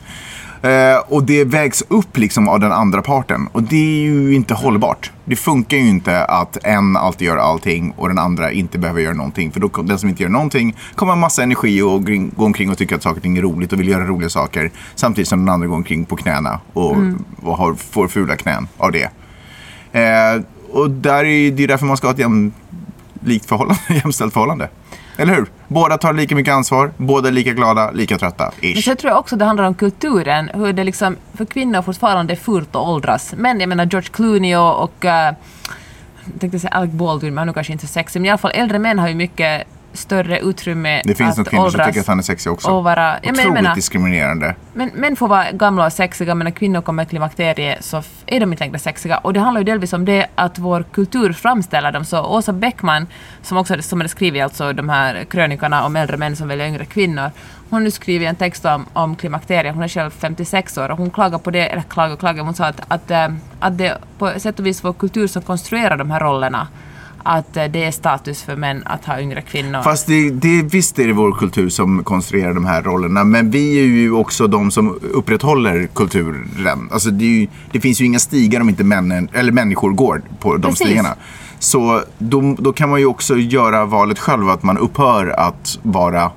Eh, 0.62 0.98
och 1.09 1.24
det 1.24 1.44
vägs 1.44 1.83
upp 1.88 2.16
liksom, 2.18 2.48
av 2.48 2.61
den 2.61 2.72
andra 2.72 3.03
parten 3.03 3.48
och 3.53 3.62
det 3.62 3.76
är 3.76 4.03
ju 4.03 4.35
inte 4.35 4.55
hållbart. 4.55 5.11
Det 5.24 5.37
funkar 5.37 5.76
ju 5.76 5.88
inte 5.88 6.24
att 6.24 6.57
en 6.64 6.96
alltid 6.96 7.26
gör 7.26 7.37
allting 7.37 7.92
och 7.96 8.09
den 8.09 8.18
andra 8.18 8.53
inte 8.53 8.79
behöver 8.79 9.00
göra 9.00 9.14
någonting. 9.14 9.53
För 9.53 9.61
då, 9.61 9.68
den 9.83 9.98
som 9.98 10.09
inte 10.09 10.22
gör 10.22 10.31
någonting 10.31 10.76
kommer 10.94 11.12
ha 11.12 11.16
massa 11.20 11.42
energi 11.42 11.83
och 11.83 12.05
gå 12.37 12.44
omkring 12.44 12.70
och 12.70 12.79
tycka 12.79 12.96
att 12.96 13.03
saker 13.03 13.16
och 13.16 13.22
ting 13.22 13.38
är 13.38 13.42
roligt 13.42 13.72
och 13.72 13.81
vill 13.81 13.88
göra 13.88 14.07
roliga 14.07 14.29
saker. 14.29 14.70
Samtidigt 14.94 15.29
som 15.29 15.38
den 15.38 15.48
andra 15.55 15.66
går 15.66 15.76
omkring 15.76 16.05
på 16.05 16.16
knäna 16.16 16.61
och, 16.72 16.96
och 17.42 17.57
har, 17.57 17.74
får 17.74 18.09
fula 18.09 18.37
knän 18.37 18.68
av 18.76 18.92
det. 18.92 19.11
Eh, 19.92 20.42
och 20.72 20.90
där 20.90 21.24
är, 21.24 21.50
det 21.50 21.64
är 21.64 21.68
därför 21.68 21.87
man 21.87 21.96
ska 21.96 22.07
ha 22.07 22.14
ett 22.14 22.20
likt 23.21 23.47
förhållande, 23.47 23.81
jämställt 23.89 24.33
förhållande. 24.33 24.69
Eller 25.17 25.35
hur? 25.35 25.47
Båda 25.69 25.99
tar 25.99 26.13
lika 26.13 26.35
mycket 26.35 26.55
ansvar, 26.55 26.93
båda 26.97 27.29
är 27.29 27.33
lika 27.33 27.53
glada, 27.53 27.91
lika 27.91 28.19
trötta. 28.19 28.53
Ish. 28.61 28.75
Men 28.75 28.83
så 28.83 28.95
tror 28.95 29.11
jag 29.11 29.19
också 29.19 29.37
det 29.37 29.45
handlar 29.45 29.65
om 29.65 29.75
kulturen, 29.75 30.51
hur 30.55 30.73
det 30.73 30.85
liksom 30.85 31.17
för 31.35 31.45
kvinnor 31.45 31.83
fortfarande 31.83 32.33
är 32.35 32.37
fult 32.37 32.69
att 32.69 32.77
åldras. 32.77 33.35
Men 33.37 33.61
jag 33.61 33.69
menar 33.69 33.87
George 33.87 34.09
Clooney 34.13 34.57
och, 34.57 34.83
och 34.83 35.05
uh, 35.05 35.11
jag 35.11 36.41
tänkte 36.41 36.59
säga 36.59 36.71
Alec 36.71 36.93
Baldwin, 36.93 37.35
men 37.35 37.39
han 37.39 37.49
är 37.49 37.53
kanske 37.53 37.73
inte 37.73 37.87
så 37.87 37.93
sexig, 37.93 38.21
men 38.21 38.27
i 38.27 38.31
alla 38.31 38.39
fall 38.39 38.53
äldre 38.55 38.79
män 38.79 38.99
har 38.99 39.09
ju 39.09 39.15
mycket 39.15 39.67
större 39.92 40.38
utrymme 40.40 41.03
Det 41.05 41.14
finns 41.14 41.31
att 41.31 41.37
nog 41.37 41.46
kvinnor 41.46 41.70
som 41.70 41.81
tycker 41.87 42.00
att 42.00 42.07
han 42.07 42.18
är 42.18 42.22
sexig 42.22 42.53
också. 42.53 42.70
och 42.70 42.85
vara... 42.85 43.18
Ja, 43.22 43.33
Otroligt 43.33 43.53
menar, 43.53 43.74
diskriminerande. 43.74 44.55
men 44.74 44.90
män 44.94 45.16
får 45.16 45.29
vara 45.29 45.50
gamla 45.53 45.87
och 45.87 45.92
sexiga, 45.92 46.35
men 46.35 46.44
när 46.44 46.50
kvinnor 46.50 46.81
kommer 46.81 47.03
i 47.03 47.07
klimakteriet 47.07 47.85
så 47.85 48.03
är 48.26 48.40
de 48.40 48.53
inte 48.53 48.64
längre 48.64 48.79
sexiga. 48.79 49.18
Och 49.18 49.33
det 49.33 49.40
handlar 49.40 49.61
ju 49.61 49.64
delvis 49.64 49.92
om 49.92 50.05
det 50.05 50.26
att 50.35 50.59
vår 50.59 50.85
kultur 50.92 51.33
framställer 51.33 51.92
dem 51.92 52.05
så. 52.05 52.24
Åsa 52.24 52.53
Bäckman, 52.53 53.07
som 53.42 53.57
också 53.57 53.83
som 53.83 54.00
hade 54.00 54.09
skrivit 54.09 54.42
alltså 54.42 54.72
de 54.72 54.88
här 54.88 55.24
krönikorna 55.24 55.85
om 55.85 55.96
äldre 55.96 56.16
män 56.16 56.37
som 56.37 56.48
väljer 56.48 56.66
yngre 56.66 56.85
kvinnor, 56.85 57.31
hon 57.70 57.76
har 57.76 57.81
nu 57.81 57.90
skrivit 57.90 58.29
en 58.29 58.37
text 58.37 58.64
om, 58.64 58.87
om 58.92 59.16
klimakteriet. 59.16 59.74
Hon 59.74 59.83
är 59.85 59.88
själv 59.88 60.11
56 60.11 60.79
år 60.79 60.88
och 60.90 60.98
hon 60.98 61.11
klagar 61.11 61.38
på 61.38 61.50
det, 61.50 61.68
eller 61.68 61.83
klagar 61.83 62.12
och 62.12 62.20
klagar, 62.20 62.44
hon 62.44 62.55
sa 62.55 62.64
att, 62.66 62.81
att, 62.88 63.11
eh, 63.11 63.29
att 63.61 63.79
det 63.79 63.98
på 64.18 64.33
sätt 64.37 64.59
och 64.59 64.66
vis 64.66 64.85
vår 64.85 64.92
kultur 64.92 65.26
som 65.26 65.42
konstruerar 65.42 65.96
de 65.96 66.11
här 66.11 66.20
rollerna 66.20 66.68
att 67.23 67.57
eh, 67.57 67.65
det 67.65 67.85
är 67.85 67.91
status 67.91 68.43
för 68.43 68.57
män 68.57 68.83
att 68.87 69.05
ha 69.05 69.21
yngre 69.21 69.43
kvinnor. 69.43 69.83
Fast 69.83 70.07
det, 70.07 70.31
det, 70.31 70.63
visst 70.63 70.99
är 70.99 71.07
det 71.07 71.13
vår 71.13 71.33
kultur 71.33 71.69
som 71.69 72.05
konstruerar 72.05 72.55
de 72.55 72.65
här 72.65 72.83
rollerna. 72.83 73.25
Men 73.25 73.51
vi 73.51 73.79
är 73.79 73.85
ju 73.85 74.13
också 74.13 74.47
de 74.47 74.71
som 74.71 74.99
upprätthåller 75.03 75.87
kulturen. 75.95 76.89
Alltså 76.93 77.11
det, 77.11 77.25
ju, 77.25 77.49
det 77.73 77.81
finns 77.81 78.01
ju 78.01 78.05
inga 78.05 78.19
stigar 78.19 78.61
om 78.61 78.69
inte 78.69 78.85
männen, 78.85 79.29
eller 79.33 79.53
människor 79.53 79.91
går 79.91 80.23
på 80.39 80.57
de 80.57 80.63
Precis. 80.63 80.87
stigarna. 80.87 81.15
Så 81.59 82.03
då, 82.19 82.57
då 82.59 82.73
kan 82.73 82.91
man 82.91 83.01
ju 83.01 83.07
också 83.07 83.37
göra 83.37 83.85
valet 83.85 84.19
själv 84.19 84.49
att 84.49 84.63
man 84.63 84.79
upphör 84.79 85.27
att 85.27 85.79
vara 85.83 86.31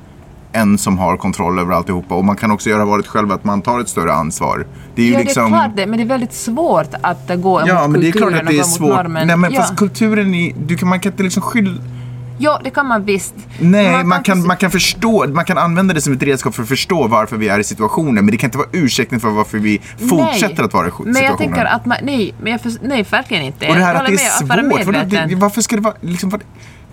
en 0.53 0.77
som 0.77 0.97
har 0.97 1.17
kontroll 1.17 1.59
över 1.59 1.73
alltihopa. 1.73 2.15
Och 2.15 2.25
man 2.25 2.35
kan 2.35 2.51
också 2.51 2.69
göra 2.69 2.85
valet 2.85 3.07
själv 3.07 3.31
att 3.31 3.43
man 3.43 3.61
tar 3.61 3.79
ett 3.79 3.89
större 3.89 4.13
ansvar. 4.13 4.65
Det 4.95 5.01
är 5.01 5.05
ju 5.05 5.13
ja, 5.13 5.19
liksom... 5.19 5.51
det 5.51 5.57
är 5.57 5.61
klart 5.61 5.75
det, 5.75 5.85
men 5.87 5.97
det 5.97 6.03
är 6.03 6.07
väldigt 6.07 6.33
svårt 6.33 6.93
att 7.01 7.31
gå 7.35 7.61
Ja, 7.67 7.79
emot 7.79 7.91
men 7.91 8.01
det 8.01 8.07
är 8.07 8.11
klart 8.11 8.33
att 8.33 8.47
det 8.47 8.59
är 8.59 8.63
svårt. 8.63 8.95
normen. 8.95 9.27
Nej, 9.27 9.37
men 9.37 9.53
ja. 9.53 9.61
fast 9.61 9.75
kulturen 9.77 10.33
är... 10.33 10.53
Du 10.65 10.77
kan, 10.77 10.89
man 10.89 10.99
kan 10.99 11.11
inte 11.11 11.23
liksom 11.23 11.41
skylla... 11.41 11.81
ja, 12.37 12.61
det 12.63 12.69
kan 12.69 12.87
man 12.87 13.03
visst. 13.05 13.33
Nej, 13.59 14.03
man, 14.03 14.23
kan, 14.23 14.37
förs- 14.37 14.47
man 14.47 14.57
kan 14.57 14.71
förstå, 14.71 15.25
man 15.27 15.45
kan 15.45 15.57
använda 15.57 15.93
det 15.93 16.01
som 16.01 16.13
ett 16.13 16.23
redskap 16.23 16.55
för 16.55 16.63
att 16.63 16.69
förstå 16.69 17.07
varför 17.07 17.37
vi 17.37 17.47
är 17.47 17.59
i 17.59 17.63
situationen. 17.63 18.25
Men 18.25 18.31
det 18.31 18.37
kan 18.37 18.47
inte 18.47 18.57
vara 18.57 18.67
ursäkten 18.71 19.19
för 19.19 19.29
varför 19.29 19.57
vi 19.57 19.81
fortsätter 19.97 20.55
Nej. 20.57 20.65
att 20.65 20.73
vara 20.73 20.87
i 20.87 20.89
situationen. 20.89 21.13
Men 21.13 21.23
jag 21.23 21.37
tänker 21.37 21.65
att 21.65 21.85
man, 21.85 21.97
nej, 22.03 22.33
men 22.41 22.51
jag 22.51 22.61
förs- 22.61 22.79
nej, 22.81 23.05
verkligen 23.11 23.43
inte. 23.43 23.67
Och 23.69 23.75
det 23.75 23.83
här 23.83 23.93
Jag 23.93 24.01
att 24.01 24.07
det 24.07 24.13
är 24.13 24.63
med, 24.63 25.09
svårt. 25.11 25.29
Det, 25.29 25.35
varför 25.35 25.61
ska 25.61 25.75
det 25.75 25.81
vara 25.81 25.95
liksom, 26.01 26.29
vad- 26.29 26.41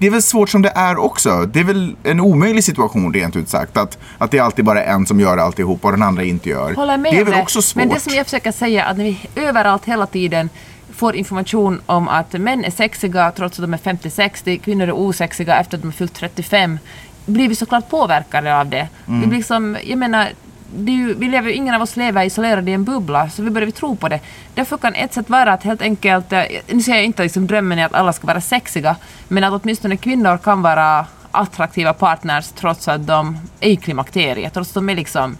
Det 0.00 0.06
är 0.06 0.10
väl 0.10 0.22
svårt 0.22 0.48
som 0.48 0.62
det 0.62 0.72
är 0.74 0.96
också. 0.98 1.46
Det 1.52 1.60
är 1.60 1.64
väl 1.64 1.96
en 2.02 2.20
omöjlig 2.20 2.64
situation 2.64 3.14
rent 3.14 3.36
ut 3.36 3.48
sagt. 3.48 3.76
Att, 3.76 3.98
att 4.18 4.30
det 4.30 4.38
är 4.38 4.42
alltid 4.42 4.64
bara 4.64 4.84
en 4.84 5.06
som 5.06 5.20
gör 5.20 5.38
alltihop 5.38 5.84
och 5.84 5.90
den 5.90 6.02
andra 6.02 6.22
inte 6.22 6.48
gör. 6.48 6.74
Håller 6.74 6.96
med 6.96 7.12
det 7.12 7.20
är 7.20 7.24
väl 7.24 7.34
det. 7.34 7.42
också 7.42 7.62
svårt. 7.62 7.84
Men 7.84 7.88
det 7.94 8.00
som 8.00 8.14
jag 8.14 8.26
försöker 8.26 8.52
säga 8.52 8.84
är 8.84 8.90
att 8.90 8.96
när 8.96 9.04
vi 9.04 9.20
överallt 9.34 9.84
hela 9.84 10.06
tiden 10.06 10.48
får 10.94 11.16
information 11.16 11.80
om 11.86 12.08
att 12.08 12.32
män 12.32 12.64
är 12.64 12.70
sexiga 12.70 13.32
trots 13.36 13.58
att 13.58 13.62
de 13.62 13.74
är 13.74 13.78
50-60, 13.78 14.58
kvinnor 14.58 14.88
är 14.88 14.92
osexiga 14.92 15.60
efter 15.60 15.76
att 15.76 15.82
de 15.82 15.88
är 15.88 15.92
fyllt 15.92 16.14
35, 16.14 16.78
blir 17.26 17.48
vi 17.48 17.54
såklart 17.54 17.88
påverkade 17.88 18.60
av 18.60 18.68
det. 18.68 18.88
Mm. 19.08 19.20
Vi 19.20 19.26
blir 19.26 19.38
liksom, 19.38 19.76
jag 19.84 19.98
menar, 19.98 20.28
ju, 20.76 21.14
vi 21.14 21.28
lever, 21.28 21.50
ingen 21.50 21.74
av 21.74 21.82
oss 21.82 21.96
lever 21.96 22.24
isolerade 22.24 22.70
i 22.70 22.74
en 22.74 22.84
bubbla, 22.84 23.30
så 23.30 23.42
vi 23.42 23.50
börjar 23.50 23.66
vi 23.66 23.72
tro 23.72 23.96
på 23.96 24.08
det. 24.08 24.20
Därför 24.54 24.76
kan 24.76 24.94
ett 24.94 25.14
sätt 25.14 25.30
vara 25.30 25.52
att 25.52 25.62
helt 25.62 25.82
enkelt, 25.82 26.32
eh, 26.32 26.42
nu 26.66 26.82
säger 26.82 26.98
jag 26.98 27.04
inte 27.04 27.22
liksom 27.22 27.46
drömmen 27.46 27.78
är 27.78 27.86
att 27.86 27.94
alla 27.94 28.12
ska 28.12 28.26
vara 28.26 28.40
sexiga, 28.40 28.96
men 29.28 29.44
att 29.44 29.62
åtminstone 29.62 29.96
kvinnor 29.96 30.38
kan 30.38 30.62
vara 30.62 31.06
attraktiva 31.30 31.92
partners 31.92 32.48
trots 32.48 32.88
att 32.88 33.06
de 33.06 33.38
är 33.60 33.70
i 33.70 33.76
klimakteriet, 33.76 34.54
trots 34.54 34.70
att 34.70 34.74
de 34.74 34.88
är 34.88 34.94
liksom 34.94 35.36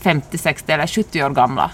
50, 0.00 0.38
60 0.38 0.72
eller 0.72 0.86
70 0.86 1.24
år 1.24 1.30
gamla. 1.30 1.70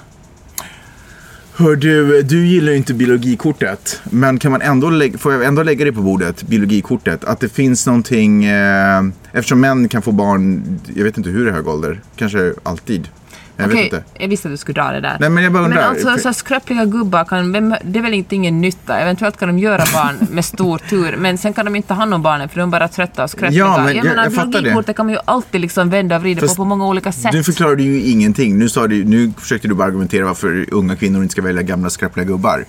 Hör 1.57 1.77
du, 1.77 2.23
du 2.23 2.47
gillar 2.47 2.73
ju 2.73 2.79
inte 2.79 2.95
biologikortet. 2.95 4.01
Men 4.11 4.39
kan 4.39 4.53
man 4.53 4.63
ändå 4.63 4.91
lägga, 4.91 5.19
får 5.19 5.33
jag 5.33 5.45
ändå 5.45 5.63
lägga 5.63 5.85
det 5.85 5.93
på 5.93 6.01
bordet, 6.01 6.43
biologikortet? 6.43 7.25
Att 7.25 7.41
det 7.41 7.49
finns 7.49 7.87
någonting, 7.87 8.45
eh, 8.45 9.03
eftersom 9.33 9.61
män 9.61 9.89
kan 9.89 10.03
få 10.03 10.13
barn, 10.13 10.65
jag 10.95 11.05
vet 11.05 11.19
inte 11.19 11.31
hur 11.31 11.49
i 11.49 11.51
hög 11.51 11.69
ålder, 11.69 12.01
kanske 12.17 12.55
alltid. 12.63 13.09
Jag 13.57 13.67
Okej, 13.67 13.77
vet 13.85 13.93
inte. 13.93 14.05
jag 14.19 14.29
visste 14.29 14.49
att 14.49 14.53
du 14.53 14.57
skulle 14.57 14.83
dra 14.83 14.93
det 14.93 15.01
där. 15.01 15.17
Nej, 15.21 15.31
men 15.31 15.45
jag 15.45 15.53
bara 15.53 15.65
undrar. 15.65 15.81
Men 15.81 15.91
alltså 15.91 16.29
så 16.29 16.33
skröpliga 16.33 16.85
gubbar, 16.85 17.25
kan, 17.25 17.53
det 17.85 17.99
är 17.99 18.03
väl 18.03 18.15
inte 18.15 18.35
ingen 18.35 18.61
nytta. 18.61 18.99
Eventuellt 18.99 19.39
kan 19.39 19.49
de 19.49 19.59
göra 19.59 19.85
barn 19.93 20.15
med 20.31 20.45
stor 20.45 20.79
tur, 20.79 21.17
men 21.17 21.39
sen 21.39 21.53
kan 21.53 21.65
de 21.65 21.77
inte 21.77 21.89
ta 21.89 21.95
hand 21.95 22.15
om 22.15 22.23
barnen 22.23 22.49
för 22.49 22.61
de 22.61 22.69
är 22.69 22.71
bara 22.71 22.89
trötta 22.89 23.25
och 23.25 23.31
skröpliga. 23.31 23.59
Ja, 23.65 23.83
men 23.85 23.97
jag- 23.97 24.05
menar, 24.05 24.25
jag 24.25 24.35
fattar 24.35 24.83
det. 24.87 24.93
kan 24.93 25.07
man 25.07 25.13
ju 25.15 25.19
alltid 25.25 25.61
liksom 25.61 25.91
vända 25.91 26.17
och 26.17 26.23
vrida 26.23 26.41
Fast 26.41 26.57
på 26.57 26.61
på 26.63 26.65
många 26.69 26.87
olika 26.87 27.13
sätt. 27.13 27.33
Du 27.33 27.45
förklarade 27.45 27.83
ju 27.83 28.01
ingenting. 28.03 28.59
Nu, 28.59 28.69
sa 28.69 28.87
du, 28.87 29.05
nu 29.05 29.33
försökte 29.39 29.69
du 29.69 29.75
bara 29.75 29.89
argumentera 29.89 30.25
varför 30.25 30.67
unga 30.71 30.97
kvinnor 30.97 31.23
inte 31.23 31.33
ska 31.33 31.43
välja 31.43 31.63
gamla 31.63 31.91
skröpliga 31.91 32.25
gubbar. 32.27 32.65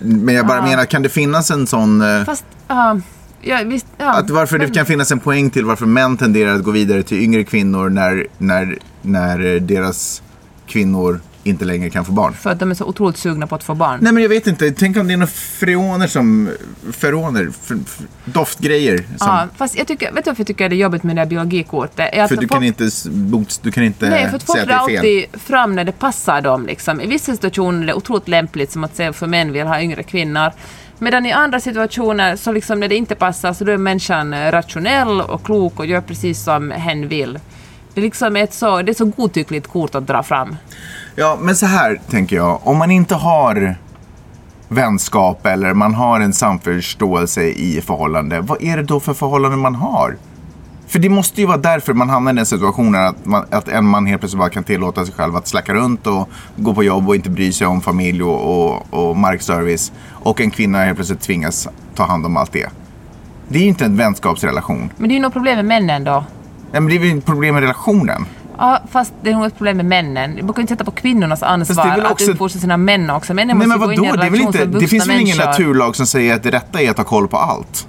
Men 0.00 0.34
jag 0.34 0.46
bara 0.46 0.58
Ja. 0.58 0.64
menar, 0.64 0.84
kan 0.84 1.02
det 1.02 1.08
finnas 1.08 1.50
en 1.50 1.66
sån... 1.66 2.00
eh, 2.02 2.24
Fast, 2.24 2.44
ja, 2.68 3.00
ja, 3.42 3.58
visst, 3.64 3.86
ja. 3.98 4.12
Att 4.18 4.30
varför 4.30 4.58
det 4.58 4.68
kan 4.68 4.86
finnas 4.86 5.12
en 5.12 5.20
poäng 5.20 5.50
till 5.50 5.64
varför 5.64 5.86
män 5.86 6.16
tenderar 6.16 6.54
att 6.54 6.62
gå 6.62 6.70
vidare 6.70 7.02
till 7.02 7.18
yngre 7.22 7.44
kvinnor 7.44 7.88
när, 7.88 8.26
när, 8.38 8.78
när 9.02 9.54
eh, 9.54 9.60
deras 9.60 10.22
kvinnor 10.66 11.20
inte 11.44 11.64
längre 11.64 11.90
kan 11.90 12.04
få 12.04 12.12
barn. 12.12 12.34
För 12.34 12.50
att 12.50 12.60
de 12.60 12.70
är 12.70 12.74
så 12.74 12.84
otroligt 12.84 13.16
sugna 13.16 13.46
på 13.46 13.54
att 13.54 13.64
få 13.64 13.74
barn. 13.74 13.98
Nej 14.02 14.12
men 14.12 14.22
jag 14.22 14.30
vet 14.30 14.46
inte, 14.46 14.70
tänk 14.70 14.96
om 14.96 15.06
det 15.06 15.12
är 15.12 15.16
några 15.16 15.32
freoner 15.32 16.06
som, 16.06 16.50
feroner, 16.92 17.48
doftgrejer. 18.24 18.96
Som, 18.96 19.06
Ja, 19.20 19.48
fast 19.56 19.78
jag 19.78 19.86
tycker, 19.86 20.12
vet 20.12 20.24
du 20.24 20.30
varför 20.30 20.40
jag 20.40 20.46
tycker 20.46 20.68
det 20.68 20.74
är 20.74 20.78
jobbigt 20.78 21.02
med 21.02 21.16
det 21.16 21.20
här 21.20 21.26
biologikortet? 21.26 22.28
För 22.28 22.28
du 22.28 22.36
folk- 22.36 22.50
kan 22.52 22.62
inte, 22.64 22.90
du 23.62 23.72
kan 23.72 23.84
inte 23.84 24.10
Nej, 24.10 24.28
för 24.28 24.36
att 24.36 24.42
folk 24.42 24.64
drar 24.64 24.74
alltid 24.74 25.24
fram 25.32 25.74
när 25.74 25.84
det 25.84 25.92
passar 25.92 26.40
dem. 26.40 26.66
Liksom. 26.66 27.00
I 27.00 27.06
vissa 27.06 27.32
situationer 27.32 27.82
är 27.82 27.86
det 27.86 27.94
otroligt 27.94 28.28
lämpligt, 28.28 28.72
som 28.72 28.84
att 28.84 28.96
säga 28.96 29.12
för 29.12 29.26
män 29.26 29.52
vill 29.52 29.66
ha 29.66 29.80
yngre 29.80 30.02
kvinnor. 30.02 30.50
Medan 30.98 31.26
i 31.26 31.32
andra 31.32 31.60
situationer, 31.60 32.36
så 32.36 32.52
liksom 32.52 32.80
när 32.80 32.88
det 32.88 32.96
inte 32.96 33.14
passar, 33.14 33.52
så 33.52 33.64
då 33.64 33.72
är 33.72 33.76
människan 33.76 34.34
eh, 34.34 34.52
rationell 34.52 35.20
och 35.20 35.44
klok 35.44 35.78
och 35.78 35.86
gör 35.86 36.00
precis 36.00 36.42
som 36.44 36.70
hen 36.70 37.08
vill. 37.08 37.38
Det 37.94 38.00
är 38.00 38.02
liksom 38.02 38.36
ett 38.36 38.54
så, 38.54 38.82
det 38.82 38.92
är 38.92 38.94
så 38.94 39.04
godtyckligt 39.04 39.66
kort 39.66 39.94
att 39.94 40.06
dra 40.06 40.22
fram. 40.22 40.56
Ja, 41.14 41.38
men 41.40 41.56
så 41.56 41.66
här 41.66 42.00
tänker 42.10 42.36
jag. 42.36 42.60
Om 42.62 42.78
man 42.78 42.90
inte 42.90 43.14
har 43.14 43.76
vänskap 44.68 45.46
eller 45.46 45.74
man 45.74 45.94
har 45.94 46.20
en 46.20 46.32
samförståelse 46.32 47.42
i 47.42 47.80
förhållande, 47.86 48.40
vad 48.40 48.62
är 48.62 48.76
det 48.76 48.82
då 48.82 49.00
för 49.00 49.14
förhållande 49.14 49.56
man 49.56 49.74
har? 49.74 50.16
För 50.86 50.98
det 50.98 51.08
måste 51.08 51.40
ju 51.40 51.46
vara 51.46 51.56
därför 51.56 51.92
man 51.92 52.10
hamnar 52.10 52.32
i 52.32 52.36
den 52.36 52.46
situationen 52.46 53.06
att, 53.06 53.26
man, 53.26 53.46
att 53.50 53.68
en 53.68 53.84
man 53.84 54.06
helt 54.06 54.20
plötsligt 54.20 54.38
bara 54.38 54.50
kan 54.50 54.64
tillåta 54.64 55.06
sig 55.06 55.14
själv 55.14 55.36
att 55.36 55.46
släcka 55.46 55.74
runt 55.74 56.06
och 56.06 56.28
gå 56.56 56.74
på 56.74 56.84
jobb 56.84 57.08
och 57.08 57.14
inte 57.14 57.30
bry 57.30 57.52
sig 57.52 57.66
om 57.66 57.80
familj 57.80 58.22
och, 58.22 58.66
och, 58.66 58.86
och 58.90 59.16
markservice. 59.16 59.92
Och 60.10 60.40
en 60.40 60.50
kvinna 60.50 60.84
helt 60.84 60.96
plötsligt 60.96 61.20
tvingas 61.20 61.68
ta 61.94 62.04
hand 62.04 62.26
om 62.26 62.36
allt 62.36 62.52
det. 62.52 62.68
Det 63.48 63.58
är 63.58 63.62
ju 63.62 63.68
inte 63.68 63.84
en 63.84 63.96
vänskapsrelation. 63.96 64.90
Men 64.96 65.08
det 65.08 65.12
är 65.12 65.16
ju 65.16 65.22
något 65.22 65.32
problem 65.32 65.56
med 65.56 65.64
männen 65.64 66.04
då. 66.04 66.24
Nej, 66.74 66.80
men 66.80 66.90
det 66.90 66.96
är 66.96 67.00
väl 67.00 67.18
ett 67.18 67.26
problem 67.26 67.54
med 67.54 67.60
relationen. 67.60 68.26
Ja, 68.58 68.80
fast 68.90 69.12
det 69.22 69.30
är 69.30 69.34
nog 69.34 69.46
ett 69.46 69.56
problem 69.56 69.76
med 69.76 69.86
männen. 69.86 70.38
Man 70.42 70.54
kan 70.54 70.60
inte 70.62 70.72
sätta 70.72 70.84
på 70.84 70.90
kvinnornas 70.90 71.42
ansvar 71.42 71.84
väl 71.84 72.06
att 72.06 72.12
också- 72.12 72.30
uppfostra 72.30 72.60
sina 72.60 72.76
män 72.76 73.10
också. 73.10 73.34
Männen 73.34 73.58
Nej 73.58 73.66
måste 73.66 73.78
men 73.78 73.88
gå 73.88 73.92
in 73.92 74.04
i 74.04 74.10
vadå, 74.10 74.22
en 74.22 74.32
relation 74.32 74.46
inte, 74.46 74.78
det 74.78 74.86
finns 74.88 75.08
väl 75.08 75.20
ingen 75.20 75.36
naturlag 75.36 75.96
som 75.96 76.06
säger 76.06 76.34
att 76.34 76.42
det 76.42 76.50
rätta 76.50 76.82
är 76.82 76.90
att 76.90 76.96
ha 76.96 77.04
koll 77.04 77.28
på 77.28 77.36
allt? 77.36 77.86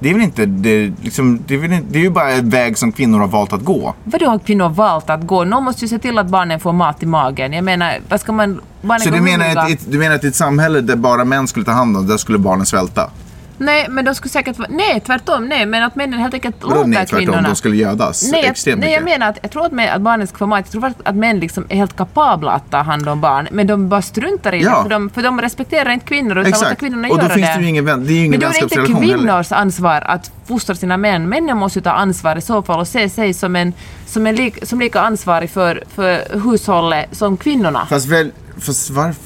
Det 0.00 0.10
är 0.10 0.14
väl 0.14 0.22
inte, 0.22 0.46
det, 0.46 0.92
liksom, 1.02 1.40
det, 1.46 1.54
är 1.54 1.58
väl, 1.58 1.80
det 1.90 1.98
är 1.98 2.02
ju 2.02 2.10
bara 2.10 2.30
en 2.30 2.50
väg 2.50 2.78
som 2.78 2.92
kvinnor 2.92 3.18
har 3.18 3.28
valt 3.28 3.52
att 3.52 3.64
gå. 3.64 3.94
Vadå 4.04 4.26
har 4.26 4.38
kvinnor 4.38 4.68
valt 4.68 5.10
att 5.10 5.26
gå? 5.26 5.44
Någon 5.44 5.64
måste 5.64 5.84
ju 5.84 5.88
se 5.88 5.98
till 5.98 6.18
att 6.18 6.26
barnen 6.26 6.60
får 6.60 6.72
mat 6.72 7.02
i 7.02 7.06
magen. 7.06 7.52
Jag 7.52 7.64
menar, 7.64 7.98
vad 8.08 8.20
ska 8.20 8.32
man... 8.32 8.60
Barnen 8.82 9.00
Så 9.00 9.10
du 9.10 9.20
menar, 9.20 9.56
att, 9.56 9.70
ett, 9.70 9.92
du 9.92 9.98
menar 9.98 10.14
att 10.14 10.24
i 10.24 10.28
ett 10.28 10.36
samhälle 10.36 10.80
där 10.80 10.96
bara 10.96 11.24
män 11.24 11.48
skulle 11.48 11.64
ta 11.64 11.72
hand 11.72 11.96
om, 11.96 12.06
där 12.06 12.16
skulle 12.16 12.38
barnen 12.38 12.66
svälta? 12.66 13.10
Nej, 13.58 13.86
men 13.90 14.04
de 14.04 14.14
skulle 14.14 14.30
säkert 14.30 14.58
vara... 14.58 14.68
Nej, 14.70 15.00
tvärtom. 15.06 15.46
Nej, 15.48 15.66
men 15.66 15.82
att 15.82 15.96
männen 15.96 16.18
helt 16.20 16.34
enkelt 16.34 16.56
Vadå 16.60 16.74
låter 16.74 16.88
nej, 16.88 16.98
tvärtom, 16.98 17.18
kvinnorna... 17.18 17.48
de 17.48 17.56
skulle 17.56 17.76
gödas 17.76 18.28
Nej, 18.32 18.40
jag, 18.40 18.50
extremt 18.50 18.80
nej, 18.80 18.92
jag 18.92 19.04
menar 19.04 19.28
att 19.28 19.38
jag 19.42 19.50
tror 19.50 19.66
att, 19.66 19.72
män, 19.72 19.88
att 19.94 20.00
barnen 20.02 20.26
ska 20.26 20.36
få 20.38 20.46
mat. 20.46 20.58
Jag 20.58 20.70
tror 20.70 20.80
faktiskt 20.80 21.08
att 21.08 21.14
män 21.16 21.40
liksom 21.40 21.66
är 21.68 21.76
helt 21.76 21.96
kapabla 21.96 22.52
att 22.52 22.70
ta 22.70 22.76
hand 22.78 23.08
om 23.08 23.20
barn. 23.20 23.48
Men 23.52 23.66
de 23.66 23.88
bara 23.88 24.02
struntar 24.02 24.54
i 24.54 24.62
Ja. 24.62 24.76
det. 24.76 24.82
För 24.82 24.90
de, 24.90 25.10
för 25.10 25.22
de 25.22 25.40
respekterar 25.40 25.90
inte 25.90 26.06
kvinnor 26.06 26.30
utan 26.30 26.44
låter 26.44 26.48
Exakt, 26.64 26.80
kvinnorna 26.80 27.08
och 27.08 27.16
då 27.16 27.22
göra 27.22 27.34
finns 27.34 27.46
det. 27.48 27.54
det 27.56 27.62
ju 27.62 27.68
ingen, 27.68 27.84
vän, 27.84 28.04
det 28.06 28.12
är 28.12 28.14
ju 28.14 28.18
ingen 28.24 28.30
Men 28.30 28.40
då 28.40 28.46
är 28.46 28.52
det 28.52 28.58
inte 28.62 28.80
heller. 28.80 29.16
kvinnors 29.16 29.52
ansvar 29.52 30.00
att 30.00 30.30
fostra 30.46 30.74
sina 30.74 30.96
män. 30.96 31.28
Männen 31.28 31.56
måste 31.56 31.78
ju 31.78 31.82
ta 31.82 31.90
ansvar 31.90 32.36
i 32.36 32.40
så 32.40 32.62
fall 32.62 32.80
och 32.80 32.88
se 32.88 33.08
sig 33.08 33.34
som, 33.34 33.56
en, 33.56 33.72
som, 34.06 34.26
en 34.26 34.34
lik, 34.34 34.58
som 34.66 34.80
lika 34.80 35.00
ansvarig 35.00 35.50
för, 35.50 35.82
för 35.94 36.40
hushållet 36.40 37.06
som 37.16 37.36
kvinnorna. 37.36 37.86
Fast 37.86 38.06
väl, 38.06 38.30
fast 38.60 38.90
varf, 38.90 39.16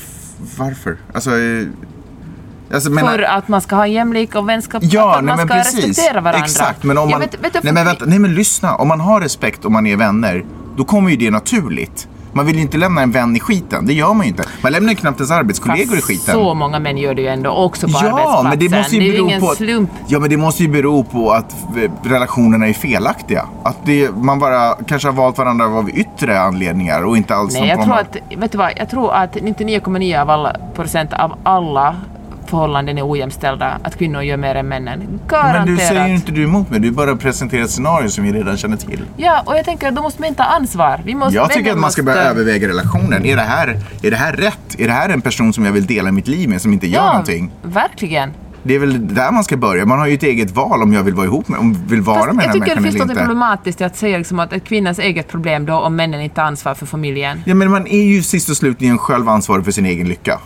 varför? 0.59 0.97
Alltså, 1.15 1.31
eh, 1.31 1.67
alltså 2.75 2.91
menar, 2.91 3.13
för 3.13 3.23
att 3.23 3.49
man 3.49 3.61
ska 3.61 3.77
ha 3.77 3.87
jämlik 3.87 4.35
och 4.35 4.49
vänskap, 4.49 4.83
Ja, 4.87 5.17
att 5.17 5.25
nej, 5.25 5.37
man 5.37 5.37
men 5.37 5.47
ska 5.47 5.55
precis. 5.57 5.85
respektera 5.89 6.21
varandra. 6.21 6.45
Exakt, 6.45 6.83
men 6.83 6.99
om 6.99 7.11
man... 7.11 7.21
vet- 7.21 7.45
vet 7.45 7.53
du, 7.53 7.59
nej, 7.63 7.73
men 7.73 7.85
vänta, 7.85 8.05
nej, 8.09 8.19
men 8.19 8.35
lyssna. 8.35 8.75
Om 8.77 8.89
man 8.89 9.01
har 9.01 9.21
respekt 9.21 9.65
och 9.65 9.73
man 9.73 9.87
är 9.87 9.97
vänner, 9.97 10.45
då 10.77 10.85
kommer 10.85 11.11
ju 11.11 11.17
det 11.17 11.31
naturligt. 11.31 12.09
Man 12.35 12.47
vill 12.47 12.57
ju 12.57 12.63
inte 12.63 12.77
lämna 12.77 13.03
en 13.03 13.11
vän 13.11 13.37
i 13.37 13.41
skiten. 13.41 13.87
Det 13.87 13.93
gör 13.93 14.15
man 14.15 14.27
ju 14.27 14.31
inte. 14.31 14.45
Man 14.63 14.73
lämnar 14.73 14.91
ju 14.91 14.97
knappt 14.97 15.19
ens 15.21 15.31
arbetskollegor 15.31 15.93
i 15.93 15.97
Fast 15.97 16.07
skiten. 16.07 16.35
så 16.35 16.55
många 16.55 16.79
män 16.79 16.99
gör 16.99 17.15
det 17.15 17.23
ju 17.23 17.29
ändå 17.29 17.51
också 17.51 17.87
på 17.87 17.93
Ja, 17.93 17.99
arbetsplatsen. 17.99 18.49
men 18.49 18.59
det 18.59 18.69
måste 18.77 18.97
ju 18.97 19.01
det 19.01 19.07
är 19.07 19.09
ju 19.09 19.13
bero 19.13 19.25
ingen 19.29 19.41
på... 19.41 19.47
slump. 19.55 19.91
Ja, 20.09 20.19
men 20.19 20.31
det 20.31 20.37
måste 20.37 20.63
ju 20.63 20.69
bero 20.69 21.05
på 21.05 21.31
att 21.33 21.53
eh, 21.77 21.91
relationerna 22.11 22.67
är 22.69 22.73
felaktiga. 22.73 23.47
Att 23.63 23.77
det, 23.85 24.11
man 24.17 24.39
bara 24.39 24.75
kanske 24.87 25.09
har 25.09 25.13
valt 25.13 25.39
varandra 25.39 25.65
av 25.67 25.91
yttre 25.91 26.41
anledningar 26.41 27.03
och 27.05 27.17
inte 27.17 27.35
alls 27.35 27.55
Nej, 27.55 27.69
jag 27.69 27.83
tror 27.85 27.95
att, 27.99 28.17
vet 28.37 28.53
du 28.53 28.59
vad, 28.59 28.73
jag 28.77 28.91
tror 28.91 29.13
att 29.15 29.37
99,9 29.37 30.21
av 30.23 30.31
alla 30.31 30.57
procent 30.75 31.13
av 31.13 31.33
alla 31.43 31.97
förhållanden 32.57 32.99
är 32.99 33.11
ojämställda, 33.11 33.79
att 33.83 33.97
kvinnor 33.99 34.23
gör 34.23 34.37
mer 34.37 34.55
än 34.55 34.69
männen. 34.69 34.99
Men 34.99 35.21
Garanterat. 35.29 35.67
du 35.67 35.77
säger 35.77 36.09
ju 36.09 36.15
inte 36.15 36.33
du 36.33 36.45
emot 36.45 36.71
mig, 36.71 36.81
du 36.81 36.91
bara 36.91 37.17
presenterar 37.17 37.65
ett 37.65 37.71
scenario 37.71 38.09
som 38.09 38.25
vi 38.25 38.33
redan 38.33 38.57
känner 38.57 38.77
till. 38.77 39.01
Ja, 39.17 39.43
och 39.47 39.57
jag 39.57 39.65
tänker 39.65 39.89
att 39.89 39.95
då 39.97 40.03
måste 40.03 40.21
man 40.23 40.35
ta 40.35 40.43
ansvar. 40.45 41.01
Vi 41.05 41.15
måste, 41.15 41.35
Jag 41.35 41.51
tycker 41.51 41.73
att 41.73 41.79
man 41.79 41.91
ska 41.93 42.03
måste- 42.03 42.15
börja 42.19 42.31
överväga 42.31 42.69
relationen. 42.69 43.27
Är 43.27 43.37
det, 43.37 43.43
här, 43.43 43.77
är 44.03 44.11
det 44.11 44.17
här 44.17 44.33
rätt? 44.33 44.75
Är 44.79 44.87
det 44.87 44.93
här 44.93 45.09
en 45.09 45.21
person 45.21 45.53
som 45.53 45.65
jag 45.65 45.73
vill 45.73 45.87
dela 45.87 46.13
mitt 46.13 46.29
liv 46.29 46.49
med 46.49 46.61
som 46.63 46.73
inte 46.73 46.87
gör 46.87 47.01
Ja, 47.01 47.07
någonting? 47.07 47.51
verkligen. 47.63 48.31
Det 48.65 48.75
är 48.75 48.79
väl 48.79 49.15
där 49.15 49.33
man 49.33 49.45
ska 49.45 49.57
börja. 49.57 49.85
Man 49.87 49.99
har 49.99 50.07
ju 50.07 50.15
ett 50.15 50.23
eget 50.23 50.51
val 50.51 50.83
om 50.83 50.93
jag 50.93 51.03
vill 51.03 51.15
vara 51.15 51.27
ihop 51.27 51.49
med, 51.49 51.61
om 51.61 51.87
vill 51.87 52.01
vara 52.01 52.17
Fast 52.19 52.27
med 52.27 52.35
den 52.37 52.41
jag 52.41 52.47
här 52.47 52.53
tycker 52.53 52.67
det 52.75 52.81
människan 52.81 52.83
finns 52.85 52.95
eller 52.95 53.05
något 53.05 53.11
inte. 53.11 53.21
problematiskt 53.27 53.81
i 53.81 53.85
att 53.85 53.97
säga 53.97 54.19
liksom 54.19 54.39
att 54.41 54.53
ett 54.53 54.65
kvinnans 54.65 54.99
eget 54.99 55.29
problem 55.29 55.67
då 55.67 55.75
om 55.75 55.97
männen 55.97 56.21
inte 56.21 56.35
tar 56.37 56.43
ansvar 56.43 56.75
för 56.75 56.87
familjen. 56.87 57.43
Ja, 57.47 57.55
men 57.55 57.71
man 57.71 57.87
är 57.87 58.03
ju 58.03 58.23
sist 58.23 58.51
och 58.51 58.57
slutligen 58.57 58.99
själv 58.99 59.29
ansvarig 59.29 59.65
för 59.65 59.73
sin 59.73 59.87
egen 59.87 60.09
lycka. 60.09 60.39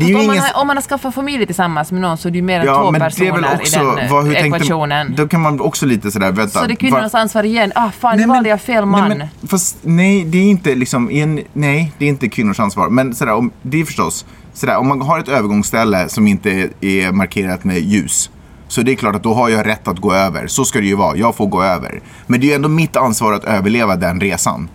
Det 0.00 0.06
är 0.06 0.08
ju 0.08 0.14
om, 0.14 0.26
man 0.26 0.34
ingen... 0.36 0.44
har, 0.54 0.60
om 0.60 0.66
man 0.66 0.76
har 0.76 0.82
skaffat 0.82 1.14
familj 1.14 1.46
tillsammans 1.46 1.92
med 1.92 2.00
någon 2.00 2.18
så 2.18 2.28
är 2.28 2.32
det 2.32 2.38
ju 2.38 2.42
mer 2.42 2.60
än 2.60 2.66
Ja, 2.66 2.82
två 2.82 2.90
men 2.90 3.00
det 3.00 3.06
är 3.06 3.10
personer 3.10 3.32
väl 3.32 3.44
också... 3.60 3.80
i 3.80 3.84
den 4.00 4.10
vad, 4.10 4.24
hur 4.26 4.34
tänkte, 4.34 4.56
ekvationen. 4.56 5.14
då 5.16 5.28
kan 5.28 5.40
man 5.40 5.60
också 5.60 5.86
lite 5.86 6.10
sådär, 6.10 6.32
vänta. 6.32 6.60
Så 6.60 6.66
det 6.66 6.72
är 6.72 6.76
kvinnornas 6.76 7.14
ansvar 7.14 7.44
igen. 7.44 7.72
Ah, 7.74 7.90
fan, 7.90 8.10
nu 8.10 8.16
Nej, 8.16 8.26
men- 8.26 8.34
valde 8.36 8.48
jag 8.48 8.60
fel 8.60 8.86
man. 8.86 9.08
Nej, 9.08 9.18
men, 9.40 9.48
fast 9.48 9.76
nej, 9.82 10.24
det 10.24 10.38
är 10.38 10.42
inte 10.50 10.74
liksom, 10.74 11.10
en, 11.10 11.40
nej, 11.52 11.92
det 11.98 12.04
är 12.04 12.08
inte 12.08 12.28
kvinnors 12.28 12.60
ansvar. 12.60 12.88
Men 12.88 13.14
sådär, 13.14 13.32
om, 13.34 13.50
det 13.62 13.80
är 13.80 13.84
förstås, 13.84 14.26
sådär, 14.52 14.76
om 14.76 14.88
man 14.88 15.00
har 15.02 15.18
ett 15.18 15.28
övergångsställe 15.28 16.08
som 16.08 16.26
inte 16.26 16.50
är, 16.50 16.70
är 16.80 17.12
markerat 17.12 17.64
med 17.64 17.78
ljus. 17.80 18.30
Så 18.68 18.82
det 18.82 18.92
är 18.92 18.96
klart 18.96 19.16
att 19.16 19.22
då 19.22 19.34
har 19.34 19.48
jag 19.48 19.66
rätt 19.66 19.88
att 19.88 19.98
gå 19.98 20.12
över. 20.14 20.46
Så 20.46 20.64
ska 20.64 20.78
det 20.80 20.86
ju 20.86 20.94
vara, 20.96 21.16
jag 21.16 21.36
får 21.36 21.46
gå 21.46 21.62
över. 21.62 22.00
Men 22.26 22.40
det 22.40 22.46
är 22.46 22.48
ju 22.48 22.54
ändå 22.54 22.68
mitt 22.68 22.96
ansvar 22.96 23.32
att 23.32 23.44
överleva 23.44 23.96
den 23.96 24.20
resan. 24.20 24.68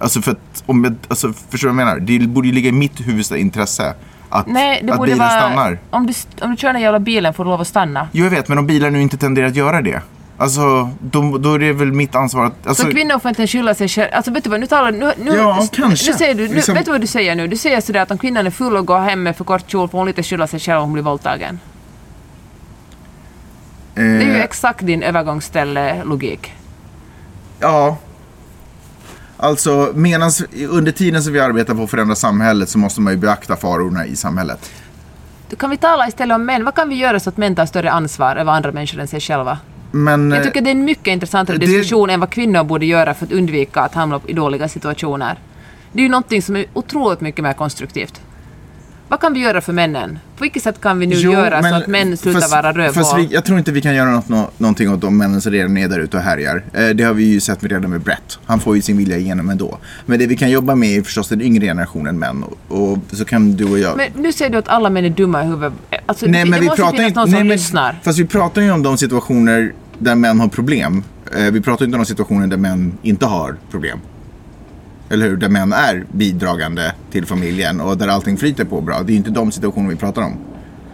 Alltså 0.00 0.22
för 0.22 0.32
att, 0.32 0.62
om 0.66 0.84
jag, 0.84 0.94
alltså, 1.08 1.32
förstår 1.50 1.68
du 1.68 1.74
vad 1.74 1.80
jag 1.82 1.86
menar? 1.86 2.00
Det 2.00 2.26
borde 2.26 2.48
ju 2.48 2.54
ligga 2.54 2.68
i 2.68 2.72
mitt 2.72 3.00
huvudsta 3.08 3.36
intresse 3.36 3.94
att, 4.32 4.46
Nej, 4.46 4.80
det 4.84 4.92
att 4.92 4.98
borde 4.98 5.12
bilen 5.12 5.18
vara... 5.28 5.40
stannar. 5.40 5.78
Om 5.90 6.06
du, 6.06 6.12
om 6.40 6.50
du 6.50 6.56
kör 6.56 6.72
den 6.72 6.82
jävla 6.82 6.98
bilen 6.98 7.34
får 7.34 7.44
du 7.44 7.50
lov 7.50 7.60
att 7.60 7.66
stanna. 7.68 8.08
Jo, 8.12 8.24
jag 8.24 8.30
vet, 8.30 8.48
men 8.48 8.58
om 8.58 8.66
bilar 8.66 8.90
nu 8.90 9.02
inte 9.02 9.16
tenderar 9.16 9.46
att 9.46 9.56
göra 9.56 9.80
det. 9.82 10.00
Alltså, 10.38 10.90
då, 11.00 11.38
då 11.38 11.54
är 11.54 11.58
det 11.58 11.72
väl 11.72 11.92
mitt 11.92 12.14
ansvar 12.14 12.44
att... 12.44 12.66
Alltså, 12.66 12.82
Så 12.84 12.90
kvinnor 12.90 13.18
får 13.18 13.28
inte 13.28 13.46
skylla 13.46 13.74
sig 13.74 13.88
själva. 13.88 14.16
Alltså 14.16 14.30
vet 14.30 14.44
du 14.44 14.50
vad, 14.50 14.60
nu 14.60 14.66
talar 14.66 14.92
nu, 14.92 15.12
nu, 15.18 15.36
Ja, 15.36 15.66
kanske. 15.72 16.10
Nu 16.12 16.18
säger 16.18 16.34
du, 16.34 16.48
nu, 16.48 16.54
Liksom- 16.54 16.74
vet 16.74 16.84
du 16.84 16.90
vad 16.90 17.00
du 17.00 17.06
säger 17.06 17.34
nu? 17.34 17.46
Du 17.46 17.56
säger 17.56 17.80
sådär 17.80 18.00
att 18.00 18.10
om 18.10 18.18
kvinnan 18.18 18.46
är 18.46 18.50
full 18.50 18.76
och 18.76 18.86
går 18.86 18.98
hem 18.98 19.22
med 19.22 19.36
för 19.36 19.44
kort 19.44 19.70
kjol 19.70 19.88
får 19.88 19.98
hon 19.98 20.06
lite 20.06 20.22
skylla 20.22 20.46
sig 20.46 20.60
själv 20.60 20.78
om 20.78 20.84
hon 20.84 20.92
blir 20.92 21.02
våldtagen. 21.02 21.60
Det 23.94 24.00
är 24.02 24.22
ju 24.22 24.36
eh, 24.36 24.40
exakt 24.44 24.86
din 24.86 25.02
övergångsställe-logik. 25.02 26.52
Ja. 27.60 27.96
Alltså, 29.42 29.92
medans, 29.94 30.44
under 30.68 30.92
tiden 30.92 31.22
som 31.22 31.32
vi 31.32 31.40
arbetar 31.40 31.74
på 31.74 31.82
att 31.82 31.90
förändra 31.90 32.14
samhället 32.14 32.68
så 32.68 32.78
måste 32.78 33.00
man 33.00 33.12
ju 33.12 33.18
beakta 33.18 33.56
farorna 33.56 34.06
i 34.06 34.16
samhället. 34.16 34.70
Kan 35.58 35.70
vi 35.70 35.76
tala 35.76 36.08
istället 36.08 36.34
om 36.34 36.44
män? 36.44 36.64
Vad 36.64 36.74
kan 36.74 36.88
vi 36.88 36.94
göra 36.94 37.20
så 37.20 37.28
att 37.28 37.36
män 37.36 37.54
tar 37.56 37.66
större 37.66 37.90
ansvar 37.90 38.36
över 38.36 38.52
andra 38.52 38.72
människor 38.72 39.00
än 39.00 39.08
sig 39.08 39.20
själva? 39.20 39.58
Men... 39.90 40.30
Jag 40.30 40.38
eh, 40.38 40.44
tycker 40.44 40.60
det 40.60 40.70
är 40.70 40.74
en 40.74 40.84
mycket 40.84 41.06
intressantare 41.06 41.58
det- 41.58 41.66
diskussion 41.66 42.10
än 42.10 42.20
vad 42.20 42.30
kvinnor 42.30 42.64
borde 42.64 42.86
göra 42.86 43.14
för 43.14 43.26
att 43.26 43.32
undvika 43.32 43.80
att 43.80 43.94
hamna 43.94 44.20
i 44.26 44.32
dåliga 44.32 44.68
situationer. 44.68 45.38
Det 45.92 45.98
är 45.98 46.02
ju 46.02 46.08
någonting 46.08 46.42
som 46.42 46.56
är 46.56 46.64
otroligt 46.72 47.20
mycket 47.20 47.42
mer 47.42 47.52
konstruktivt. 47.52 48.20
Vad 49.12 49.20
kan 49.20 49.32
vi 49.32 49.40
göra 49.40 49.60
för 49.60 49.72
männen? 49.72 50.18
På 50.36 50.42
vilket 50.42 50.62
sätt 50.62 50.80
kan 50.80 50.98
vi 50.98 51.06
nu 51.06 51.14
jo, 51.18 51.32
göra 51.32 51.62
så 51.62 51.74
att 51.74 51.86
män 51.86 52.16
slutar 52.16 52.40
fast- 52.40 52.52
vara 52.52 52.72
rövhål? 52.72 53.26
Jag 53.30 53.44
tror 53.44 53.58
inte 53.58 53.72
vi 53.72 53.80
kan 53.82 53.94
göra 53.94 54.10
något, 54.10 54.28
nå, 54.28 54.50
någonting 54.58 54.90
åt 54.90 55.00
de 55.00 55.18
männen 55.18 55.40
som 55.40 55.52
redan 55.52 55.76
är 55.76 55.88
där 55.88 55.98
ute 55.98 56.16
och 56.16 56.22
härjar. 56.22 56.62
Eh, 56.72 56.88
det 56.88 57.04
har 57.04 57.14
vi 57.14 57.24
ju 57.24 57.40
sett 57.40 57.64
redan 57.64 57.90
med 57.90 58.00
Brett. 58.00 58.38
Han 58.44 58.60
får 58.60 58.76
ju 58.76 58.82
sin 58.82 58.96
vilja 58.96 59.16
igenom 59.18 59.50
ändå. 59.50 59.78
Men 60.06 60.18
det 60.18 60.26
vi 60.26 60.36
kan 60.36 60.50
jobba 60.50 60.74
med 60.74 60.98
är 60.98 61.02
förstås 61.02 61.28
den 61.28 61.42
yngre 61.42 61.66
generationen 61.66 62.18
män. 62.18 62.44
Och, 62.68 62.92
och 62.92 62.98
så 63.12 63.24
kan 63.24 63.56
du 63.56 63.64
och 63.70 63.78
jag... 63.78 63.96
Men 63.96 64.06
nu 64.16 64.32
säger 64.32 64.50
du 64.50 64.58
att 64.58 64.68
alla 64.68 64.90
män 64.90 65.04
är 65.04 65.10
dumma 65.10 65.42
i 65.42 65.46
huvudet. 65.46 65.72
Alltså, 66.06 66.26
Nej, 66.26 66.44
det, 66.44 66.50
men 66.50 66.58
det 66.58 66.60
vi 66.60 66.66
måste 66.66 66.82
pratar 66.82 66.96
finnas 66.96 67.08
inte, 67.08 67.20
någon 67.20 67.30
nej, 67.30 67.38
som 67.38 67.48
men, 67.48 67.56
lyssnar. 67.56 68.00
Fast 68.02 68.18
vi 68.18 68.24
pratar 68.24 68.62
ju 68.62 68.70
om 68.70 68.82
de 68.82 68.98
situationer 68.98 69.72
där 69.98 70.14
män 70.14 70.40
har 70.40 70.48
problem. 70.48 71.04
Eh, 71.36 71.52
vi 71.52 71.60
pratar 71.60 71.84
inte 71.84 71.96
om 71.96 72.02
de 72.02 72.06
situationer 72.06 72.46
där 72.46 72.56
män 72.56 72.98
inte 73.02 73.26
har 73.26 73.56
problem. 73.70 73.98
Eller 75.12 75.28
hur? 75.28 75.36
Där 75.36 75.48
män 75.48 75.72
är 75.72 76.04
bidragande 76.12 76.92
till 77.10 77.26
familjen 77.26 77.80
och 77.80 77.98
där 77.98 78.08
allting 78.08 78.36
flyter 78.36 78.64
på 78.64 78.80
bra. 78.80 79.02
Det 79.02 79.10
är 79.10 79.12
ju 79.12 79.18
inte 79.18 79.30
de 79.30 79.52
situationer 79.52 79.90
vi 79.90 79.96
pratar 79.96 80.22
om. 80.22 80.36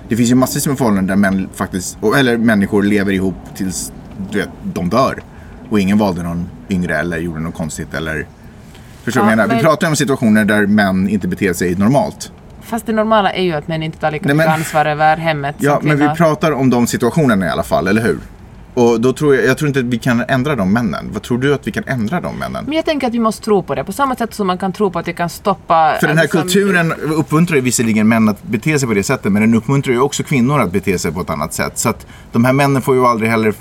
Det 0.08 0.16
finns 0.16 0.30
ju 0.30 0.34
massvis 0.34 0.66
med 0.66 0.78
förhållanden 0.78 1.06
där 1.06 1.16
män 1.30 1.48
faktiskt, 1.54 1.98
eller 2.18 2.36
människor 2.36 2.82
lever 2.82 3.12
ihop 3.12 3.34
tills 3.54 3.92
du 4.30 4.38
vet, 4.38 4.48
de 4.62 4.88
dör. 4.88 5.22
Och 5.70 5.80
ingen 5.80 5.98
valde 5.98 6.22
någon 6.22 6.48
yngre 6.70 6.96
eller 6.98 7.18
gjorde 7.18 7.40
något 7.40 7.54
konstigt 7.54 7.94
eller... 7.94 8.26
Förstår 9.04 9.20
du 9.20 9.26
vad 9.26 9.26
Ja, 9.26 9.30
jag 9.32 9.36
menar? 9.36 9.48
Vi 9.48 9.54
men- 9.54 9.64
pratar 9.64 9.86
ju 9.86 9.90
om 9.90 9.96
situationer 9.96 10.44
där 10.44 10.66
män 10.66 11.08
inte 11.08 11.28
beter 11.28 11.52
sig 11.52 11.74
normalt. 11.74 12.32
Fast 12.62 12.86
det 12.86 12.92
normala 12.92 13.32
är 13.32 13.42
ju 13.42 13.52
att 13.52 13.68
män 13.68 13.82
inte 13.82 13.98
tar 13.98 14.10
lika 14.10 14.22
mycket 14.24 14.36
men- 14.36 14.48
ansvar 14.48 14.86
över 14.86 15.16
hemmet 15.16 15.56
Ja, 15.58 15.80
men 15.82 15.98
vi 15.98 16.08
pratar 16.08 16.52
om 16.52 16.70
de 16.70 16.86
situationerna 16.86 17.46
i 17.46 17.48
alla 17.48 17.62
fall, 17.62 17.88
eller 17.88 18.02
hur? 18.02 18.18
Och 18.78 19.00
då 19.00 19.12
tror 19.12 19.34
jag, 19.36 19.44
jag 19.44 19.58
tror 19.58 19.68
inte 19.68 19.80
att 19.80 19.86
vi 19.86 19.98
kan 19.98 20.24
ändra 20.28 20.56
de 20.56 20.72
männen. 20.72 21.10
Vad 21.12 21.22
tror 21.22 21.38
du 21.38 21.54
att 21.54 21.66
vi 21.66 21.72
kan 21.72 21.84
ändra 21.86 22.20
de 22.20 22.38
männen? 22.38 22.64
Men 22.64 22.74
jag 22.74 22.84
tänker 22.84 23.06
att 23.06 23.14
vi 23.14 23.18
måste 23.18 23.44
tro 23.44 23.62
på 23.62 23.74
det. 23.74 23.84
På 23.84 23.92
samma 23.92 24.16
sätt 24.16 24.34
som 24.34 24.46
man 24.46 24.58
kan 24.58 24.72
tro 24.72 24.90
på 24.90 24.98
att 24.98 25.08
vi 25.08 25.12
kan 25.14 25.28
stoppa... 25.28 25.96
För 26.00 26.06
den 26.06 26.16
här 26.16 26.24
liksom- 26.24 26.42
kulturen 26.42 26.92
uppmuntrar 26.92 27.56
ju 27.56 27.60
visserligen 27.62 28.08
män 28.08 28.28
att 28.28 28.42
bete 28.42 28.78
sig 28.78 28.88
på 28.88 28.94
det 28.94 29.02
sättet, 29.02 29.32
men 29.32 29.42
den 29.42 29.54
uppmuntrar 29.54 29.92
ju 29.94 30.00
också 30.00 30.22
kvinnor 30.22 30.60
att 30.60 30.72
bete 30.72 30.98
sig 30.98 31.12
på 31.12 31.20
ett 31.20 31.30
annat 31.30 31.54
sätt. 31.54 31.78
Så 31.78 31.88
att 31.88 32.06
de 32.32 32.44
här 32.44 32.52
männen 32.52 32.82
får 32.82 32.94
ju 32.94 33.06
aldrig 33.06 33.30
heller 33.30 33.54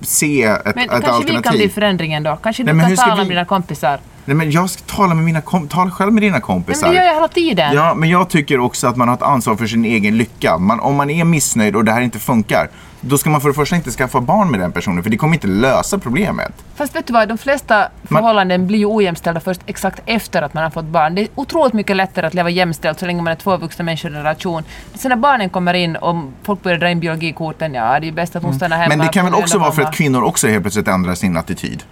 se 0.00 0.42
ett, 0.42 0.60
Men 0.64 0.84
ett 0.84 0.90
kanske 0.90 1.10
alternativ. 1.10 1.36
vi 1.36 1.42
kan 1.42 1.56
bli 1.56 1.68
förändringen 1.68 2.22
då? 2.22 2.36
Kanske 2.42 2.62
du 2.62 2.66
Nej, 2.66 2.74
men 2.74 2.86
hur 2.86 2.96
kan 2.96 3.08
tala 3.08 3.22
vi- 3.22 3.28
med 3.28 3.36
dina 3.36 3.44
kompisar? 3.44 3.98
Nej, 4.24 4.36
men 4.36 4.50
jag 4.50 4.70
ska 4.70 4.82
tala 4.96 5.14
med 5.14 5.24
mina 5.24 5.40
kom- 5.40 5.68
tala 5.68 5.90
själv 5.90 6.12
med 6.12 6.22
dina 6.22 6.32
Nej, 6.32 6.40
kompisar. 6.42 6.86
men 6.86 6.94
det 6.94 7.00
gör 7.00 7.06
jag 7.06 7.14
hela 7.14 7.28
tiden. 7.28 7.74
Ja, 7.74 7.94
men 7.94 8.08
jag 8.08 8.28
tycker 8.28 8.60
också 8.60 8.86
att 8.86 8.96
man 8.96 9.08
har 9.08 9.14
ett 9.14 9.22
ansvar 9.22 9.56
för 9.56 9.66
sin 9.66 9.84
egen 9.84 10.16
lycka. 10.16 10.58
Man, 10.58 10.80
om 10.80 10.96
man 10.96 11.10
är 11.10 11.24
missnöjd 11.24 11.76
och 11.76 11.84
det 11.84 11.92
här 11.92 12.00
inte 12.00 12.18
funkar, 12.18 12.68
då 13.00 13.18
ska 13.18 13.30
man 13.30 13.40
för 13.40 13.48
det 13.48 13.54
första 13.54 13.76
inte 13.76 13.90
skaffa 13.90 14.20
barn 14.20 14.50
med 14.50 14.60
den 14.60 14.72
personen, 14.72 15.02
för 15.02 15.10
det 15.10 15.16
kommer 15.16 15.34
inte 15.34 15.46
lösa 15.46 15.98
problemet. 15.98 16.52
Fast 16.74 16.96
vet 16.96 17.06
du 17.06 17.12
vad, 17.12 17.28
de 17.28 17.38
flesta 17.38 17.88
förhållanden 18.04 18.66
blir 18.66 18.78
ju 18.78 18.86
ojämställda 18.86 19.40
först 19.40 19.60
exakt 19.66 20.02
efter 20.06 20.42
att 20.42 20.54
man 20.54 20.62
har 20.62 20.70
fått 20.70 20.84
barn. 20.84 21.14
Det 21.14 21.20
är 21.22 21.28
otroligt 21.34 21.72
mycket 21.72 21.96
lättare 21.96 22.26
att 22.26 22.34
leva 22.34 22.50
jämställt 22.50 23.00
så 23.00 23.06
länge 23.06 23.22
man 23.22 23.32
är 23.32 23.36
två 23.36 23.56
vuxna 23.56 23.84
människor 23.84 24.10
i 24.10 24.14
en 24.14 24.22
relation. 24.22 24.62
Sen 24.94 25.08
när 25.08 25.16
barnen 25.16 25.50
kommer 25.50 25.74
in 25.74 25.96
och 25.96 26.16
folk 26.42 26.62
börjar 26.62 26.78
dra 26.78 26.90
in 26.90 27.00
biologikorten, 27.00 27.74
ja 27.74 28.00
det 28.00 28.08
är 28.08 28.12
bäst 28.12 28.36
att 28.36 28.42
hon 28.42 28.54
stannar 28.54 28.76
hemma. 28.76 28.84
Mm. 28.86 28.98
Men 28.98 29.06
det 29.06 29.12
kan 29.12 29.24
väl 29.24 29.34
också 29.34 29.58
vara 29.58 29.72
för 29.72 29.82
att 29.82 29.94
kvinnor 29.94 30.22
också 30.22 30.48
helt 30.48 30.62
plötsligt 30.62 30.88
ändrar 30.88 31.14
sin 31.14 31.36
attityd. 31.36 31.82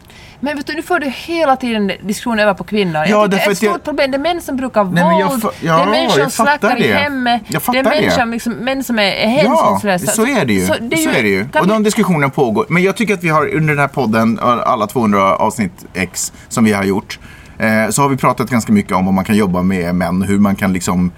Men 0.45 0.57
vet 0.57 0.67
du, 0.67 0.75
nu 0.75 0.83
får 0.83 0.99
du 0.99 1.07
hela 1.09 1.57
tiden 1.57 1.93
diskussionen 2.03 2.39
över 2.39 2.55
på 2.55 2.65
kvinnor. 2.65 2.95
Ja, 2.95 3.07
jag 3.07 3.25
tycker 3.25 3.37
därför 3.37 3.51
ett 3.51 3.57
att 3.59 3.63
jag- 3.63 3.73
stort 3.75 3.85
problem, 3.85 4.11
det 4.11 4.17
är 4.17 4.21
män 4.21 4.41
som 4.41 4.57
brukar 4.57 4.85
Nej, 4.85 5.05
men 5.05 5.19
jag 5.19 5.29
våld, 5.29 5.43
fa- 5.45 5.51
det 5.61 5.67
ja, 5.67 5.83
är 5.83 5.87
män 5.91 6.11
som 6.11 6.31
slackar 6.31 6.79
i 6.79 6.89
det. 6.89 6.95
hemmet, 6.95 7.43
Jag 7.49 7.63
det 7.73 7.79
är 7.79 7.83
män 7.85 8.03
det. 8.03 8.11
som, 8.11 8.31
liksom, 8.31 8.53
män 8.53 8.85
som 8.85 8.99
är 8.99 9.03
Ja, 9.23 9.29
hänsynslösa. 9.29 10.13
så 10.13 10.27
är 10.27 10.45
det 10.45 10.53
ju. 10.53 10.67
Så, 10.67 10.75
Så 10.75 11.11
är 11.11 11.23
det 11.23 11.29
ju. 11.29 11.47
Och 11.61 11.67
de 11.67 11.83
diskussionerna 11.83 12.29
pågår. 12.31 12.67
Men 12.69 12.83
jag 12.83 12.97
tycker 12.97 13.15
att 13.15 13.25
vi 13.25 13.29
har 13.29 13.55
under 13.55 13.69
den 13.75 13.79
här 13.79 13.89
podden, 13.89 14.39
alla 14.43 14.87
200 14.87 15.37
avsnitt 15.37 15.85
X 15.95 16.33
som 16.49 16.65
vi 16.65 16.73
har 16.73 16.85
gjort, 16.85 17.19
eh, 17.59 17.89
så 17.91 18.03
har 18.03 18.09
vi 18.09 18.17
pratat 18.17 18.51
ganska 18.51 18.73
mycket 18.73 18.93
om 18.93 19.05
vad 19.05 19.15
man 19.15 19.25
kan 19.25 19.37
jobba 19.37 19.63
med 19.63 19.95
män, 19.95 20.23
hur 20.23 20.39
man 20.39 20.57
kan 20.57 20.73
liksom 20.73 21.13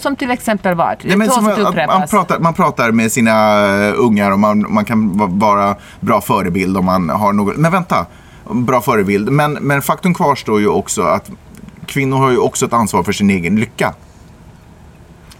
Som 0.00 0.16
till 0.16 0.30
exempel 0.30 0.74
vad? 0.74 0.88
Det 1.02 1.08
Nej, 1.08 1.16
men 1.16 1.28
som 1.30 1.48
att 1.48 1.58
man, 1.88 2.08
pratar, 2.10 2.38
man 2.38 2.54
pratar 2.54 2.90
med 2.90 3.12
sina 3.12 3.32
eh, 3.86 3.94
ungar 3.96 4.30
och 4.30 4.38
man, 4.38 4.66
man 4.72 4.84
kan 4.84 5.18
va- 5.18 5.28
vara 5.30 5.76
bra 6.00 6.20
förebild 6.20 6.76
om 6.76 6.84
man 6.84 7.08
har 7.10 7.32
något. 7.32 7.56
Men 7.56 7.72
vänta, 7.72 8.06
bra 8.50 8.80
förebild. 8.80 9.30
Men, 9.30 9.52
men 9.52 9.82
faktum 9.82 10.14
kvarstår 10.14 10.60
ju 10.60 10.68
också 10.68 11.02
att 11.02 11.30
kvinnor 11.86 12.16
har 12.16 12.30
ju 12.30 12.38
också 12.38 12.66
ett 12.66 12.72
ansvar 12.72 13.02
för 13.02 13.12
sin 13.12 13.30
egen 13.30 13.56
lycka. 13.56 13.94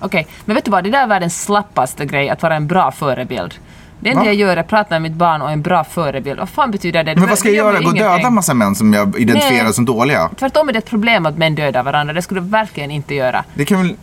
Okej, 0.01 0.27
men 0.45 0.55
vet 0.55 0.65
du 0.65 0.71
vad? 0.71 0.85
Det 0.85 0.91
där 0.91 1.03
är 1.03 1.07
världens 1.07 1.43
slappaste 1.43 2.07
grej, 2.07 2.29
att 2.29 2.43
vara 2.43 2.57
en 2.57 2.67
bra 2.67 2.93
förebild. 2.93 3.55
Det 4.01 4.11
enda 4.11 4.25
jag 4.25 4.35
gör 4.35 4.57
är 4.57 4.57
att 4.57 4.69
prata 4.69 4.95
med 4.95 5.03
mitt 5.03 5.13
barn 5.13 5.43
och 5.43 5.51
en 5.51 5.63
bra 5.63 5.85
förebild. 5.85 6.39
Vad 6.39 6.49
fan 6.49 6.71
betyder 6.71 7.05
det? 7.05 7.17
Men 7.17 7.29
vad 7.29 7.39
ska 7.39 7.49
jag 7.49 7.57
gör 7.57 7.73
göra? 7.73 7.83
Gå 7.83 7.89
och 7.89 7.95
döda 7.95 8.27
en 8.27 8.35
massa 8.35 8.55
män 8.55 8.75
som 8.75 8.93
jag 8.93 9.19
identifierar 9.19 9.65
Nej. 9.65 9.73
som 9.73 9.85
dåliga? 9.85 10.31
Tvärtom 10.39 10.69
är 10.69 10.73
det 10.73 10.79
ett 10.79 10.91
problem 10.91 11.27
att 11.27 11.39
män 11.39 11.55
dödar 11.55 11.83
varandra. 11.83 12.15
Det 12.15 12.23
skulle 12.23 12.41
du 12.41 12.49
verkligen 12.49 12.91
inte 12.91 13.15
göra. 13.15 13.45
Det 13.55 13.65
kan 13.65 13.79
väl... 13.83 13.97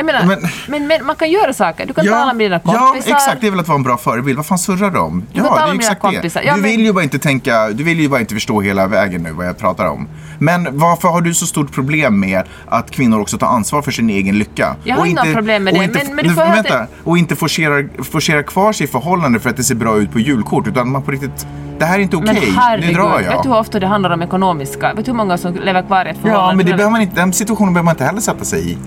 Jag 0.00 0.06
menar, 0.06 0.24
Men- 0.26 0.50
men, 0.68 0.86
men, 0.86 1.06
man 1.06 1.16
kan 1.16 1.30
göra 1.30 1.52
saker. 1.52 1.86
Du 1.86 1.92
kan 1.94 2.06
tala 2.06 2.32
med 2.32 2.46
dina 2.46 2.58
kompisar. 2.58 3.10
ja, 3.10 3.16
exakt. 3.16 3.40
Det 3.40 3.46
är 3.46 3.50
väl 3.50 3.60
att 3.60 3.68
vara 3.68 3.76
en 3.76 3.82
bra 3.82 3.96
förebild. 3.96 4.36
Vad 4.36 4.46
fan 4.46 4.58
surrar 4.58 4.90
de 4.90 4.98
om? 4.98 5.20
kan 5.34 5.44
Ja, 5.44 5.48
tala 5.50 5.56
det 5.66 5.72
är 5.72 5.74
med 5.74 5.80
dina 5.84 5.94
kompisar. 5.94 6.42
Ja, 6.46 6.54
du 6.54 6.60
men- 6.60 6.70
vill 6.70 6.80
ju 6.80 6.92
bara 6.92 7.04
inte 7.04 7.18
tänka, 7.18 7.68
du 7.68 7.84
vill 7.84 8.00
ju 8.00 8.08
bara 8.08 8.20
inte 8.20 8.34
förstå 8.34 8.60
hela 8.60 8.86
vägen 8.86 9.22
nu 9.22 9.32
vad 9.32 9.46
jag 9.46 9.58
pratar 9.58 9.86
om. 9.86 10.08
Men 10.38 10.68
varför 10.78 11.08
har 11.08 11.20
du 11.20 11.34
så 11.34 11.46
stort 11.46 11.72
problem 11.72 12.20
med 12.20 12.42
att 12.68 12.90
kvinnor 12.90 13.20
också 13.20 13.38
tar 13.38 13.46
ansvar 13.46 13.82
för 13.82 13.90
sin 13.90 14.10
egen 14.10 14.38
lycka? 14.38 14.76
Jag 14.84 14.96
har 14.96 15.06
inga 15.06 15.22
problem 15.34 15.64
med 15.64 15.74
det, 15.74 15.84
Inte, 15.84 15.98
men- 16.06 16.14
men 16.14 16.24
du 16.24 16.30
nu, 16.30 16.36
får 16.36 16.42
hela 16.42 16.54
vänta, 16.54 16.86
och 17.04 17.18
inte 17.18 17.36
forcerar, 17.36 17.88
forcerar 18.02 18.42
kvar 18.42 18.72
sig 18.72 18.84
i 18.84 18.88
förhållande 18.88 19.40
för 19.40 19.50
att 19.50 19.56
det 19.56 19.64
ser 19.64 19.74
bra 19.74 19.96
ut 19.98 20.12
på 20.12 20.18
julkort. 20.20 20.66
Utan 20.66 20.90
man 20.92 21.02
på 21.02 21.10
riktigt, 21.10 21.46
det 21.78 21.84
här 21.84 21.98
är 21.98 22.02
inte 22.02 22.16
okej. 22.16 22.52
Men 22.56 22.80
nu 22.80 22.92
drar 22.92 23.18
vet 23.18 23.26
jag. 23.26 23.42
du 23.42 23.48
hur 23.48 23.56
ofta 23.58 23.80
det 23.80 23.86
handlar 23.86 24.10
om 24.10 24.22
ekonomiska? 24.22 24.92
Vet 24.94 25.04
du 25.04 25.10
hur 25.10 25.16
många 25.16 25.38
som 25.38 25.54
lever 25.54 25.82
kvar 25.82 26.04
i 26.06 26.08
ett 26.10 26.16
förhållande? 26.16 26.52
Ja, 26.52 26.56
men 26.56 26.66
det 26.66 26.72
behöver 26.72 26.90
man 26.90 27.00
inte, 27.02 27.16
den 27.20 27.32
situationen 27.32 27.72
behöver 27.74 27.84
man 27.84 27.94
inte 27.94 28.04
heller 28.04 28.20
sätta 28.20 28.44
sig 28.44 28.70
i. 28.72 28.78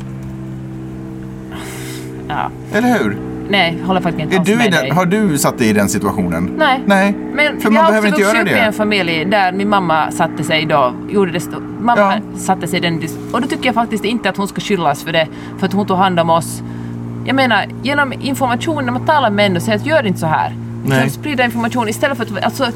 Ja. 2.33 2.77
Eller 2.77 2.99
hur? 2.99 3.17
Nej, 3.49 3.77
jag 3.79 3.87
håller 3.87 4.01
faktiskt 4.01 4.23
inte 4.23 4.35
Är 4.35 4.45
du 4.45 4.51
i 4.51 4.55
med 4.55 4.71
den, 4.71 4.81
dig. 4.81 4.89
har 4.91 5.05
du 5.05 5.37
satt 5.37 5.57
dig 5.57 5.69
i 5.69 5.73
den 5.73 5.89
situationen? 5.89 6.49
Nej. 6.57 6.81
Nej. 6.85 7.15
Men 7.33 7.57
för 7.57 7.63
jag 7.63 7.73
man 7.73 7.83
har 7.83 7.91
behöver 7.91 8.07
också 8.09 8.21
inte 8.21 8.21
göra 8.37 8.41
upp 8.41 8.47
i 8.47 8.59
en 8.59 8.65
det. 8.65 8.71
familj 8.77 9.25
där 9.25 9.51
min 9.51 9.69
mamma 9.69 10.11
satte 10.11 10.43
sig 10.43 10.65
då, 10.65 10.93
gjorde 11.09 11.31
det 11.31 11.41
mamma 11.81 12.01
Ja. 12.33 12.39
satte 12.39 12.67
sig 12.67 12.77
i 12.77 12.81
den 12.81 13.01
och 13.31 13.41
då 13.41 13.47
tycker 13.47 13.65
jag 13.65 13.75
faktiskt 13.75 14.05
inte 14.05 14.29
att 14.29 14.37
hon 14.37 14.47
ska 14.47 14.61
skyllas 14.61 15.03
för 15.03 15.11
det, 15.11 15.27
för 15.59 15.65
att 15.65 15.73
hon 15.73 15.87
tog 15.87 15.97
hand 15.97 16.19
om 16.19 16.29
oss 16.29 16.63
Jag 17.25 17.35
menar, 17.35 17.65
genom 17.83 18.13
information, 18.13 18.85
när 18.85 18.91
man 18.91 19.05
talar 19.05 19.29
med 19.29 19.51
män 19.51 19.55
och 19.55 19.61
säger 19.61 19.77
att 19.77 19.85
gör 19.85 20.05
inte 20.07 20.19
så 20.19 20.25
här. 20.27 20.55
Nej. 20.85 21.09
Sprida 21.09 21.45
information 21.45 21.89
istället 21.89 22.17
för 22.17 22.25
att... 22.25 22.43
Alltså, 22.43 22.67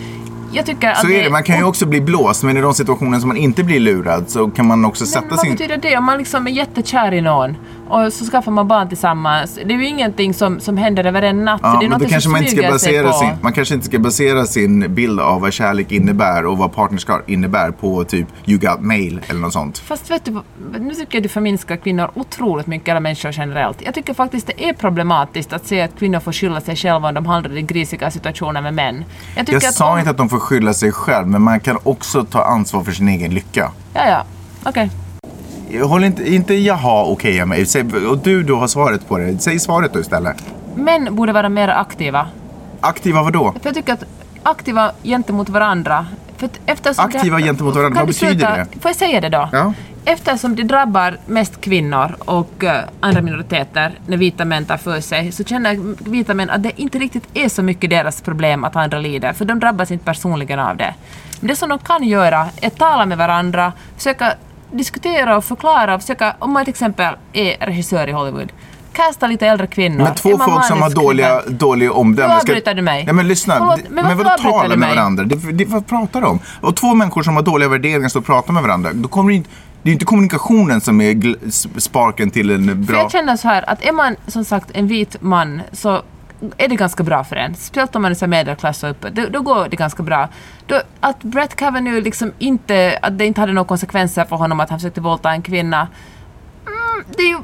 jag 0.54 0.66
tycker 0.66 0.90
att 0.92 0.98
Så 0.98 1.10
är 1.10 1.24
det, 1.24 1.30
man 1.30 1.44
kan 1.44 1.58
ju 1.58 1.64
också 1.64 1.86
bli 1.86 2.02
blåst, 2.02 2.44
men 2.44 2.58
i 2.58 2.62
de 2.62 2.74
situationer 2.74 3.20
som 3.20 3.28
man 3.28 3.38
inte 3.38 3.64
blir 3.64 3.80
lurad 3.80 4.24
så 4.30 4.48
kan 4.50 4.68
man 4.68 4.86
också 4.86 5.02
Men 5.04 5.08
sätta 5.08 5.26
vad 5.30 5.40
sin... 5.40 5.52
betyder 5.52 5.78
det? 5.78 5.98
Om 5.98 6.04
man 6.06 6.18
liksom 6.18 6.48
är 6.48 6.52
jättekär 6.52 7.14
i 7.14 7.22
någon 7.22 7.56
och 7.90 8.14
så 8.14 8.26
skaffar 8.26 8.52
man 8.52 8.68
barn 8.68 8.88
tillsammans. 8.88 9.56
Det 9.66 9.74
är 9.74 9.78
ju 9.78 9.88
ingenting 9.88 10.34
som, 10.34 10.60
som 10.60 10.78
händer 10.78 11.04
över 11.04 11.22
en 11.22 11.46
natt. 11.46 11.60
Ja, 11.64 11.78
det 11.80 11.86
är 11.86 11.90
något 11.90 12.00
kanske 12.00 12.22
som 12.22 12.32
man 12.32 12.44
inte 12.44 12.58
ska 12.58 12.70
basera 12.72 13.14
sin, 13.14 13.30
man 13.42 13.54
kanske 13.54 13.74
inte 13.74 13.86
ska 13.88 14.00
basera 14.00 14.46
sin 14.46 14.94
bild 14.96 15.20
av 15.20 15.42
vad 15.42 15.54
kärlek 15.54 15.92
innebär 15.92 16.46
och 16.46 16.58
vad 16.58 16.74
partnerskap 16.74 17.30
innebär 17.30 17.72
på 17.72 18.04
typ 18.04 18.28
you 18.46 18.60
got 18.60 18.80
mail 18.82 19.22
eller 19.28 19.40
något 19.40 19.54
sånt. 19.54 19.78
Fast 19.78 20.12
vet 20.12 20.26
du, 20.26 20.42
nu 20.80 20.94
tycker 20.94 21.16
jag 21.18 21.24
du 21.24 21.30
förminskar 21.30 21.76
kvinnor 21.76 22.12
otroligt 22.14 22.68
mycket, 22.68 22.88
eller 22.88 23.00
människor 23.00 23.32
generellt. 23.34 23.78
Jag 23.86 23.94
tycker 23.94 24.14
faktiskt 24.14 24.48
det 24.48 24.70
är 24.70 24.74
problematiskt 24.74 25.54
att 25.54 25.68
se 25.68 25.82
att 25.82 26.00
kvinnor 26.00 26.20
får 26.20 26.32
skylla 26.32 26.62
sig 26.62 26.76
själva 26.76 27.08
om 27.08 27.14
de 27.14 27.26
hamnar 27.26 27.58
i 27.58 27.62
grisiga 27.62 28.12
situationer 28.12 28.62
med 28.62 28.74
män. 28.74 29.04
Jag, 29.36 29.50
Jag 29.50 29.56
att 29.56 29.74
sa 29.74 29.92
om- 29.92 29.98
inte 30.00 30.10
att 30.12 30.18
de 30.18 30.30
får 30.30 30.40
skylla 30.40 30.74
sig 30.74 30.92
själv, 30.92 31.28
men 31.28 31.42
man 31.42 31.60
kan 31.60 31.78
också 31.84 32.24
ta 32.24 32.44
ansvar 32.44 32.84
för 32.84 32.92
sin 32.92 33.08
egen 33.08 33.34
lycka. 33.34 33.72
Ja, 33.94 34.08
ja. 34.08 34.24
Okej. 34.64 34.90
Håll 35.84 36.04
inte, 36.04 36.34
inte 36.34 36.54
jaha 36.54 37.04
okej 37.04 37.34
okay, 37.34 37.46
mig. 37.46 37.66
Säg, 37.66 37.84
och 38.10 38.18
du, 38.18 38.44
du 38.44 38.54
har 38.54 38.68
svaret 38.68 39.08
på 39.08 39.18
det. 39.18 39.40
Säg 39.40 39.60
svaret 39.60 39.94
då 39.94 40.00
istället. 40.00 40.44
Män 40.76 41.16
borde 41.16 41.34
vara 41.34 41.50
mer 41.50 41.68
aktiva. 41.68 42.28
Aktiva 42.82 43.24
vadå? 43.24 43.52
För 43.52 43.70
jag 43.70 43.76
tycker 43.76 43.94
att 43.94 44.04
aktiva 44.44 44.92
gentemot 45.04 45.50
varandra. 45.50 46.06
För 46.38 46.50
eftersom 46.66 47.06
Aktiva 47.06 47.40
gentemot 47.40 47.76
varandra, 47.76 48.00
vad 48.00 48.08
betyder 48.08 48.34
sluta- 48.34 48.58
det? 48.58 48.80
Får 48.80 48.90
jag 48.90 48.96
säga 48.96 49.22
det 49.22 49.30
då? 49.30 49.50
Ja. 49.52 49.74
Eftersom 50.06 50.56
det 50.56 50.64
drabbar 50.64 51.18
mest 51.26 51.62
kvinnor 51.62 52.16
och 52.20 52.64
eh, 52.64 52.84
andra 53.00 53.22
minoriteter 53.22 54.00
när 54.08 54.18
vita 54.18 54.46
män 54.46 54.66
tar 54.66 54.78
för 54.78 55.02
sig 55.02 55.32
så 55.32 55.44
känner 55.44 55.96
vita 56.10 56.34
män 56.34 56.50
att 56.50 56.64
det 56.64 56.82
inte 56.82 57.00
riktigt 57.00 57.24
är 57.34 57.50
så 57.50 57.64
mycket 57.64 57.90
deras 57.90 58.22
problem 58.22 58.64
att 58.64 58.76
andra 58.76 59.00
lider 59.00 59.34
för 59.34 59.46
de 59.46 59.60
drabbas 59.60 59.92
inte 59.92 60.06
personligen 60.06 60.60
av 60.60 60.78
det. 60.78 60.94
Men 61.40 61.48
det 61.48 61.56
som 61.56 61.70
de 61.70 61.80
kan 61.80 62.04
göra 62.04 62.48
är 62.62 62.68
att 62.68 62.78
tala 62.78 63.06
med 63.06 63.18
varandra, 63.18 63.74
försöka 63.98 64.34
diskutera 64.72 65.38
och 65.38 65.46
förklara 65.46 65.96
och 65.96 66.02
försöka, 66.02 66.36
om 66.40 66.52
man 66.52 66.66
till 66.66 66.72
exempel 66.72 67.16
är 67.34 67.66
regissör 67.66 68.08
i 68.08 68.12
Hollywood, 68.12 68.52
casta 68.94 69.28
lite 69.28 69.48
äldre 69.48 69.68
kvinnor. 69.68 70.04
Men 70.04 70.16
två 70.16 70.38
folk 70.38 70.66
som 70.66 70.82
har 70.82 70.90
dåliga, 70.90 71.42
dåliga 71.48 71.92
omdömen. 71.92 72.32
Nu 72.32 72.38
avbryter 72.42 72.74
du 72.74 72.82
mig. 72.82 73.06
Nej 73.06 73.14
men 73.14 73.28
lyssna. 73.28 73.58
Förlåt, 73.58 73.90
men 73.90 74.06
varför 74.06 74.24
vadå 74.24 74.38
tala 74.38 74.64
du 74.64 74.70
med 74.70 74.80
mig? 74.80 74.96
varandra? 74.96 75.24
Det, 75.24 75.36
det, 75.52 75.66
vad 75.66 75.88
pratar 75.88 76.22
de 76.22 76.28
om? 76.28 76.40
Och 76.62 76.76
två 76.76 76.94
människor 76.94 77.24
som 77.24 77.36
har 77.36 77.44
dåliga 77.44 77.70
värderingar 77.70 78.10
står 78.10 78.20
och 78.20 78.26
pratar 78.26 78.54
med 78.54 78.64
varandra. 78.64 78.90
Då 78.94 79.08
kommer 79.08 79.30
det 79.30 79.36
inte... 79.36 79.50
Det 79.84 79.92
är 79.92 79.94
inte 79.94 80.06
kommunikationen 80.06 80.82
som 80.82 81.02
är 81.02 81.80
sparken 81.80 82.32
till 82.32 82.50
en 82.52 82.68
För 82.68 82.76
bra... 82.76 82.98
jag 82.98 83.12
känner 83.12 83.38
så 83.38 83.48
här 83.48 83.70
att 83.70 83.86
är 83.86 83.92
man 83.92 84.16
som 84.28 84.46
sagt 84.46 84.72
en 84.74 84.88
vit 84.88 85.16
man 85.22 85.62
så 85.72 86.02
är 86.58 86.68
det 86.68 86.76
ganska 86.76 87.04
bra 87.04 87.24
för 87.24 87.36
en. 87.36 87.56
Speciellt 87.56 87.96
om 87.96 88.02
man 88.02 88.12
är 88.12 88.16
så 88.16 88.28
medelklass 88.28 88.84
och 88.84 88.90
uppe. 88.90 89.10
Då, 89.10 89.26
då 89.30 89.42
går 89.42 89.68
det 89.70 89.76
ganska 89.76 90.04
bra. 90.04 90.30
Då, 90.66 90.82
att 91.00 91.24
Brett 91.24 91.56
Kavanaugh 91.56 92.02
liksom 92.02 92.34
inte, 92.40 93.00
att 93.02 93.18
det 93.18 93.26
inte 93.26 93.42
hade 93.42 93.54
några 93.54 93.68
konsekvenser 93.68 94.26
för 94.26 94.36
honom 94.36 94.60
att 94.60 94.70
han 94.70 94.80
försökte 94.80 95.02
våldta 95.02 95.32
en 95.32 95.42
kvinna. 95.42 95.88
Mm, 96.66 97.06
det 97.18 97.24
är 97.24 97.28
ju 97.28 97.38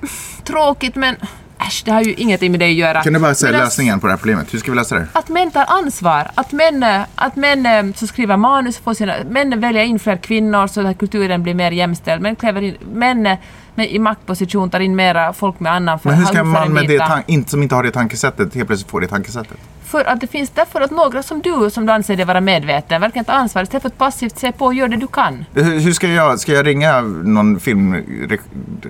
tråkigt 0.44 0.96
men 0.96 1.16
äsch, 1.60 1.82
det 1.86 1.92
har 1.92 2.02
ju 2.02 2.14
ingenting 2.14 2.52
med 2.52 2.60
det 2.60 2.66
att 2.66 2.72
göra. 2.72 3.04
Kan 3.04 3.14
du 3.14 3.20
bara 3.20 3.36
säga 3.36 3.52
Men 3.52 3.62
att- 3.62 3.68
lösningen 3.68 4.00
på 4.00 4.08
det 4.08 4.14
här 4.14 4.18
problemet? 4.18 4.54
Hur 4.54 4.60
ska 4.60 4.72
vi 4.72 4.78
lösa 4.78 4.96
det? 4.96 5.08
att 5.14 5.30
män 5.30 5.52
tar 5.52 5.66
ansvar. 5.68 6.32
Att 6.36 6.52
män, 6.52 6.84
eh, 6.84 7.02
att 7.16 7.36
män 7.36 7.66
eh, 7.66 7.94
som 7.96 8.08
skriver 8.08 8.38
manus 8.38 8.78
får 8.78 8.94
sina... 8.94 9.16
Män 9.30 9.60
väljer 9.60 9.84
in 9.84 10.00
fler 10.00 10.18
kvinnor 10.18 10.68
så 10.68 10.88
att 10.88 10.98
kulturen 10.98 11.44
blir 11.44 11.54
mer 11.54 11.72
jämställd. 11.72 12.22
Män, 12.22 12.36
kräver 12.36 12.62
in, 12.62 12.78
män 12.94 13.26
eh, 13.26 13.38
med, 13.76 13.92
i 13.92 14.00
maktposition 14.00 14.70
tar 14.70 14.80
in 14.80 14.96
mera 14.96 15.34
folk 15.34 15.60
med 15.60 15.74
annan 15.74 16.00
för 16.00 16.10
Men 16.10 16.18
hur 16.18 16.26
ska 16.26 16.40
en 16.40 16.48
man 16.48 16.74
med 16.74 16.88
det 16.88 17.24
inte, 17.28 17.52
som 17.52 17.64
inte 17.64 17.76
har 17.76 17.84
det 17.84 17.92
tankesättet 17.92 18.56
helt 18.56 18.68
plötsligt 18.68 18.92
få 18.92 19.00
det 19.00 19.08
tankesättet? 19.08 19.58
För 19.94 20.06
att 20.06 20.22
det 20.22 20.28
finns 20.28 20.50
därför 20.50 20.82
att 20.82 20.92
några 20.92 21.24
som 21.24 21.42
du, 21.42 21.70
som 21.70 21.86
du 21.86 21.92
anser 21.94 22.16
dig 22.16 22.26
vara 22.26 22.42
medveten, 22.42 23.02
verkligen 23.02 23.26
ta 23.26 23.32
ansvar 23.32 23.64
istället 23.64 23.82
för 23.82 23.90
att 23.90 23.98
passivt 23.98 24.38
se 24.40 24.52
på 24.52 24.66
och 24.66 24.74
göra 24.74 24.88
det 24.88 24.98
du 24.98 25.08
kan. 25.08 25.46
Hur, 25.54 25.80
hur 25.80 25.94
ska 25.94 26.08
jag 26.08 26.40
Ska 26.40 26.52
jag 26.54 26.68
ringa 26.68 27.02
någon 27.02 27.60
film... 27.60 27.94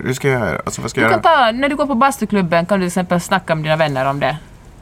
Hur 0.04 0.12
ska 0.12 0.28
jag 0.28 0.40
göra? 0.40 0.58
Alltså 0.66 0.80
vad 0.82 0.90
ska 0.90 1.00
Du 1.00 1.04
jag 1.06 1.22
kan 1.22 1.32
göra? 1.32 1.46
ta, 1.52 1.58
när 1.58 1.68
du 1.68 1.76
går 1.76 1.86
på 1.86 1.94
bastuklubben 1.94 2.66
kan 2.66 2.80
du 2.80 2.84
till 2.84 2.86
exempel 2.86 3.20
snacka 3.20 3.54
med 3.54 3.64
dina 3.64 3.76
vänner 3.76 4.06
om 4.06 4.20
det. 4.20 4.36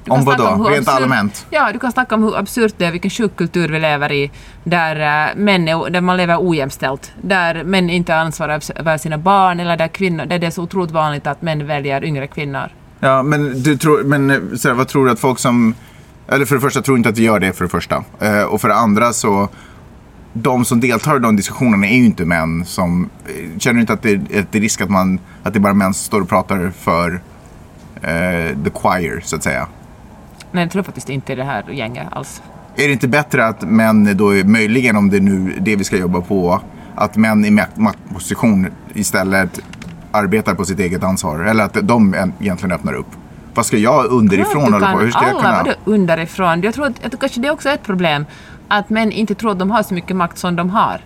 Om 0.08 0.24
vad 0.24 0.36
snacka 0.36 0.56
då? 0.56 0.64
hur 0.64 0.70
Rent 0.70 0.88
absurd- 0.88 1.02
allmänt? 1.02 1.46
Ja, 1.50 1.70
du 1.72 1.78
kan 1.78 1.92
snacka 1.92 2.14
om 2.14 2.22
hur 2.22 2.38
absurt 2.38 2.74
det 2.78 2.84
är, 2.84 2.92
vilken 2.92 3.10
sjuk 3.10 3.36
kultur 3.36 3.68
vi 3.68 3.78
lever 3.80 4.12
i, 4.12 4.30
där, 4.64 4.96
äh, 5.28 5.36
män 5.36 5.68
är, 5.68 5.90
där 5.90 6.00
man 6.00 6.16
lever 6.16 6.36
ojämställt. 6.40 7.12
Där 7.20 7.64
män 7.64 7.90
inte 7.90 8.16
ansvarar 8.16 8.60
över 8.76 8.98
sina 8.98 9.18
barn, 9.18 9.60
eller 9.60 9.76
där, 9.76 9.88
kvinnor, 9.88 10.26
där 10.26 10.38
det 10.38 10.46
är 10.46 10.50
så 10.50 10.62
otroligt 10.62 10.90
vanligt 10.90 11.26
att 11.26 11.42
män 11.42 11.66
väljer 11.66 12.04
yngre 12.04 12.26
kvinnor. 12.26 12.68
Ja, 13.00 13.22
men, 13.22 13.62
du 13.62 13.76
tror, 13.76 14.04
men 14.04 14.30
eh, 14.30 14.36
så 14.56 14.68
här, 14.68 14.74
vad 14.74 14.88
tror 14.88 15.06
du 15.06 15.12
att 15.12 15.20
folk 15.20 15.38
som... 15.38 15.74
Eller 16.32 16.44
för 16.44 16.54
det 16.54 16.60
första, 16.60 16.82
tror 16.82 16.96
inte 16.96 17.08
att 17.08 17.18
vi 17.18 17.22
gör 17.24 17.40
det 17.40 17.52
för 17.52 17.64
det 17.64 17.68
första. 17.70 18.04
Eh, 18.20 18.42
och 18.42 18.60
för 18.60 18.68
det 18.68 18.74
andra 18.74 19.12
så... 19.12 19.48
De 20.34 20.64
som 20.64 20.80
deltar 20.80 21.16
i 21.16 21.18
de 21.18 21.36
diskussionerna 21.36 21.86
är 21.86 21.96
ju 21.96 22.04
inte 22.04 22.24
män 22.24 22.64
som... 22.64 23.10
eh, 23.26 23.58
Känner 23.58 23.80
inte 23.80 23.92
att 23.92 24.02
det 24.02 24.10
är 24.10 24.20
ett 24.30 24.54
risk 24.54 24.80
att, 24.80 24.90
man, 24.90 25.20
att 25.42 25.52
det 25.52 25.58
är 25.58 25.60
bara 25.60 25.74
män 25.74 25.94
som 25.94 26.04
står 26.04 26.20
och 26.20 26.28
pratar 26.28 26.72
för 26.78 27.20
eh, 27.94 28.56
the 28.64 28.70
choir, 28.74 29.20
så 29.24 29.36
att 29.36 29.42
säga? 29.42 29.66
Men 30.52 30.62
jag 30.62 30.70
tror 30.70 30.82
faktiskt 30.82 31.08
inte 31.08 31.34
det 31.34 31.44
här 31.44 31.64
gänget 31.70 32.06
alls. 32.12 32.42
Är 32.76 32.86
det 32.86 32.92
inte 32.92 33.08
bättre 33.08 33.46
att 33.46 33.62
män 33.62 34.16
då, 34.16 34.34
är, 34.36 34.44
möjligen 34.44 34.96
om 34.96 35.10
det 35.10 35.16
är 35.16 35.20
nu 35.20 35.58
det 35.60 35.76
vi 35.76 35.84
ska 35.84 35.96
jobba 35.96 36.20
på, 36.20 36.60
att 36.94 37.16
män 37.16 37.44
i 37.44 37.50
makt- 37.50 37.78
maktposition 37.80 38.66
istället 38.94 39.60
arbetar 40.12 40.54
på 40.54 40.64
sitt 40.64 40.78
eget 40.78 41.04
ansvar? 41.04 41.40
Eller 41.40 41.64
att 41.64 41.76
de 41.82 42.14
egentligen 42.40 42.72
öppnar 42.72 42.92
upp? 42.92 43.06
Vad 43.54 43.66
ska 43.66 43.76
jag 43.76 44.04
underifrån 44.06 44.72
hålla 44.72 44.92
på? 44.92 44.98
Hur 44.98 45.10
ska 45.10 45.20
jag 45.20 45.30
alla, 45.30 45.40
kunna... 45.40 45.56
vadå 45.56 45.72
underifrån? 45.84 46.62
Jag 46.62 46.74
tror 46.74 46.86
att, 46.86 46.92
jag 47.02 47.10
tror 47.10 47.20
kanske 47.20 47.40
det 47.40 47.48
är 47.48 47.52
också 47.52 47.68
ett 47.68 47.82
problem 47.82 48.26
att 48.68 48.90
män 48.90 49.12
inte 49.12 49.34
tror 49.34 49.50
att 49.52 49.58
de 49.58 49.70
har 49.70 49.82
så 49.82 49.94
mycket 49.94 50.16
makt 50.16 50.38
som 50.38 50.56
de 50.56 50.70
har. 50.70 51.00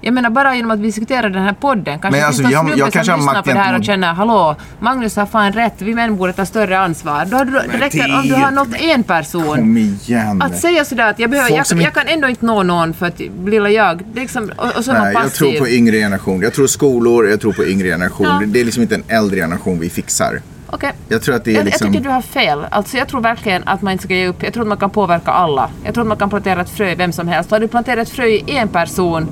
Jag 0.00 0.14
menar 0.14 0.30
bara 0.30 0.56
genom 0.56 0.70
att 0.70 0.78
vi 0.78 0.82
diskuterar 0.82 1.28
den 1.30 1.42
här 1.42 1.52
podden 1.60 1.84
kanske 1.98 2.10
Men 2.10 2.20
det 2.20 2.26
alltså, 2.26 2.42
finns 2.42 2.54
någon 2.54 2.68
jag- 2.68 2.78
jag 2.78 2.92
kanske 2.92 3.12
som 3.12 3.20
lyssnar 3.20 3.42
på 3.42 3.48
det 3.50 3.58
här 3.58 3.78
och 3.78 3.84
känner 3.84 4.12
hallå, 4.12 4.56
Magnus 4.80 5.16
har 5.16 5.26
fan 5.26 5.52
rätt, 5.52 5.74
vi 5.78 5.94
män 5.94 6.16
borde 6.16 6.32
ta 6.32 6.46
större 6.46 6.78
ansvar. 6.78 7.24
Då, 7.26 7.44
du- 7.44 7.50
det 7.52 7.78
räcker 7.78 8.08
det- 8.08 8.14
om 8.14 8.28
du 8.28 8.34
har 8.34 8.50
nått 8.50 8.74
en 8.80 9.02
person. 9.02 9.56
Kom 9.56 9.76
igen. 9.78 10.42
Att 10.42 10.58
säga 10.58 10.84
sådär 10.84 11.10
att 11.10 11.18
jag, 11.18 11.30
behöver, 11.30 11.50
jag, 11.50 11.66
jag 11.70 11.78
inte- 11.80 11.90
kan 11.90 12.06
ändå 12.08 12.28
inte 12.28 12.46
nå 12.46 12.62
någon 12.62 12.94
för 12.94 13.06
att 13.06 13.20
lilla 13.46 13.70
jag, 13.70 14.02
det 14.12 14.18
är 14.18 14.22
liksom, 14.22 14.50
och, 14.56 14.76
och 14.76 14.84
så 14.84 14.92
Nej, 14.92 15.14
jag 15.22 15.32
tror 15.32 15.52
på 15.58 15.68
yngre 15.68 15.96
generation. 15.96 16.40
Jag 16.42 16.54
tror 16.54 16.66
skolor, 16.66 17.28
jag 17.28 17.40
tror 17.40 17.52
på 17.52 17.64
yngre 17.64 17.88
generation. 17.88 18.26
Ja. 18.26 18.42
Det 18.46 18.60
är 18.60 18.64
liksom 18.64 18.82
inte 18.82 18.94
en 18.94 19.04
äldre 19.08 19.40
generation 19.40 19.78
vi 19.80 19.90
fixar. 19.90 20.40
Okej. 20.74 20.92
Jag 21.08 21.22
tror 21.22 21.34
att 21.34 21.44
det 21.44 21.50
är 21.50 21.54
jag, 21.54 21.64
liksom... 21.64 21.86
jag 21.86 21.94
tycker 21.94 22.04
du 22.04 22.10
har 22.10 22.22
fel. 22.22 22.66
Alltså 22.70 22.96
jag 22.96 23.08
tror 23.08 23.20
verkligen 23.20 23.62
att 23.66 23.82
man 23.82 23.92
inte 23.92 24.04
ska 24.04 24.14
ge 24.14 24.26
upp. 24.26 24.42
Jag 24.42 24.52
tror 24.52 24.62
att 24.62 24.68
man 24.68 24.78
kan 24.78 24.90
påverka 24.90 25.30
alla. 25.30 25.70
Jag 25.84 25.94
tror 25.94 26.02
att 26.04 26.08
man 26.08 26.16
kan 26.16 26.30
plantera 26.30 26.60
ett 26.60 26.70
frö 26.70 26.90
i 26.90 26.94
vem 26.94 27.12
som 27.12 27.28
helst. 27.28 27.50
Har 27.50 27.60
du 27.60 27.68
planterat 27.68 28.08
frö 28.08 28.26
i 28.26 28.44
en 28.46 28.68
person 28.68 29.28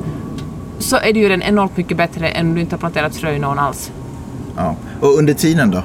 så 0.79 0.97
är 0.97 1.13
det 1.13 1.21
ju 1.21 1.29
den 1.29 1.43
enormt 1.43 1.77
mycket 1.77 1.97
bättre 1.97 2.29
än 2.29 2.47
om 2.47 2.55
du 2.55 2.61
inte 2.61 2.75
har 2.75 2.79
planterat 2.79 3.17
frö 3.17 3.33
i 3.33 3.39
någon 3.39 3.59
alls. 3.59 3.93
Ja. 4.57 4.77
Och 5.01 5.19
under 5.19 5.35
tiden 5.35 5.71
då? 5.71 5.83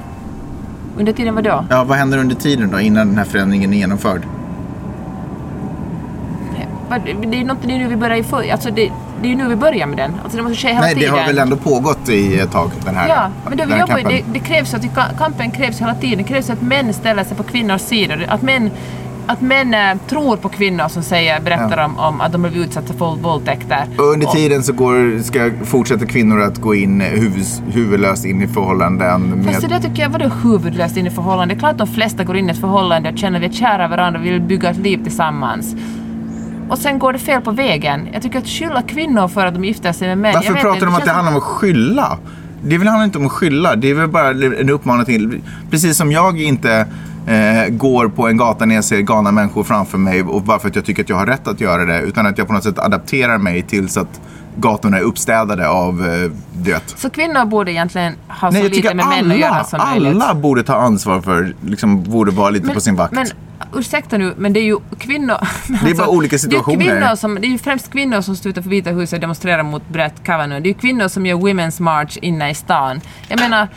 Under 0.98 1.14
tiden 1.14 1.36
vadå? 1.36 1.66
Ja, 1.70 1.84
vad 1.84 1.98
händer 1.98 2.18
under 2.18 2.36
tiden 2.36 2.72
då 2.72 2.80
innan 2.80 3.08
den 3.08 3.18
här 3.18 3.26
förändringen 3.26 3.74
är 3.74 3.78
genomförd? 3.78 4.22
Det 6.90 7.12
är 7.12 7.28
det 7.28 7.74
är 7.74 7.78
nu 7.78 7.88
vi 7.88 7.96
börjar 7.96 8.18
i 8.18 8.24
för, 8.24 8.52
alltså 8.52 8.72
det, 8.72 8.92
det 9.22 9.28
är 9.28 9.30
ju 9.30 9.36
nu 9.36 9.48
vi 9.48 9.56
börjar 9.56 9.88
med 9.88 9.98
den. 9.98 10.12
Alltså 10.24 10.38
det 10.38 10.44
måste 10.44 10.58
ske 10.58 10.68
hela 10.68 10.82
Nej, 10.82 10.94
det 10.96 11.00
tiden. 11.00 11.16
har 11.20 11.26
väl 11.28 11.38
ändå 11.40 11.56
pågått 11.56 12.10
i 12.10 12.40
ett 12.40 12.52
tag, 12.52 12.72
den 12.86 12.96
här, 12.96 13.08
Ja, 13.10 13.30
men 13.50 13.58
det, 13.58 13.66
vi 13.66 13.80
jobbar, 13.80 13.96
det, 14.10 14.22
det 14.34 14.40
krävs 14.40 14.74
att 14.74 14.84
vi, 14.84 14.88
ka- 14.88 15.18
kampen 15.18 15.52
krävs 15.52 15.82
hela 15.82 15.96
tiden. 15.96 16.18
Det 16.18 16.24
krävs 16.24 16.50
att 16.50 16.62
män 16.62 16.94
ställer 16.94 17.24
sig 17.24 17.38
på 17.38 17.44
kvinnors 17.44 17.82
sida. 17.82 18.16
Att 18.28 18.42
män, 18.42 18.72
att 19.28 19.42
män 19.42 19.74
eh, 19.74 19.98
tror 20.10 20.38
på 20.38 20.50
kvinnor 20.50 20.88
som 20.88 21.04
säger, 21.04 21.40
berättar 21.40 21.78
Ja. 21.78 21.86
om, 21.86 22.00
om 22.00 22.22
att 22.22 22.32
de 22.32 22.42
blivit 22.42 22.68
utsatta 22.68 22.94
för 22.94 23.16
våldtäkter. 23.16 23.86
Och 23.98 24.04
under 24.04 24.28
tiden 24.28 24.64
så 24.64 24.74
går, 24.74 25.22
ska, 25.24 25.52
fortsätter 25.66 26.06
kvinnor 26.06 26.42
att 26.42 26.58
gå 26.58 26.76
in 26.76 27.02
huvud, 27.02 27.46
huvudlöst 27.72 28.26
in 28.26 28.42
i 28.42 28.48
förhållanden 28.48 29.22
med... 29.22 29.46
Fast 29.46 29.62
det 29.62 29.68
där 29.68 29.80
tycker 29.80 30.02
jag 30.04 30.10
var 30.10 30.20
det 30.20 30.32
huvudlöst 30.44 30.98
in 30.98 31.08
i 31.08 31.10
förhållande. 31.10 31.54
Det 31.54 31.58
är 31.58 31.60
klart 31.60 31.72
att 31.72 31.78
de 31.78 31.88
flesta 31.88 32.24
går 32.24 32.38
in 32.38 32.48
i 32.50 32.52
ett 32.52 32.62
förhållande 32.62 33.10
och 33.12 33.18
känner 33.18 33.38
att 33.40 33.44
vi 33.44 33.48
är 33.48 33.52
kära 33.60 33.88
varandra 33.88 34.20
och 34.20 34.26
vill 34.26 34.42
bygga 34.42 34.70
ett 34.70 34.78
liv 34.78 35.04
tillsammans. 35.04 35.76
Och 36.70 36.78
sen 36.78 37.00
går 37.00 37.14
det 37.14 37.20
fel 37.20 37.42
på 37.42 37.52
vägen. 37.52 38.08
Jag 38.14 38.22
tycker 38.22 38.40
att 38.40 38.48
skylla 38.48 38.82
kvinnor 38.82 39.28
för 39.28 39.46
att 39.46 39.54
de 39.54 39.66
gifter 39.66 39.94
sig 39.94 40.08
med 40.08 40.18
män. 40.18 40.34
Varför 40.34 40.54
pratar 40.54 40.74
inte, 40.74 40.86
de 40.86 40.90
om 40.90 40.96
att 40.96 41.06
det 41.06 41.12
handlar 41.12 41.32
om 41.32 41.38
att 41.38 41.44
skylla? 41.44 42.18
Det 42.64 42.78
vill 42.78 42.88
handla 42.88 43.06
inte 43.06 43.18
om 43.18 43.26
att 43.26 43.32
skylla. 43.32 43.76
Det 43.76 43.90
är 43.90 43.94
väl 43.94 44.08
bara 44.08 44.30
en 44.30 44.70
uppmaning 44.70 45.06
till... 45.06 45.42
Precis 45.70 45.98
som 45.98 46.12
jag 46.12 46.42
inte 46.42 46.88
eh, 47.28 47.70
går 47.70 48.10
på 48.10 48.28
en 48.28 48.38
gata 48.38 48.66
när 48.66 48.76
jag 48.76 48.84
ser 48.84 49.02
galna 49.02 49.32
människor 49.32 49.64
framför 49.64 49.98
mig 49.98 50.24
och 50.24 50.42
bara 50.42 50.60
för 50.60 50.68
att 50.68 50.76
jag 50.76 50.86
tycker 50.86 51.04
att 51.04 51.10
jag 51.10 51.16
har 51.16 51.26
rätt 51.26 51.48
att 51.48 51.62
göra 51.62 51.86
det. 51.86 52.02
Utan 52.02 52.26
att 52.26 52.38
jag 52.38 52.48
på 52.48 52.54
något 52.54 52.64
sätt 52.64 52.80
adapterar 52.80 53.38
mig 53.38 53.62
tills 53.62 53.98
att 53.98 54.22
gatorna 54.58 54.98
är 54.98 55.02
uppstädade 55.02 55.70
av 55.70 56.06
eh, 56.06 56.32
det. 56.54 56.94
Så 56.98 57.10
kvinnor 57.10 57.46
borde 57.46 57.72
egentligen 57.72 58.16
ha 58.28 58.52
Nej, 58.52 58.64
så 58.64 58.70
lite 58.70 58.94
med 58.94 59.08
män 59.08 59.32
att 59.32 59.38
göra 59.38 59.52
alla, 59.52 59.64
som 59.64 59.80
möjligt. 59.90 60.24
alla 60.24 60.36
borde 60.36 60.64
ta 60.64 60.76
ansvar 60.76 61.22
för, 61.22 61.56
liksom, 61.66 62.04
borde 62.04 62.32
vara 62.32 62.50
lite 62.50 62.74
på 62.74 62.80
sin 62.80 62.96
vakt. 62.96 63.14
Men 63.14 63.28
ursäkta 63.76 64.18
nu, 64.18 64.34
men 64.38 64.54
det 64.54 64.60
är 64.60 64.64
ju 64.64 64.78
kvinnor... 64.98 65.38
Det 65.84 65.90
är 65.92 65.96
bara 65.96 66.08
olika 66.08 66.38
situationer. 66.38 66.78
Det 66.78 66.86
är, 66.86 67.00
kvinnor 67.00 67.16
som, 67.16 67.36
det 67.36 67.48
är 67.48 67.50
ju 67.50 67.58
främst 67.58 67.92
kvinnor 67.92 68.22
som 68.22 68.36
står 68.36 68.50
utanför 68.50 68.70
Vita 68.70 68.90
huset 68.90 69.14
och 69.18 69.22
demonstrerar 69.22 69.64
mot 69.64 69.90
Brett 69.90 70.24
Kavanaugh. 70.24 70.62
Det 70.62 70.70
är 70.70 70.74
ju 70.74 70.80
kvinnor 70.80 71.08
som 71.08 71.26
gör 71.26 71.36
Women's 71.36 71.82
March 71.82 72.18
inne 72.22 72.50
i 72.50 72.54
stan. 72.54 73.02
Jag 73.28 73.40
menar, 73.40 73.68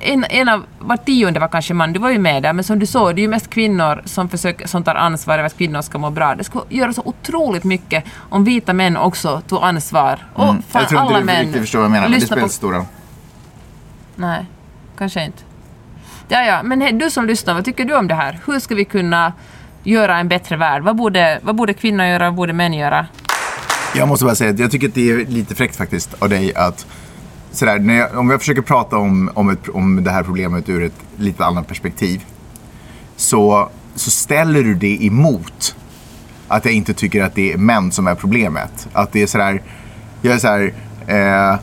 en, 0.00 0.24
en 0.30 0.48
av, 0.48 0.64
var 0.78 0.96
tionde 0.96 1.40
var 1.40 1.48
kanske 1.48 1.74
man, 1.74 1.92
du 1.92 1.98
var 2.00 2.10
ju 2.10 2.18
med 2.18 2.42
där, 2.42 2.52
men 2.52 2.64
som 2.64 2.78
du 2.78 2.86
såg, 2.86 3.14
det 3.16 3.20
är 3.20 3.22
ju 3.22 3.28
mest 3.28 3.50
kvinnor 3.50 4.02
som, 4.04 4.28
försöker, 4.28 4.66
som 4.66 4.84
tar 4.84 4.94
ansvar 4.94 5.34
över 5.34 5.44
att 5.46 5.56
kvinnor 5.58 5.82
ska 5.82 5.98
må 5.98 6.10
bra. 6.10 6.34
Det 6.34 6.44
skulle 6.44 6.64
göra 6.68 6.92
så 6.92 7.02
otroligt 7.04 7.64
mycket 7.64 8.04
om 8.18 8.44
vita 8.44 8.72
män 8.72 8.96
också 8.96 9.40
tog 9.48 9.62
ansvar. 9.62 10.26
Och 10.34 10.40
fan, 10.46 10.48
Mm. 10.50 10.62
Jag 10.72 10.88
tror 10.88 11.00
alla 11.00 11.08
inte 11.10 11.20
du 11.20 11.26
män 11.26 11.44
riktigt 11.44 11.60
förstår 11.60 11.78
vad 11.78 11.84
jag 11.86 11.90
menar, 11.92 12.08
men 12.08 12.20
det 12.20 12.26
spelar 12.26 12.40
på- 12.40 12.44
inte 12.44 12.54
stor 12.54 12.72
roll. 12.72 12.84
Nej, 14.16 14.46
kanske 14.98 15.24
inte. 15.24 15.42
Ja, 16.28 16.42
ja, 16.42 16.62
men 16.62 16.80
hej, 16.80 16.92
du 16.92 17.10
som 17.10 17.26
lyssnar, 17.26 17.54
vad 17.54 17.64
tycker 17.64 17.84
du 17.84 17.94
om 17.96 18.08
det 18.08 18.14
här? 18.14 18.38
Hur 18.46 18.58
ska 18.60 18.74
vi 18.74 18.84
kunna 18.84 19.32
göra 19.82 20.18
en 20.18 20.28
bättre 20.28 20.56
värld? 20.56 20.82
Vad 20.82 20.96
borde, 20.96 21.40
vad 21.42 21.54
borde 21.56 21.74
kvinnor 21.74 22.04
göra? 22.04 22.24
Vad 22.24 22.34
borde 22.34 22.52
män 22.52 22.72
göra? 22.72 23.06
Jag 23.94 24.08
måste 24.08 24.24
bara 24.24 24.34
säga 24.34 24.50
att 24.50 24.58
jag 24.58 24.70
tycker 24.70 24.88
att 24.88 24.94
det 24.94 25.10
är 25.10 25.26
lite 25.26 25.54
fräckt 25.54 25.76
faktiskt 25.76 26.14
av 26.22 26.28
dig 26.28 26.54
att 26.54 26.86
sådär, 27.52 27.78
när 27.78 27.94
jag, 27.94 28.18
om 28.18 28.30
jag 28.30 28.40
försöker 28.40 28.62
prata 28.62 28.96
om, 28.96 29.30
om, 29.34 29.50
ett, 29.50 29.68
om 29.68 30.04
det 30.04 30.10
här 30.10 30.22
problemet 30.22 30.68
ur 30.68 30.82
ett 30.82 31.00
lite 31.16 31.44
annat 31.44 31.68
perspektiv 31.68 32.24
så, 33.16 33.68
så 33.94 34.10
ställer 34.10 34.62
du 34.62 34.74
det 34.74 35.06
emot 35.06 35.76
att 36.48 36.64
jag 36.64 36.74
inte 36.74 36.94
tycker 36.94 37.22
att 37.22 37.34
det 37.34 37.52
är 37.52 37.56
män 37.56 37.92
som 37.92 38.06
är 38.06 38.14
problemet. 38.14 38.88
Att 38.92 39.12
det 39.12 39.22
är 39.22 39.26
sådär, 39.26 39.62
jag 40.22 40.34
är 40.34 40.38
såhär, 40.38 40.72
eh, 41.06 41.58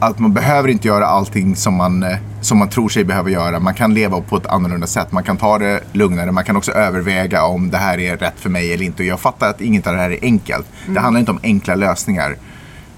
att 0.00 0.18
man 0.18 0.32
behöver 0.32 0.68
inte 0.68 0.88
göra 0.88 1.06
allting 1.06 1.56
som 1.56 1.74
man, 1.74 2.02
eh, 2.02 2.18
som 2.40 2.58
man 2.58 2.68
tror 2.68 2.88
sig 2.88 3.04
behöva 3.04 3.30
göra. 3.30 3.60
Man 3.60 3.74
kan 3.74 3.94
leva 3.94 4.20
på 4.20 4.36
ett 4.36 4.46
annorlunda 4.46 4.86
sätt. 4.86 5.12
Man 5.12 5.22
kan 5.22 5.36
ta 5.36 5.58
det 5.58 5.80
lugnare. 5.92 6.32
Man 6.32 6.44
kan 6.44 6.56
också 6.56 6.72
överväga 6.72 7.44
om 7.44 7.70
det 7.70 7.78
här 7.78 7.98
är 7.98 8.16
rätt 8.16 8.40
för 8.40 8.50
mig 8.50 8.72
eller 8.72 8.84
inte. 8.84 9.02
Och 9.02 9.06
jag 9.06 9.20
fattar 9.20 9.50
att 9.50 9.60
inget 9.60 9.86
av 9.86 9.94
det 9.94 10.00
här 10.00 10.10
är 10.10 10.18
enkelt. 10.22 10.66
Det 10.86 11.00
handlar 11.00 11.20
inte 11.20 11.32
om 11.32 11.40
enkla 11.42 11.74
lösningar. 11.74 12.36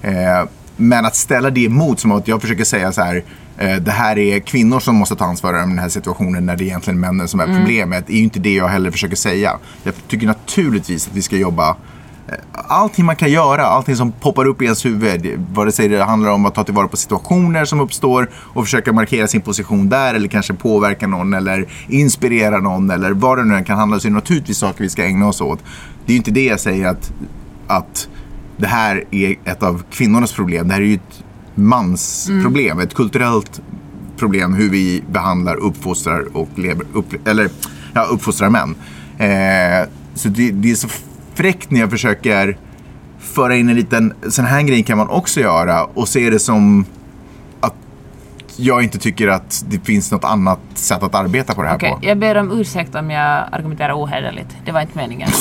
Eh, 0.01 0.43
men 0.77 1.05
att 1.05 1.15
ställa 1.15 1.49
det 1.49 1.65
emot 1.65 1.99
som 1.99 2.11
att 2.11 2.27
jag 2.27 2.41
försöker 2.41 2.63
säga 2.63 2.91
så 2.91 3.01
här. 3.01 3.23
Eh, 3.57 3.75
det 3.75 3.91
här 3.91 4.17
är 4.17 4.39
kvinnor 4.39 4.79
som 4.79 4.95
måste 4.95 5.15
ta 5.15 5.25
ansvar 5.25 5.53
över 5.53 5.67
den 5.67 5.79
här 5.79 5.89
situationen 5.89 6.45
när 6.45 6.55
det 6.55 6.63
är 6.63 6.65
egentligen 6.65 6.99
männen 6.99 7.27
som 7.27 7.39
är 7.39 7.45
problemet. 7.45 8.07
Det 8.07 8.13
är 8.13 8.17
ju 8.17 8.23
inte 8.23 8.39
det 8.39 8.53
jag 8.53 8.67
heller 8.67 8.91
försöker 8.91 9.15
säga. 9.15 9.57
Jag 9.83 9.93
tycker 10.07 10.27
naturligtvis 10.27 11.07
att 11.07 11.15
vi 11.15 11.21
ska 11.21 11.37
jobba 11.37 11.75
allting 12.53 13.05
man 13.05 13.15
kan 13.15 13.31
göra, 13.31 13.63
allting 13.63 13.95
som 13.95 14.11
poppar 14.11 14.45
upp 14.45 14.61
i 14.61 14.65
ens 14.65 14.85
huvud. 14.85 15.45
Vare 15.53 15.71
sig 15.71 15.87
det 15.87 16.03
handlar 16.03 16.29
om 16.29 16.45
att 16.45 16.55
ta 16.55 16.63
tillvara 16.63 16.87
på 16.87 16.97
situationer 16.97 17.65
som 17.65 17.79
uppstår 17.79 18.29
och 18.33 18.63
försöka 18.63 18.93
markera 18.93 19.27
sin 19.27 19.41
position 19.41 19.89
där 19.89 20.13
eller 20.13 20.27
kanske 20.27 20.53
påverka 20.53 21.07
någon 21.07 21.33
eller 21.33 21.67
inspirera 21.87 22.59
någon 22.59 22.91
eller 22.91 23.11
vad 23.11 23.37
det 23.37 23.43
nu 23.43 23.55
än 23.55 23.63
kan 23.63 23.77
handla 23.77 23.95
om. 23.95 24.01
Så 24.01 24.07
är 24.07 24.09
det 24.09 24.15
naturligtvis 24.15 24.57
saker 24.57 24.83
vi 24.83 24.89
ska 24.89 25.03
ägna 25.03 25.27
oss 25.27 25.41
åt. 25.41 25.59
Det 26.05 26.11
är 26.11 26.13
ju 26.13 26.17
inte 26.17 26.31
det 26.31 26.45
jag 26.45 26.59
säger 26.59 26.87
att, 26.87 27.13
att 27.67 28.07
det 28.57 28.67
här 28.67 29.03
är 29.11 29.35
ett 29.45 29.63
av 29.63 29.83
kvinnornas 29.91 30.33
problem. 30.33 30.67
Det 30.67 30.73
här 30.73 30.81
är 30.81 30.85
ju 30.85 30.93
ett 30.93 31.23
mansproblem, 31.55 32.79
ett 32.79 32.93
kulturellt 32.93 33.61
problem 34.17 34.53
hur 34.53 34.69
vi 34.69 35.03
behandlar, 35.11 35.55
uppfostrar 35.55 36.37
och 36.37 36.49
lever, 36.55 36.85
upp, 36.93 37.27
eller, 37.27 37.49
ja, 37.93 38.03
uppfostrar 38.03 38.49
män. 38.49 38.75
Eh, 39.17 39.89
så 40.15 40.29
det, 40.29 40.51
det 40.51 40.71
är 40.71 40.75
så 40.75 40.87
fräckt 41.33 41.71
när 41.71 41.79
jag 41.79 41.89
försöker 41.89 42.57
föra 43.19 43.55
in 43.55 43.69
en 43.69 43.75
liten 43.75 44.13
sån 44.29 44.45
här 44.45 44.61
grej 44.61 44.83
kan 44.83 44.97
man 44.97 45.09
också 45.09 45.39
göra 45.39 45.83
och 45.83 46.07
se 46.07 46.29
det 46.29 46.39
som 46.39 46.85
jag 48.57 48.83
inte 48.83 48.97
tycker 48.99 49.27
att 49.27 49.63
det 49.67 49.79
finns 49.85 50.11
något 50.11 50.23
annat 50.23 50.59
sätt 50.73 51.03
att 51.03 51.15
arbeta 51.15 51.53
på 51.53 51.61
det 51.63 51.67
här 51.67 51.75
Okej, 51.75 51.89
på. 51.91 51.99
jag 52.01 52.17
ber 52.17 52.35
om 52.37 52.51
ursäkt 52.59 52.95
om 52.95 53.11
jag 53.11 53.45
argumenterar 53.51 53.93
ohederligt. 54.03 54.49
Det 54.65 54.71
var 54.71 54.81
inte 54.81 54.97
meningen. 54.97 55.29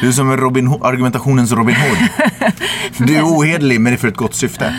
Du 0.00 0.08
är 0.08 0.12
som 0.12 0.36
Robin 0.36 0.68
Ho- 0.68 0.86
argumentationens 0.86 1.52
Robin 1.52 1.76
Hood. 1.76 1.98
Du 3.06 3.16
är 3.16 3.22
ohederlig 3.22 3.80
men 3.80 3.92
det 3.92 3.96
är 3.96 3.98
för 3.98 4.08
ett 4.08 4.16
gott 4.16 4.34
syfte. 4.34 4.74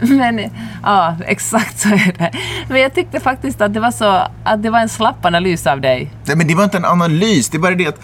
Men 0.00 0.40
ja, 0.82 1.16
exakt 1.26 1.78
så 1.80 1.88
är 1.88 2.14
det. 2.18 2.30
Men 2.68 2.80
jag 2.80 2.94
tyckte 2.94 3.20
faktiskt 3.20 3.60
att 3.60 3.74
det 3.74 3.80
var 3.80 3.90
så 3.90 4.22
att 4.44 4.62
det 4.62 4.70
var 4.70 4.78
en 4.80 4.88
slapp 4.88 5.24
analys 5.24 5.66
av 5.66 5.80
dig. 5.80 6.10
Nej, 6.24 6.36
men 6.36 6.46
det 6.46 6.54
var 6.54 6.64
inte 6.64 6.76
en 6.76 6.84
analys, 6.84 7.48
det 7.48 7.56
är 7.56 7.60
bara 7.60 7.74
det 7.74 7.86
att 7.86 8.00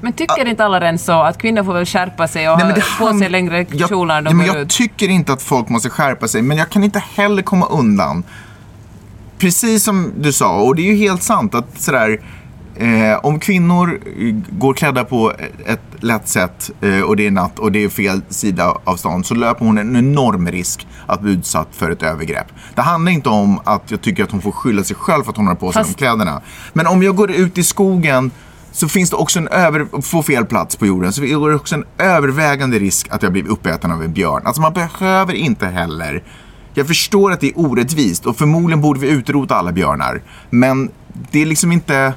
Men 0.00 0.12
tycker 0.12 0.48
inte 0.48 0.64
alla 0.64 0.80
redan 0.80 0.98
så 0.98 1.12
att 1.22 1.38
kvinnor 1.38 1.64
får 1.64 1.72
väl 1.74 1.86
skärpa 1.86 2.28
sig 2.28 2.50
och 2.50 2.58
Nej, 2.58 2.82
ha 2.98 3.06
på 3.12 3.18
sig 3.18 3.28
längre 3.28 3.66
jag, 3.72 3.88
kjolar 3.88 4.14
när 4.14 4.22
nej, 4.22 4.30
de 4.30 4.36
men 4.36 4.46
går 4.46 4.56
Jag 4.56 4.62
ut? 4.62 4.70
tycker 4.70 5.08
inte 5.08 5.32
att 5.32 5.42
folk 5.42 5.68
måste 5.68 5.90
skärpa 5.90 6.28
sig, 6.28 6.42
men 6.42 6.56
jag 6.56 6.70
kan 6.70 6.84
inte 6.84 7.02
heller 7.16 7.42
komma 7.42 7.66
undan. 7.66 8.24
Precis 9.38 9.84
som 9.84 10.12
du 10.18 10.32
sa, 10.32 10.60
och 10.60 10.74
det 10.76 10.82
är 10.82 10.86
ju 10.92 10.96
helt 10.96 11.22
sant 11.22 11.54
att 11.54 11.80
sådär, 11.80 12.20
eh, 12.76 13.18
om 13.22 13.40
kvinnor 13.40 14.00
eh, 14.18 14.34
går 14.58 14.74
klädda 14.74 15.04
på 15.04 15.32
ett 15.66 15.80
lätt 16.00 16.28
sätt 16.28 16.70
eh, 16.80 17.00
och 17.00 17.16
det 17.16 17.26
är 17.26 17.30
natt 17.30 17.58
och 17.58 17.72
det 17.72 17.84
är 17.84 17.88
fel 17.88 18.20
sida 18.28 18.74
av 18.84 18.96
stan 18.96 19.24
så 19.24 19.34
löper 19.34 19.64
hon 19.66 19.78
en 19.78 19.96
enorm 19.96 20.48
risk 20.48 20.86
att 21.06 21.20
bli 21.20 21.32
utsatt 21.32 21.68
för 21.72 21.90
ett 21.90 22.02
övergrepp. 22.02 22.46
Det 22.74 22.82
handlar 22.82 23.12
inte 23.12 23.28
om 23.28 23.60
att 23.64 23.90
jag 23.90 24.00
tycker 24.00 24.24
att 24.24 24.30
hon 24.30 24.40
får 24.42 24.52
skylla 24.52 24.84
sig 24.84 24.96
själv 24.96 25.22
för 25.24 25.30
att 25.30 25.36
hon 25.36 25.46
har 25.46 25.54
på 25.54 25.72
sig 25.72 25.82
Fast- 25.82 25.98
de 25.98 26.04
kläderna. 26.04 26.40
Men 26.72 26.86
om 26.86 27.02
jag 27.02 27.16
går 27.16 27.30
ut 27.30 27.58
i 27.58 27.62
skogen 27.64 28.30
så 28.72 28.88
finns 28.88 29.10
det 29.10 29.16
också 29.16 29.38
en 29.38 29.48
över... 29.48 30.02
Får 30.02 30.22
fel 30.22 30.44
plats 30.46 30.76
på 30.76 30.86
jorden 30.86 31.12
så 31.12 31.22
är 31.24 31.48
det 31.50 31.54
också 31.56 31.74
en 31.74 31.84
övervägande 31.98 32.78
risk 32.78 33.06
att 33.10 33.22
jag 33.22 33.32
blir 33.32 33.48
uppäten 33.48 33.90
av 33.92 34.02
en 34.02 34.12
björn. 34.12 34.42
Alltså 34.44 34.62
man 34.62 34.72
behöver 34.72 35.34
inte 35.34 35.66
heller... 35.66 36.22
Jag 36.74 36.86
förstår 36.86 37.32
att 37.32 37.40
det 37.40 37.46
är 37.48 37.58
orättvist 37.58 38.26
och 38.26 38.36
förmodligen 38.36 38.80
borde 38.80 39.00
vi 39.00 39.08
utrota 39.08 39.54
alla 39.54 39.72
björnar. 39.72 40.22
Men 40.50 40.90
det 41.30 41.42
är 41.42 41.46
liksom 41.46 41.72
inte... 41.72 42.12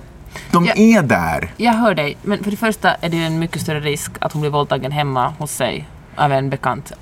De 0.51 0.65
Ja. 0.65 0.73
är 0.75 1.01
där. 1.01 1.51
Jag 1.57 1.73
hör 1.73 1.95
dig, 1.95 2.17
men 2.21 2.43
för 2.43 2.51
det 2.51 2.57
första 2.57 2.91
är 2.93 3.09
det 3.09 3.17
ju 3.17 3.23
en 3.23 3.39
mycket 3.39 3.61
större 3.61 3.79
risk 3.79 4.11
att 4.21 4.31
hon 4.33 4.41
blir 4.41 4.51
våldtagen 4.51 4.91
hemma 4.91 5.33
hos 5.39 5.51
sig 5.51 5.87
av 6.15 6.31
en 6.31 6.49
bekant. 6.49 6.91
Ja, 6.91 6.95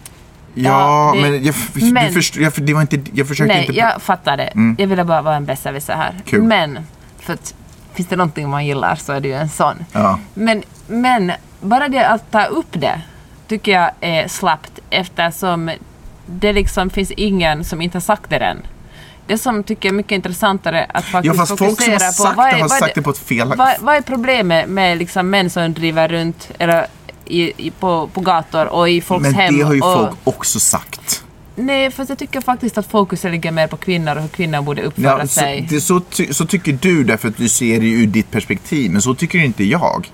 Ja, 0.53 1.11
det- 1.15 1.21
men, 1.31 1.43
jag, 1.43 1.55
men- 1.93 2.07
Du 2.07 2.13
förstår, 2.13 2.43
jag, 2.43 2.53
det 2.55 2.73
var 2.73 2.81
inte, 2.81 2.99
jag 3.13 3.27
försökte 3.27 3.53
Nej, 3.53 3.65
inte... 3.65 3.79
jag 3.79 4.01
fattar 4.01 4.37
det. 4.37 4.51
Jag 4.77 4.87
ville 4.87 5.03
bara 5.03 5.21
vara 5.21 5.35
en 5.35 5.45
besserwisser 5.45 5.93
här. 5.95 6.21
Kul. 6.25 6.43
Men, 6.43 6.79
för 7.19 7.33
att 7.33 7.53
finns 7.93 8.09
det 8.09 8.15
någonting 8.15 8.49
man 8.49 8.65
gillar 8.65 8.95
så 8.95 9.13
är 9.13 9.19
det 9.19 9.27
ju 9.27 9.33
en 9.33 9.49
sån. 9.49 9.75
Ja. 9.91 10.19
Men, 10.33 10.63
men 10.87 11.31
bara 11.61 11.87
det 11.89 12.07
att 12.07 12.31
ta 12.31 12.45
upp 12.45 12.67
det 12.71 13.01
tycker 13.47 13.71
jag 13.71 13.91
är 14.01 14.27
slappt 14.27 14.79
eftersom 14.89 15.71
det 16.25 16.53
liksom 16.53 16.89
finns 16.89 17.11
ingen 17.11 17.65
som 17.65 17.81
inte 17.81 17.95
har 17.95 18.01
sagt 18.01 18.29
det 18.29 18.35
än. 18.37 18.57
Det 19.27 19.37
som 19.37 19.63
tycker 19.63 19.89
jag 19.89 19.93
är 19.93 19.97
mycket 19.97 20.11
intressantare 20.11 20.85
att 20.93 21.05
faktiskt 21.05 21.35
Ja, 21.35 21.39
fast 21.45 21.57
folk 21.57 21.59
som 21.59 21.65
har 21.67 21.75
fokusera 21.99 22.11
sagt 22.11 22.37
vad 22.37 22.45
det 22.47 22.49
är- 22.51 22.53
har 22.53 22.59
vad 22.61 22.71
är 22.77 22.79
sagt 22.79 22.95
det 22.95 23.01
på 23.01 23.09
ett 23.09 23.17
fel- 23.17 23.53
Vad, 23.57 23.73
vad 23.79 23.95
är 23.95 24.01
problemet 24.01 24.69
med 24.69 24.97
liksom 24.97 25.29
män 25.29 25.49
som 25.49 25.73
driver 25.73 26.07
runt 26.07 26.51
eller 26.59 26.85
i, 27.25 27.67
i, 27.67 27.71
på, 27.71 28.07
på 28.07 28.21
gator 28.21 28.65
och 28.67 28.89
i 28.89 29.01
folks 29.01 29.21
Men 29.23 29.33
hem? 29.33 29.57
det 29.57 29.63
har 29.63 29.73
ju 29.73 29.81
och, 29.81 29.93
folk 29.97 30.17
också 30.23 30.59
sagt. 30.59 31.23
Nej, 31.61 31.91
fast 31.91 32.09
jag 32.09 32.17
tycker 32.17 32.41
faktiskt 32.41 32.77
att 32.77 32.85
fokus 32.85 33.23
ligger 33.23 33.51
mer 33.51 33.67
på 33.67 33.77
kvinnor 33.77 34.15
och 34.15 34.21
hur 34.21 34.29
kvinnor 34.29 34.61
borde 34.61 34.81
uppföra 34.81 35.19
Ja, 35.19 35.27
så, 35.27 35.27
sig. 35.27 35.67
det, 35.69 35.81
så, 35.81 35.99
ty, 35.99 36.33
så 36.33 36.45
tycker 36.45 36.77
du 36.81 37.03
därför 37.03 37.27
att 37.27 37.37
du 37.37 37.49
ser 37.49 37.79
det 37.79 37.87
ur 37.89 38.07
ditt 38.07 38.31
perspektiv, 38.31 38.91
men 38.91 39.01
så 39.01 39.15
tycker 39.15 39.39
inte 39.39 39.63
jag. 39.63 40.11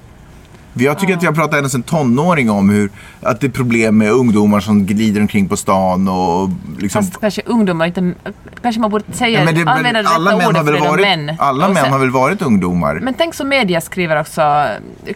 Jag 0.80 1.00
tycker 1.00 1.14
att 1.18 1.24
jag 1.24 1.36
pratar 1.36 1.58
ända 1.58 1.70
sedan 1.70 1.84
tonåring 1.84 2.50
om 2.50 2.70
hur, 2.70 2.89
att 3.22 3.41
det 3.41 3.48
är 3.48 3.52
problem 3.52 3.98
med 3.98 4.12
ungdomar 4.12 4.60
som 4.60 4.86
glider 4.86 5.22
omkring 5.22 5.50
på 5.50 5.58
stan 5.58 6.08
och 6.08 6.50
liksom... 6.80 7.04
Fast 7.04 7.20
kanske 7.22 7.41
ungdomar 7.45 7.86
inte... 7.86 8.14
Kanske 8.62 8.82
man 8.82 8.91
borde 8.91 9.06
säga... 9.14 9.39
Ja, 9.39 9.45
men 9.45 9.56
det, 9.56 9.72
använda 9.72 10.02
det 10.04 10.10
alla 10.10 10.38
män 10.38 10.56
har 10.56 10.64
för 10.64 10.72
väl 10.72 10.82
varit, 10.82 11.02
män. 11.02 11.32
alla 11.39 11.68
män 11.68 11.76
sen- 11.84 11.91
har 11.91 12.00
väl 12.00 12.10
varit 12.10 12.41
ungdomar? 12.41 12.95
Men 12.95 13.14
tänk 13.14 13.34
så 13.36 13.45
media 13.45 13.82
skriver 13.82 14.20
också, 14.22 14.66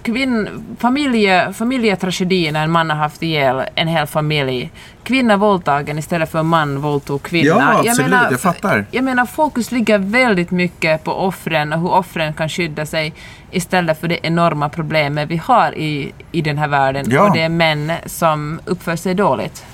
kvinn, 0.01 0.49
familje, 0.79 1.53
familjetragedi 1.53 2.51
när 2.51 2.63
en 2.63 2.71
man 2.71 2.89
har 2.89 2.97
haft 2.97 3.23
ihjäl 3.23 3.63
en 3.75 3.87
hel 3.87 4.07
familj. 4.07 4.71
Kvinna 5.03 5.37
våldtagen 5.37 5.97
istället 5.97 6.31
för 6.31 6.43
man 6.43 6.81
våldtog 6.81 7.23
kvinna. 7.23 7.47
Ja, 7.47 7.89
absolut, 7.89 8.31
jag 8.31 8.39
fattar. 8.39 8.85
Jag 8.91 9.03
menar, 9.03 9.25
fokus 9.25 9.71
ligger 9.71 9.97
väldigt 9.97 10.51
mycket 10.51 11.03
på 11.03 11.13
offren 11.13 11.73
och 11.73 11.79
hur 11.79 11.91
offren 11.91 12.33
kan 12.33 12.49
skydda 12.49 12.85
sig 12.85 13.13
istället 13.51 13.99
för 13.99 14.07
det 14.07 14.19
enorma 14.27 14.69
problemet 14.69 15.29
vi 15.29 15.37
har 15.37 15.77
i, 15.77 16.13
i 16.31 16.41
den 16.41 16.57
här 16.57 16.67
världen. 16.67 17.05
Ja. 17.09 17.27
Och 17.27 17.35
det 17.35 17.41
är 17.41 17.49
män 17.49 17.91
som 18.05 18.59
uppför 18.65 18.95
sig 18.95 19.15
dåligt. 19.15 19.65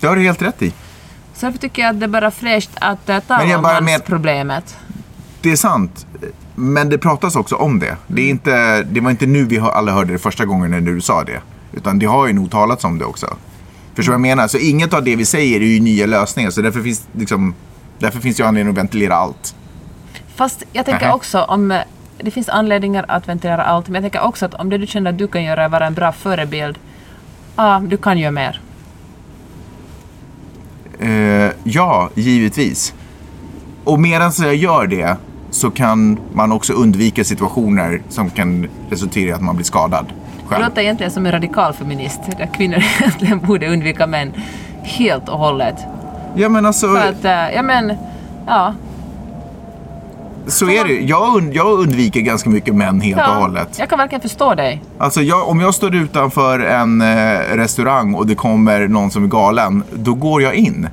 Det 0.00 0.06
har 0.06 0.16
du 0.16 0.22
helt 0.22 0.42
rätt 0.42 0.62
i. 0.62 0.72
Så 1.34 1.46
därför 1.46 1.58
tycker 1.58 1.82
jag 1.82 1.90
att 1.90 2.00
det 2.00 2.06
är 2.06 2.08
bara 2.08 2.30
fräscht 2.30 2.70
att 2.80 3.08
uh, 3.08 3.18
tala 3.20 3.44
jag 3.44 3.56
om 3.56 3.62
bara 3.62 3.74
hans 3.74 3.84
men- 3.84 4.00
problemet. 4.00 4.76
Det 5.40 5.52
är 5.52 5.56
sant. 5.56 6.06
Men 6.54 6.88
det 6.88 6.98
pratas 6.98 7.36
också 7.36 7.56
om 7.56 7.78
det. 7.78 7.96
Det, 8.06 8.22
är 8.22 8.30
inte, 8.30 8.82
det 8.82 9.00
var 9.00 9.10
inte 9.10 9.26
nu 9.26 9.44
vi 9.44 9.58
alla 9.58 9.92
hörde 9.92 10.12
det 10.12 10.18
första 10.18 10.44
gången 10.44 10.70
när 10.70 10.80
du 10.80 11.00
sa 11.00 11.24
det. 11.24 11.40
Utan 11.72 11.98
det 11.98 12.06
har 12.06 12.26
ju 12.26 12.32
nog 12.32 12.50
talats 12.50 12.84
om 12.84 12.98
det 12.98 13.04
också. 13.04 13.36
Förstår 13.98 14.12
du 14.12 14.18
vad 14.18 14.28
jag 14.28 14.36
menar? 14.36 14.48
Så 14.48 14.58
inget 14.58 14.94
av 14.94 15.04
det 15.04 15.16
vi 15.16 15.24
säger 15.24 15.60
är 15.60 15.64
ju 15.64 15.80
nya 15.80 16.06
lösningar. 16.06 16.50
Så 16.50 16.62
därför 16.62 16.82
finns, 16.82 17.08
liksom, 17.12 17.54
därför 17.98 18.20
finns 18.20 18.36
det 18.36 18.42
ju 18.42 18.46
anledning 18.46 18.70
att 18.70 18.78
ventilera 18.78 19.14
allt. 19.14 19.54
Fast 20.34 20.64
jag 20.72 20.86
tänker 20.86 21.04
Nähä. 21.04 21.14
också 21.14 21.42
om 21.42 21.70
eh, 21.70 21.80
det 22.18 22.30
finns 22.30 22.48
anledningar 22.48 23.04
att 23.08 23.28
ventilera 23.28 23.62
allt, 23.62 23.88
men 23.88 23.94
jag 23.94 24.12
tänker 24.12 24.26
också 24.26 24.46
att 24.46 24.54
om 24.54 24.70
det 24.70 24.78
du 24.78 24.86
känner 24.86 25.10
att 25.10 25.18
du 25.18 25.28
kan 25.28 25.44
göra 25.44 25.64
är 25.64 25.68
vara 25.68 25.86
en 25.86 25.94
bra 25.94 26.12
förebild, 26.12 26.78
ja, 27.56 27.82
du 27.86 27.96
kan 27.96 28.18
göra 28.18 28.30
mer. 28.30 28.60
Eh, 30.98 31.52
ja, 31.64 32.10
givetvis. 32.14 32.94
Och 33.84 34.00
medan 34.00 34.32
jag 34.38 34.54
gör 34.54 34.86
det 34.86 35.16
så 35.50 35.70
kan 35.70 36.18
man 36.32 36.52
också 36.52 36.72
undvika 36.72 37.24
situationer 37.24 38.02
som 38.08 38.30
kan 38.30 38.68
resultera 38.90 39.28
i 39.28 39.32
att 39.32 39.42
man 39.42 39.56
blir 39.56 39.66
skadad 39.66 40.06
Själv. 40.48 40.64
låter 40.64 40.82
egentligen 40.82 41.12
som 41.12 41.26
en 41.26 41.32
radikal 41.32 41.72
feminist, 41.72 42.20
där 42.38 42.48
kvinnor 42.54 42.76
egentligen 43.00 43.40
borde 43.40 43.68
undvika 43.68 44.06
män 44.06 44.32
helt 44.82 45.28
och 45.28 45.38
hållet. 45.38 45.76
Ja 46.36 46.48
men 46.48 46.66
alltså, 46.66 46.86
För 46.86 47.08
att, 47.08 47.24
eh, 47.24 47.54
ja 47.54 47.62
men, 47.62 47.92
ja. 48.46 48.74
så 50.46 50.70
är 50.70 50.84
det 50.84 50.92
ju. 50.92 51.06
jag, 51.06 51.36
und- 51.36 51.52
jag 51.52 51.78
undviker 51.78 52.20
ganska 52.20 52.50
mycket 52.50 52.74
män 52.74 53.00
helt 53.00 53.20
och 53.20 53.26
ja 53.26 53.34
hållet. 53.34 53.76
jag 53.78 53.88
kan 53.88 53.98
verkligen 53.98 54.22
förstå 54.22 54.54
dig. 54.54 54.82
Alltså 54.98 55.20
jag, 55.20 55.48
om 55.48 55.60
jag 55.60 55.74
står 55.74 55.94
utanför 55.94 56.60
en 56.60 57.00
eh, 57.00 57.38
restaurang 57.56 58.14
och 58.14 58.26
det 58.26 58.34
kommer 58.34 58.88
någon 58.88 59.10
som 59.10 59.24
är 59.24 59.28
galen, 59.28 59.82
då 59.92 60.14
går 60.14 60.42
jag 60.42 60.54
in. 60.54 60.88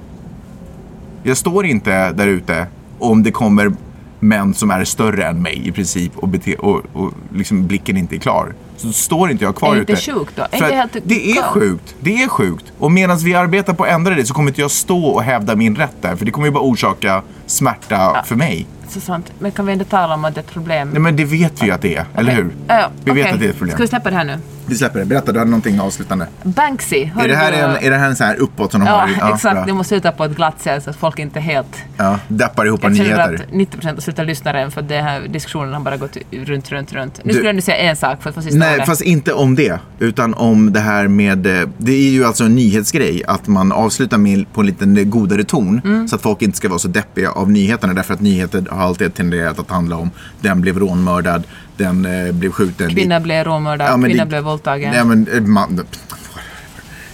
Jag 1.24 1.38
står 1.38 1.66
inte 1.66 2.12
där 2.12 2.28
ute 2.28 2.68
om 3.00 3.24
det 3.24 3.32
kommer 3.32 3.72
män 4.20 4.54
som 4.54 4.72
är 4.72 4.84
större 4.84 5.26
än 5.26 5.42
mig 5.42 5.68
i 5.68 5.72
princip 5.72 6.18
och, 6.18 6.30
och, 6.60 6.82
och 6.94 7.12
liksom 7.34 7.68
blicken 7.68 7.98
inte 7.98 8.16
är 8.16 8.20
klar. 8.20 8.54
Så 8.78 8.92
står 8.94 9.32
inte 9.32 9.44
jag 9.44 9.56
kvar 9.56 9.70
Är 9.72 9.76
det 9.76 9.82
ute. 9.82 9.92
inte 9.92 10.02
sjukt 10.12 10.32
då? 10.36 10.42
Är 10.52 10.56
inte 10.56 10.76
helt 10.76 10.98
det 11.04 11.32
är 11.32 11.42
sjukt. 11.44 11.96
Det 12.00 12.24
är 12.24 12.28
sjukt. 12.28 12.66
Och 12.80 12.92
medan 12.92 13.18
vi 13.18 13.36
arbetar 13.36 13.74
på 13.74 13.84
att 13.84 13.90
ändra 13.90 14.16
det 14.16 14.26
så 14.26 14.34
kommer 14.34 14.50
inte 14.50 14.62
jag 14.62 14.72
stå 14.72 15.06
och 15.06 15.24
hävda 15.24 15.56
min 15.56 15.76
rätt 15.76 15.96
där. 16.02 16.16
För 16.16 16.26
det 16.26 16.32
kommer 16.32 16.48
ju 16.48 16.52
bara 16.52 16.64
orsaka 16.64 17.22
smärta 17.48 18.24
för 18.26 18.36
mig. 18.36 18.68
Så 18.90 19.00
sant. 19.02 19.32
Men 19.40 19.52
kan 19.52 19.66
vi 19.66 19.74
inte 19.74 19.86
tala 19.86 20.14
om 20.14 20.26
att 20.26 20.36
det 20.36 20.40
är 20.40 20.44
ett 20.44 20.52
problem? 20.52 20.90
Nej 20.90 21.00
men 21.02 21.16
det 21.16 21.26
vet 21.26 21.62
vi 21.62 21.66
ju 21.66 21.72
att 21.72 21.82
det 21.82 21.96
är, 21.96 22.06
eller 22.16 22.32
hur? 22.32 22.50
Ja, 22.68 22.90
vi 23.04 23.12
vet 23.12 23.22
okej. 23.24 23.34
att 23.34 23.40
det 23.40 23.46
är 23.46 23.50
ett 23.50 23.58
problem. 23.58 23.74
Ska 23.76 23.84
vi 23.84 23.88
släppa 23.88 24.10
det 24.10 24.16
här 24.16 24.24
nu? 24.26 24.38
Vi 24.68 24.76
släpper 24.76 25.00
det. 25.00 25.06
Berätta, 25.06 25.32
du 25.32 25.40
hade 25.40 25.52
någonting 25.52 25.80
avslutande. 25.80 26.28
Banksy. 26.44 27.10
Är 27.20 27.28
det, 27.28 27.36
här 27.36 27.52
du- 27.52 27.58
en, 27.58 27.70
är 27.86 27.90
det 27.92 27.98
här 27.98 28.10
en 28.10 28.16
sån 28.16 28.28
här 28.28 28.36
uppåt 28.36 28.72
som 28.72 28.82
de 28.82 28.88
Ja, 28.88 29.08
har? 29.22 29.34
exakt. 29.34 29.56
bra. 29.56 29.66
Det 29.66 29.74
måste 29.74 29.90
sluta 29.90 30.12
på 30.12 30.24
ett 30.24 30.36
glatt 30.36 30.62
sätt 30.62 30.84
så 30.84 30.90
att 30.90 30.96
folk 30.96 31.20
inte 31.20 31.40
helt... 31.40 31.76
Ja, 31.98 32.20
deppar 32.28 32.66
ihop 32.66 32.84
av 32.84 32.90
Jag 32.96 33.08
känner 33.08 33.28
nyheter. 33.28 33.46
att 33.46 33.82
90% 33.84 33.94
har 33.96 34.02
slutat 34.02 34.26
lyssna 34.26 34.54
redan 34.54 34.72
för 34.72 34.82
den 34.82 35.04
här 35.04 35.22
diskussionen 35.22 35.74
har 35.74 35.82
bara 35.82 35.98
gått 35.98 36.18
runt, 36.32 36.72
runt, 36.72 36.94
runt. 36.94 37.18
Nu 37.24 37.24
Du- 37.24 37.34
skulle 37.34 37.50
jag 37.50 37.56
nu 37.56 37.62
säga 37.62 37.78
en 37.78 37.96
sak 37.96 38.22
för 38.24 38.30
att 38.30 38.36
få 38.36 38.42
sista 38.42 38.60
Nej, 38.60 38.74
ordet. 38.76 38.86
fast 38.86 39.02
inte 39.02 39.34
om 39.34 39.56
det. 39.56 39.80
Utan 40.00 40.34
om 40.34 40.74
det 40.74 40.80
här 40.80 41.08
med... 41.08 41.48
eh, 41.62 41.70
Det 41.78 41.92
är 41.92 42.10
ju 42.12 42.26
alltså 42.26 42.44
en 42.44 42.56
nyhetsgrej 42.56 43.24
att 43.28 43.48
man 43.48 43.72
avslutar 43.72 44.18
med 44.18 44.46
på 44.54 44.62
en 44.62 44.68
lite 44.68 44.86
godare 45.04 45.44
ton. 45.44 45.82
Mm. 45.86 46.08
Så 46.08 46.16
att 46.16 46.22
folk 46.22 46.42
inte 46.42 46.58
ska 46.58 46.70
vara 46.70 46.80
så 46.80 46.88
deppiga 46.88 47.32
av 47.36 47.52
nyheterna. 47.52 47.94
Därför 47.94 48.14
att 48.14 48.22
nyheter 48.22 48.66
har 48.72 48.82
alltid 48.84 49.14
tenderat 49.14 49.60
att 49.60 49.70
handla 49.72 49.96
om 49.98 50.10
den 50.42 50.62
blev 50.62 50.80
rånmördad, 50.80 51.44
den 51.78 52.06
eh, 52.06 52.32
blev 52.34 52.52
skjuten. 52.52 52.90
Kvinna 52.90 53.20
blev 53.20 53.44
rånmördad, 53.46 53.88
Ja, 54.02 54.08
kvinna 54.08 54.24
det- 54.24 54.30
blev 54.30 54.44
våldtagen. 54.44 54.92
Nej, 54.92 55.06
men, 55.06 55.28
eh, 55.28 55.42
man, 55.42 55.80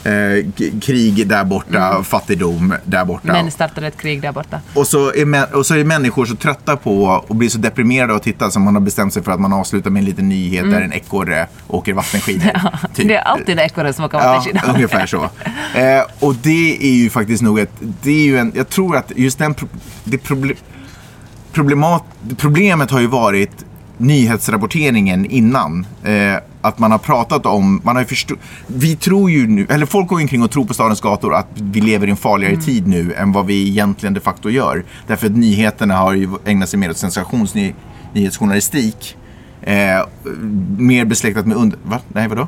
eh, 0.04 0.45
krig 0.82 1.28
där 1.28 1.43
borta, 1.43 2.04
fattigdom 2.04 2.76
där 2.86 3.06
borta. 3.06 3.30
Mm. 3.30 3.43
Män 3.43 3.52
startade 3.52 3.88
ett 3.88 3.97
krig 3.97 4.22
där 4.22 4.32
borta. 4.32 4.62
Och 4.74 4.88
så, 4.88 5.14
är 5.14 5.56
och 5.56 5.66
så 5.66 5.76
är 5.76 5.84
människor 5.84 6.26
så 6.26 6.36
trötta 6.36 6.78
på 6.78 7.04
och 7.28 7.36
blir 7.36 7.49
så 7.49 7.58
deprimerade 7.58 8.14
av 8.14 8.18
att 8.18 8.24
titta 8.24 8.52
som 8.52 8.64
man 8.64 8.76
har 8.76 8.82
bestämt 8.82 9.14
sig 9.14 9.24
för 9.24 9.32
att 9.32 9.39
man 9.39 9.54
avslutar 9.54 9.89
med 9.89 9.99
en 9.99 10.06
liten 10.06 10.30
nyhet 10.30 10.72
där 10.72 10.82
en 10.82 10.93
ekorre 10.93 11.47
åker 11.68 11.93
vattenskidor. 11.93 12.41
typ. 12.93 12.97
Mm. 12.97 13.08
Det 13.08 13.16
är 13.16 13.22
alltid 13.22 13.60
en 13.60 13.66
ekorre 13.66 13.93
som 13.93 14.06
åker 14.06 14.18
Ja, 14.18 14.34
vattenskidor. 14.34 14.76
ungefär 14.76 15.06
så. 15.06 15.24
Eh, 15.76 16.04
och 16.20 16.36
det 16.36 16.78
är 16.82 16.93
ju 16.93 17.10
faktiskt 17.10 17.43
nog 17.43 17.60
ett, 17.60 17.72
det 18.02 18.12
är 18.12 18.24
ju 18.24 18.38
en, 18.38 18.52
jag 18.56 18.70
tror 18.70 18.97
att 18.97 19.12
just 19.16 19.39
den, 19.39 19.56
det 20.04 20.18
proble, 20.18 20.54
problemat, 21.52 22.04
problemet 22.38 22.91
har 22.91 22.99
ju 22.99 23.08
varit 23.08 23.66
nyhetsrapporteringen 23.97 25.26
innan. 25.26 25.86
Eh, 26.04 26.36
att 26.62 26.80
man 26.80 26.91
har 26.91 26.97
pratat 26.97 27.45
om, 27.45 27.82
man 27.84 27.95
har 27.95 28.03
förstå, 28.03 28.36
vi 28.68 28.95
tror 28.95 29.32
ju 29.32 29.47
nu, 29.47 29.68
eller 29.70 29.86
folk 29.86 30.07
går 30.07 30.22
omkring 30.22 30.43
och 30.43 30.51
tror 30.51 30.66
på 30.66 30.74
stadens 30.74 31.01
gator 31.01 31.36
att 31.36 31.47
vi 31.55 31.82
lever 31.82 32.07
i 32.07 32.09
en 32.09 32.18
farligare 32.18 32.53
Mm. 32.53 32.66
tid 32.66 32.88
nu 32.88 33.14
än 33.14 33.32
vad 33.32 33.45
vi 33.45 33.68
egentligen 33.70 34.14
de 34.14 34.20
facto 34.20 34.49
gör. 34.49 34.84
Därför 35.07 35.28
att 35.28 35.38
nyheterna 35.38 35.95
har 35.95 36.14
ju 36.14 36.30
ägnat 36.45 36.70
sig 36.70 36.80
mer 36.80 36.89
åt 36.89 36.97
sensationsnyhetsjournalistik. 36.97 39.18
Eh, 39.62 40.01
mer 40.78 41.05
besläktat 41.05 41.45
med 41.47 41.57
under... 41.57 41.80
Va? 41.84 41.99
Nej, 42.07 42.28
vadå? 42.28 42.47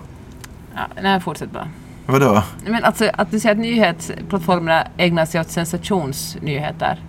Ja, 0.76 0.82
nej, 1.02 1.22
fortsätt 1.22 1.52
bara. 1.52 1.68
Vadå? 2.06 2.44
Men 2.68 2.84
alltså 2.84 3.10
att 3.14 3.32
du 3.32 3.40
säger 3.40 3.56
att 3.56 3.62
nyhetsplattformarna 3.62 4.88
ägnar 4.98 5.26
sig 5.26 5.42
åt 5.42 5.52
sensationsnyheter. 5.52 7.00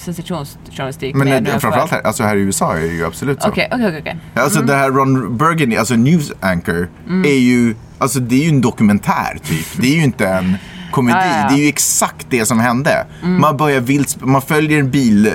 Sensationsjournalistik. 0.00 1.14
Men 1.14 1.26
nu 1.28 1.50
än 1.50 1.60
framförallt 1.60 1.90
här, 1.90 2.00
alltså 2.00 2.22
här 2.22 2.36
i 2.36 2.40
USA 2.40 2.76
är 2.76 2.80
det 2.80 2.86
ju 2.86 3.04
absolut 3.06 3.42
så. 3.42 3.48
Okej, 3.48 3.68
okej, 3.72 3.86
okej, 3.86 4.00
okej. 4.00 4.16
Alltså 4.34 4.62
det 4.62 4.74
här 4.74 4.90
Ron 4.90 5.36
Burgundy, 5.36 5.76
alltså 5.76 5.94
News 5.96 6.32
Anchor, 6.40 6.88
Mm. 7.06 7.24
är 7.24 7.38
ju, 7.38 7.74
alltså 7.98 8.20
det 8.20 8.34
är 8.34 8.42
ju 8.42 8.48
en 8.48 8.60
dokumentär 8.60 9.38
typ. 9.44 9.66
Det 9.76 9.86
är 9.86 9.96
ju 9.96 10.02
inte 10.04 10.28
en 10.28 10.56
komedi. 10.90 11.18
Ja, 11.20 11.26
ja, 11.26 11.42
ja. 11.42 11.48
Det 11.48 11.54
är 11.60 11.62
ju 11.62 11.68
exakt 11.68 12.26
det 12.30 12.46
som 12.46 12.60
hände. 12.60 13.06
Man 13.22 13.56
börjar 13.56 13.80
vilt, 13.80 14.16
man 14.24 14.42
följer 14.42 14.78
en 14.80 14.90
bil, 14.90 15.26
eh, 15.26 15.32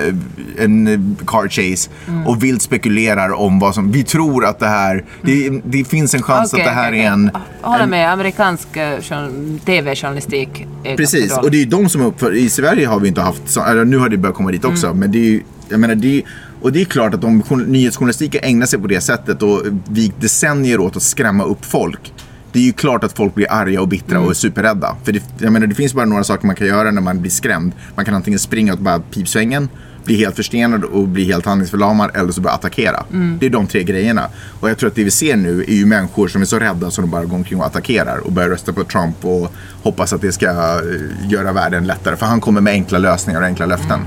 en 0.64 0.86
eh, 0.86 0.98
car 1.26 1.48
chase 1.48 1.90
Mm. 2.08 2.26
och 2.26 2.42
vilt 2.44 2.62
spekulerar 2.62 3.32
om 3.32 3.58
vad 3.58 3.74
som, 3.74 3.92
vi 3.92 4.04
tror 4.04 4.44
att 4.44 4.58
det 4.58 4.66
här, 4.68 5.04
det, 5.22 5.60
det 5.64 5.84
finns 5.84 6.14
en 6.14 6.22
chans 6.22 6.52
Okej, 6.52 6.62
att 6.64 6.70
det 6.70 6.74
här 6.74 6.90
okej, 6.90 7.00
är 7.00 7.10
en 7.12 7.30
Jag 7.62 7.68
håller 7.68 7.84
en- 7.84 7.90
med, 7.90 8.12
amerikansk 8.12 8.76
eh, 8.76 8.98
journ- 9.00 9.58
tv-journalistik 9.64 10.66
Precis, 10.96 11.38
och 11.38 11.50
det 11.50 11.56
är 11.56 11.60
ju 11.60 11.64
de 11.64 11.88
som 11.88 12.02
uppför. 12.02 12.34
I 12.34 12.48
Sverige 12.48 12.86
har 12.86 13.00
vi 13.00 13.08
inte 13.08 13.20
haft, 13.20 13.42
så, 13.46 13.62
eller 13.64 13.84
nu 13.84 13.98
har 13.98 14.08
det 14.08 14.16
börjat 14.16 14.36
komma 14.36 14.50
dit 14.50 14.64
också. 14.64 14.86
Mm. 14.86 14.98
Men 14.98 15.12
det 15.12 15.18
är 15.18 15.22
ju, 15.30 15.42
jag 15.68 15.80
menar 15.80 15.94
det 15.94 16.18
är, 16.18 16.22
och 16.62 16.72
det 16.72 16.80
är 16.80 16.84
klart 16.84 17.14
att 17.14 17.24
om 17.24 17.42
jour- 17.42 17.66
nyhetsjournalistiken 17.66 18.40
ägnar 18.44 18.66
sig 18.66 18.78
på 18.78 18.86
det 18.86 19.00
sättet 19.00 19.42
och 19.42 19.62
vi 19.90 20.12
decennier 20.20 20.80
åt 20.80 20.96
att 20.96 21.02
skrämma 21.02 21.44
upp 21.44 21.64
folk. 21.64 22.12
Det 22.56 22.60
är 22.60 22.64
ju 22.64 22.72
klart 22.72 23.04
att 23.04 23.12
folk 23.12 23.34
blir 23.34 23.52
arga 23.52 23.80
och 23.80 23.88
bittra 23.88 24.16
Mm. 24.16 24.28
och 24.28 24.36
superrädda. 24.36 24.96
För 25.04 25.12
det, 25.12 25.22
jag 25.38 25.52
menar, 25.52 25.66
det 25.66 25.74
finns 25.74 25.94
bara 25.94 26.04
några 26.04 26.24
saker 26.24 26.46
man 26.46 26.56
kan 26.56 26.66
göra 26.66 26.90
när 26.90 27.00
man 27.02 27.20
blir 27.20 27.30
skrämd. 27.30 27.72
Man 27.94 28.04
kan 28.04 28.14
antingen 28.14 28.38
springa 28.38 28.72
åt 28.72 28.78
bara 28.80 28.98
pipsvängen, 29.00 29.68
bli 30.04 30.16
helt 30.16 30.36
förstenad 30.36 30.84
och 30.84 31.08
bli 31.08 31.24
helt 31.24 31.46
handlingsförlamad 31.46 32.10
eller 32.14 32.32
så 32.32 32.40
börja 32.40 32.54
attackera. 32.54 33.04
Mm. 33.12 33.38
Det 33.40 33.46
är 33.46 33.50
de 33.50 33.66
tre 33.66 33.82
grejerna. 33.84 34.28
Och 34.60 34.70
jag 34.70 34.78
tror 34.78 34.88
att 34.88 34.94
det 34.94 35.04
vi 35.04 35.10
ser 35.10 35.36
nu 35.36 35.64
är 35.68 35.72
ju 35.74 35.86
människor 35.86 36.28
som 36.28 36.42
är 36.42 36.46
så 36.46 36.58
rädda 36.58 36.90
så 36.90 37.00
de 37.00 37.10
bara 37.10 37.24
går 37.24 37.36
omkring 37.36 37.60
och 37.60 37.66
attackerar 37.66 38.18
och 38.18 38.32
börjar 38.32 38.48
rösta 38.48 38.72
på 38.72 38.84
Trump 38.84 39.24
och 39.24 39.52
hoppas 39.82 40.12
att 40.12 40.20
det 40.20 40.32
ska 40.32 40.46
eh, 40.46 41.30
göra 41.30 41.52
världen 41.52 41.86
lättare. 41.86 42.16
För 42.16 42.26
han 42.26 42.40
kommer 42.40 42.60
med 42.60 42.72
enkla 42.72 42.98
lösningar 42.98 43.40
och 43.40 43.46
enkla 43.46 43.66
löften. 43.66 44.00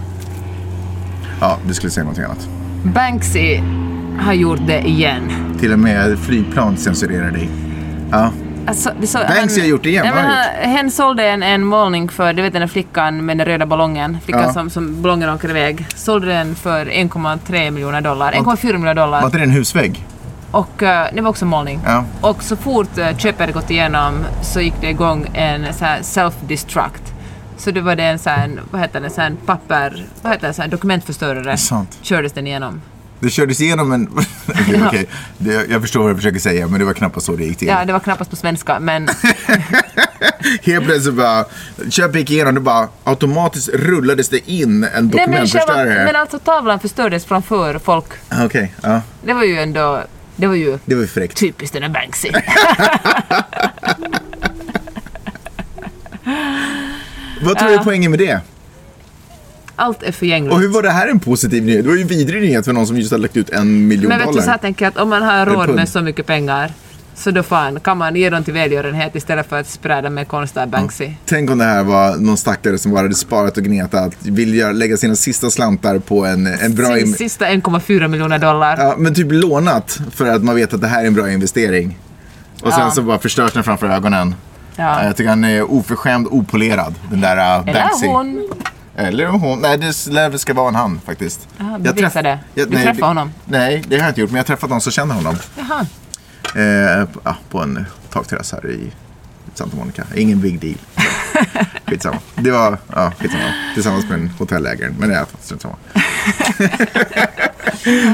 Ja, 1.41 1.57
du 1.67 1.73
skulle 1.73 1.91
säga 1.91 2.03
någonting 2.03 2.23
annat. 2.25 2.47
Banksy 2.83 3.57
har 4.19 4.33
gjort 4.33 4.67
det 4.67 4.79
igen. 4.87 5.21
Till 5.59 5.73
och 5.73 5.79
med 5.79 6.19
flygplan 6.19 6.77
censurerar 6.77 7.31
dig. 7.31 7.49
Ja, 8.11 8.31
Alltså, 8.67 8.91
det 8.99 9.07
så, 9.07 9.17
Banksy 9.17 9.61
har 9.61 9.67
gjort 9.67 9.83
det 9.83 9.89
igen, 9.89 10.05
Nej, 10.05 10.23
men 10.23 10.31
han, 10.31 10.71
hen 10.75 10.91
sålde 10.91 11.23
en, 11.27 11.43
en 11.43 11.65
målning 11.65 12.09
för, 12.09 12.33
du 12.33 12.41
vet 12.41 12.53
den 12.53 12.59
där 12.59 12.67
flickan 12.67 13.25
med 13.25 13.37
den 13.37 13.45
röda 13.45 13.65
ballongen, 13.65 14.17
flickan 14.25 14.43
Ja. 14.43 14.53
som, 14.53 14.69
som 14.69 15.01
ballongen 15.01 15.29
åker 15.29 15.49
iväg. 15.49 15.85
Sålde 15.95 16.27
den 16.27 16.55
för 16.55 16.85
1,3 16.85 17.71
miljoner 17.71 18.01
dollar, 18.01 18.31
1,4 18.31 18.63
miljoner 18.65 18.93
dollar. 18.93 19.19
var 19.19 19.25
inte 19.25 19.37
det 19.37 19.43
en 19.43 19.49
husvägg? 19.49 20.05
Och 20.51 20.83
eh, 20.83 21.07
det 21.13 21.21
var 21.21 21.29
också 21.29 21.45
en 21.45 21.49
målning. 21.49 21.79
Ja. 21.85 22.03
Och 22.21 22.43
så 22.43 22.55
fort 22.55 22.97
uh, 22.97 23.17
köpet 23.17 23.53
gått 23.53 23.71
igenom 23.71 24.25
så 24.41 24.61
gick 24.61 24.73
det 24.81 24.89
igång 24.89 25.27
en 25.33 25.65
self-destruct. 26.01 27.13
Så 27.57 27.71
det 27.71 27.81
var 27.81 27.95
det 27.95 28.03
en 28.03 28.19
sån 28.19 28.59
vad 28.71 28.81
heter 28.81 29.01
det, 29.01 29.09
så 29.09 29.21
här 29.21 29.33
papper, 29.45 30.05
vad 30.21 30.31
heter 30.31 30.47
det, 30.47 30.53
så 30.53 30.61
här 30.61 30.69
dokumentförstörare. 30.69 31.57
sant. 31.57 31.99
Kördes 32.01 32.31
den 32.33 32.47
igenom. 32.47 32.81
Det 33.19 33.29
kördes 33.29 33.61
igenom 33.61 33.91
en... 33.91 34.09
Okej, 34.47 34.81
okej. 34.87 35.07
Det- 35.37 35.65
Jag 35.69 35.81
förstår 35.81 35.99
vad 36.03 36.11
du 36.11 36.15
försöker 36.15 36.39
säga, 36.39 36.67
men 36.67 36.79
det 36.79 36.85
var 36.85 36.93
knappast 36.93 37.25
så 37.25 37.35
det 37.35 37.43
gick 37.45 37.57
till. 37.57 37.67
Ja, 37.67 37.85
det 37.85 37.93
var 37.93 37.99
knappast 37.99 38.29
på 38.29 38.35
svenska, 38.35 38.79
men 38.79 39.09
Helt 40.63 40.85
plötsligt 40.85 41.15
bara, 41.15 41.45
köpet 41.89 42.15
gick 42.15 42.31
igenom, 42.31 42.55
det 42.55 42.61
bara 42.61 42.87
automatiskt 43.03 43.69
rullades 43.73 44.29
det 44.29 44.49
in 44.51 44.61
en 44.63 44.79
Nej, 44.79 44.89
men, 44.93 45.09
dokumentförstörare. 45.09 46.05
men 46.05 46.15
alltså 46.15 46.39
tavlan 46.39 46.79
förstördes 46.79 47.25
framför 47.25 47.79
folk. 47.79 48.05
Okej, 48.45 48.73
ja. 48.81 49.01
Det 49.25 49.33
var 49.33 49.43
ju 49.43 49.59
ändå, 49.59 50.03
det 50.35 50.47
var 50.47 50.55
ju 50.55 50.79
Det 50.85 50.95
var 50.95 51.01
ju 51.01 51.07
fräckt. 51.07 51.37
typiskt 51.37 51.73
den 51.73 51.81
där 51.81 51.89
Banksy. 51.89 52.29
Vad 57.41 57.57
tror 57.57 57.69
du 57.69 57.75
är 57.75 57.83
poängen 57.83 58.11
med 58.11 58.19
det? 58.19 58.39
Allt 59.79 60.03
är 60.03 60.11
förgängligt. 60.11 60.53
Och 60.53 60.59
hur 60.59 60.67
var 60.69 60.81
det 60.83 60.89
här 60.91 61.07
en 61.07 61.19
positiv 61.19 61.63
nyhet? 61.65 61.83
Det 61.83 61.89
var 61.89 61.95
ju 61.95 62.01
en 62.01 62.07
vidrig 62.07 62.41
nyhet 62.41 62.65
för 62.65 62.73
någon 62.73 62.87
som 62.87 62.97
just 62.97 63.11
har 63.11 63.17
lagt 63.17 63.37
ut 63.37 63.49
en 63.49 63.87
miljon 63.87 64.09
Men 64.09 64.17
vet 64.17 64.27
du, 64.27 64.31
dollar. 64.31 64.43
så 64.45 64.51
här 64.51 64.57
tänker 64.57 64.85
jag 64.85 64.91
att 64.91 64.97
om 64.97 65.09
man 65.09 65.21
har 65.21 65.33
Eller 65.33 65.51
råd 65.51 65.69
med 65.75 65.89
så 65.89 66.01
mycket 66.01 66.25
pengar 66.25 66.71
så 67.15 67.31
då 67.31 67.43
fan 67.43 67.79
kan 67.79 67.97
man 67.97 68.15
ge 68.15 68.29
dem 68.29 68.43
till 68.43 68.53
välgörenhet 68.53 69.15
istället 69.15 69.49
för 69.49 69.59
att 69.59 69.67
sprida 69.67 70.09
med 70.09 70.27
konstiga 70.27 70.67
Banksy. 70.67 71.11
Tänk 71.25 71.49
om 71.51 71.57
det 71.57 71.63
här 71.63 71.83
var 71.83 72.15
någon 72.17 72.37
stackare 72.37 72.77
som 72.77 72.91
bara 72.91 73.01
hade 73.01 73.15
sparat 73.15 73.57
och 73.57 73.63
gnetat, 73.63 74.11
vill 74.19 74.53
göra, 74.55 74.71
lägga 74.71 74.97
sina 74.97 75.15
sista 75.15 75.49
slantar 75.49 75.99
på 75.99 76.25
en, 76.25 76.47
en 76.47 76.75
bra... 76.75 76.85
Sin 76.95 77.07
in- 77.07 77.13
sista 77.13 77.45
1,4 77.45 78.07
miljoner 78.07 78.39
dollar. 78.39 78.77
Ja, 78.77 78.95
men 78.97 79.13
typ 79.15 79.27
lånat 79.31 79.99
för 80.11 80.25
att 80.25 80.43
man 80.43 80.55
vet 80.55 80.73
att 80.73 80.81
det 80.81 80.87
här 80.87 81.03
är 81.03 81.07
en 81.07 81.13
bra 81.13 81.31
investering. 81.31 81.97
Och 82.61 82.73
sen 82.73 82.81
Ja. 82.81 82.91
så 82.91 83.01
bara 83.01 83.19
förstörs 83.19 83.53
den 83.53 83.63
framför 83.63 83.87
ögonen. 83.89 84.35
Ja. 84.75 84.83
Ja, 84.83 85.05
Jag 85.05 85.15
tycker 85.15 85.29
han 85.29 85.43
är 85.43 85.71
oförskämd, 85.71 86.27
opolerad. 86.31 86.95
Den 87.11 87.21
där 87.21 87.37
Eller 87.67 87.73
Banksy. 87.73 88.07
hon. 88.07 88.49
Eller 88.99 89.25
hon. 89.27 89.59
Nej, 89.59 89.77
det 89.77 90.07
lär 90.07 90.37
ska 90.37 90.53
vara 90.53 90.67
en 90.67 90.75
han 90.75 91.01
faktiskt. 91.05 91.47
Jaha, 91.57 91.71
Jag 91.71 91.95
bevisa 91.95 92.19
träff- 92.19 92.23
det. 92.23 92.39
Jag- 92.53 92.67
Du 92.69 92.75
nej, 92.75 92.83
träffade 92.85 93.05
honom? 93.05 93.31
Nej, 93.45 93.83
det 93.87 93.95
har 93.95 94.03
jag 94.03 94.09
inte 94.11 94.21
gjort. 94.21 94.29
Men 94.29 94.35
jag 94.37 94.43
har 94.43 94.47
träffat 94.47 94.69
någon 94.69 94.81
som 94.81 94.91
känner 94.91 95.15
honom. 95.15 95.35
Jaha. 95.57 95.85
Eh, 96.99 97.07
på 97.49 97.59
en 97.59 97.85
takterrass 98.09 98.51
här 98.51 98.69
i 98.71 98.91
Santa 99.53 99.77
Monica. 99.77 100.03
Ingen 100.15 100.41
big 100.41 100.59
deal. 100.59 100.75
Skitsamma. 101.87 102.17
Det 102.35 102.51
var, 102.51 102.77
ja, 102.95 103.11
skitsamma. 103.19 103.43
Tillsammans 103.73 104.05
med 104.09 104.19
en 104.19 104.29
hotellägare. 104.37 104.91
Men 104.99 105.09
det 105.09 105.15
är 105.15 105.25
strunt 105.41 105.61
samma. 105.61 105.75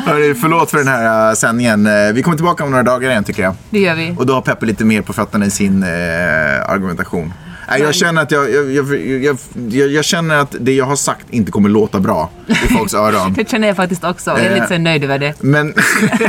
Hörni, 0.06 0.36
förlåt 0.36 0.72
för 0.72 0.78
den 0.78 0.88
här 0.88 1.30
uh, 1.30 1.36
sändningen. 1.36 1.86
Eh, 1.88 2.14
vi 2.14 2.24
kommer 2.24 2.38
tillbaka 2.38 2.64
om 2.64 2.72
några 2.72 2.84
dagar 2.84 3.10
igen 3.10 3.24
tycker 3.24 3.44
jag. 3.44 3.56
Det 3.70 3.80
gör 3.80 3.96
vi. 3.96 4.16
Och 4.18 4.26
då 4.26 4.34
har 4.34 4.42
Peppe 4.42 4.66
lite 4.66 4.86
mer 4.86 5.02
på 5.02 5.14
fötterna 5.14 5.46
i 5.46 5.52
sin 5.52 5.84
eh, 5.84 5.90
argumentation. 6.70 7.34
Nej, 7.70 7.82
jag 7.82 7.96
känner 7.96 8.22
att 8.22 8.32
jag, 8.32 8.52
jag, 8.54 8.72
jag, 8.72 9.38
jag, 9.70 9.90
jag, 9.90 10.06
känner 10.06 10.36
att 10.36 10.56
det 10.60 10.74
jag 10.74 10.86
har 10.86 10.96
sagt 10.96 11.26
inte 11.30 11.52
kommer 11.52 11.70
låta 11.70 12.00
bra 12.00 12.30
i 12.48 12.54
folks 12.54 12.94
öron. 12.94 13.34
Det 13.34 13.50
känner 13.50 13.68
jag 13.68 13.78
faktiskt 13.78 14.04
också. 14.04 14.32
Jag 14.32 14.40
är 14.40 14.56
lite 14.56 14.68
så 14.68 14.78
nöjd 14.78 15.04
över 15.04 15.20
det. 15.20 15.34
Men, 15.44 15.74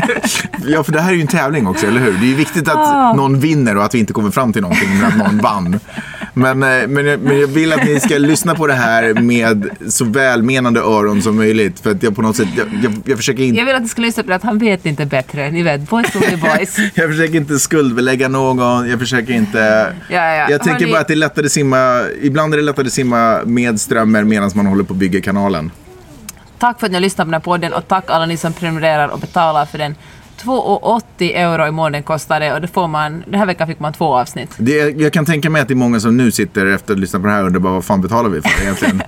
ja 0.67 0.85
för 0.85 0.93
det 0.93 1.01
här 1.01 1.11
är 1.11 1.15
ju 1.15 1.21
en 1.21 1.27
tävling 1.27 1.67
också, 1.67 1.87
eller 1.87 2.01
hur? 2.01 2.13
Det 2.13 2.27
är 2.27 2.29
ju 2.29 2.35
viktigt 2.35 2.69
att 2.69 3.17
någon 3.17 3.41
vinner 3.41 3.77
och 3.77 3.85
att 3.85 3.95
vi 3.95 3.99
inte 3.99 4.13
kommer 4.13 4.31
fram 4.31 4.53
till 4.53 4.63
någonting, 4.63 4.89
men 5.01 5.05
att 5.05 5.17
någon 5.17 5.39
vann. 5.39 5.81
Men, 6.39 6.63
eh, 6.63 6.89
men, 6.89 7.07
jag- 7.07 7.21
men 7.21 7.41
jag 7.41 7.47
vill 7.49 7.73
att 7.73 7.85
ni 7.85 8.01
ska 8.01 8.19
lyssna 8.19 8.55
på 8.55 8.67
det 8.67 8.73
här 8.75 9.15
med 9.15 9.69
så 9.89 10.05
välmenande 10.05 10.81
öron 10.81 11.23
som 11.23 11.37
möjligt. 11.37 11.81
För 11.81 11.91
att 11.91 12.03
jag 12.03 12.17
på 12.17 12.23
något 12.23 12.37
sätt, 12.37 12.49
jag, 12.57 12.67
jag, 12.83 12.93
jag 13.05 13.17
försöker 13.19 13.43
inte 13.43 13.59
Jag 13.59 13.67
vill 13.67 13.75
att 13.75 13.83
du 13.83 13.89
ska 13.89 14.03
lyssna 14.03 14.23
på 14.23 14.29
det 14.29 14.35
att 14.37 14.43
han 14.43 14.59
vet 14.59 14.87
inte 14.87 15.07
bättre. 15.07 15.51
Ni 15.51 15.63
vet, 15.63 15.91
boys 15.91 16.15
will 16.15 16.23
be 16.31 16.37
boys. 16.37 16.77
Jag 16.95 17.11
försöker 17.11 17.35
inte 17.37 17.59
skuldbelägga 17.59 18.29
någon, 18.29 18.89
jag 18.89 18.99
försöker 18.99 19.33
inte... 19.35 19.59
Ja, 20.09 20.35
ja. 20.35 20.51
Jag 20.51 20.63
tänker 20.63 20.87
Hörni- 20.87 20.91
bara 20.93 21.01
att 21.01 21.09
det 21.09 21.15
är 21.15 21.17
lättare 21.17 21.47
att 21.47 21.53
simma, 21.53 22.03
ibland 22.23 22.55
är 22.55 22.59
det 22.59 22.65
lättare 22.65 22.87
att 22.87 22.93
simma 22.93 23.41
med 23.45 23.81
strömmar 23.81 24.25
medan 24.25 24.51
man 24.55 24.67
håller 24.67 24.85
på 24.85 24.93
att 24.93 24.99
bygga 24.99 25.21
kanalen. 25.21 25.71
Tack 26.59 26.81
för 26.81 26.87
att 26.87 26.91
ni 26.91 26.97
har 26.97 27.01
lyssnat 27.01 27.25
på 27.27 27.31
den 27.31 27.35
här 27.35 27.41
podden 27.45 27.73
och 27.73 27.89
tack 27.89 28.05
alla 28.11 28.27
ni 28.27 28.37
som 28.37 28.53
prenumererar 28.53 29.09
och 29.09 29.19
betalar 29.21 29.67
för 29.67 29.79
den. 29.79 29.95
2,80 30.43 31.03
euro 31.35 31.67
i 31.67 31.71
månaden 31.71 32.03
kostar 32.03 32.41
det 32.41 32.53
och 32.53 32.61
det 32.61 32.69
får 32.69 32.89
man, 32.89 33.25
den 33.27 33.41
här 33.41 33.47
veckan 33.47 33.67
fick 33.67 33.81
man 33.81 33.93
två 33.93 34.17
avsnitt. 34.17 34.51
Det, 34.57 35.01
jag 35.01 35.13
kan 35.13 35.25
tänka 35.25 35.51
mig 35.51 35.63
att 35.63 35.69
det 35.69 35.75
är 35.75 35.77
många 35.77 36.01
som 36.01 36.17
nu 36.17 36.31
sitter 36.31 36.67
efter 36.67 36.95
att 36.95 37.01
lyssna 37.01 37.21
på 37.21 37.27
det 37.27 37.33
här 37.33 37.41
och 37.41 37.47
undrar 37.47 37.61
bara 37.61 37.73
vad 37.73 37.85
fan 37.85 38.01
betalar 38.01 38.31
vi 38.31 38.41
för 38.43 38.63
egentligen? 38.63 39.03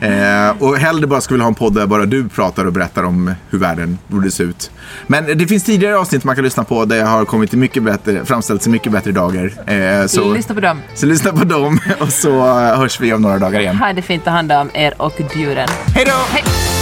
eh, 0.00 0.62
och 0.62 0.76
hellre 0.76 1.06
bara 1.06 1.20
skulle 1.20 1.34
vilja 1.34 1.44
ha 1.44 1.48
en 1.48 1.54
podd 1.54 1.74
där 1.74 1.86
bara 1.86 2.06
du 2.06 2.28
pratar 2.28 2.64
och 2.64 2.72
berättar 2.72 3.02
om 3.02 3.34
hur 3.50 3.58
världen 3.58 3.98
borde 4.06 4.30
se 4.30 4.42
ut. 4.42 4.70
Men 5.06 5.38
det 5.38 5.46
finns 5.46 5.64
tidigare 5.64 5.98
avsnitt 5.98 6.24
man 6.24 6.34
kan 6.34 6.44
lyssna 6.44 6.64
på 6.64 6.84
där 6.84 6.96
jag 6.96 7.06
har 7.06 7.24
kommit 7.24 7.50
till 7.50 7.58
mycket 7.58 7.82
bättre, 7.82 8.24
framställts 8.24 8.66
i 8.66 8.70
mycket 8.70 8.92
bättre 8.92 9.12
dagar. 9.12 9.52
Eh, 9.66 10.06
så, 10.06 10.34
Lyssna 10.34 10.54
på 10.54 10.60
dem. 10.60 10.78
så 10.94 11.06
lyssna 11.06 11.32
på 11.32 11.44
dem 11.44 11.80
och 12.00 12.12
så 12.12 12.42
hörs 12.52 13.00
vi 13.00 13.12
om 13.12 13.22
några 13.22 13.38
dagar 13.38 13.60
igen. 13.60 13.76
Ha 13.76 13.92
det 13.92 14.02
fint, 14.02 14.24
ta 14.24 14.30
hand 14.30 14.52
om 14.52 14.70
er 14.74 14.94
och 14.96 15.20
djuren. 15.34 15.68
Hej 15.94 16.04
då! 16.04 16.12
Hej! 16.28 16.79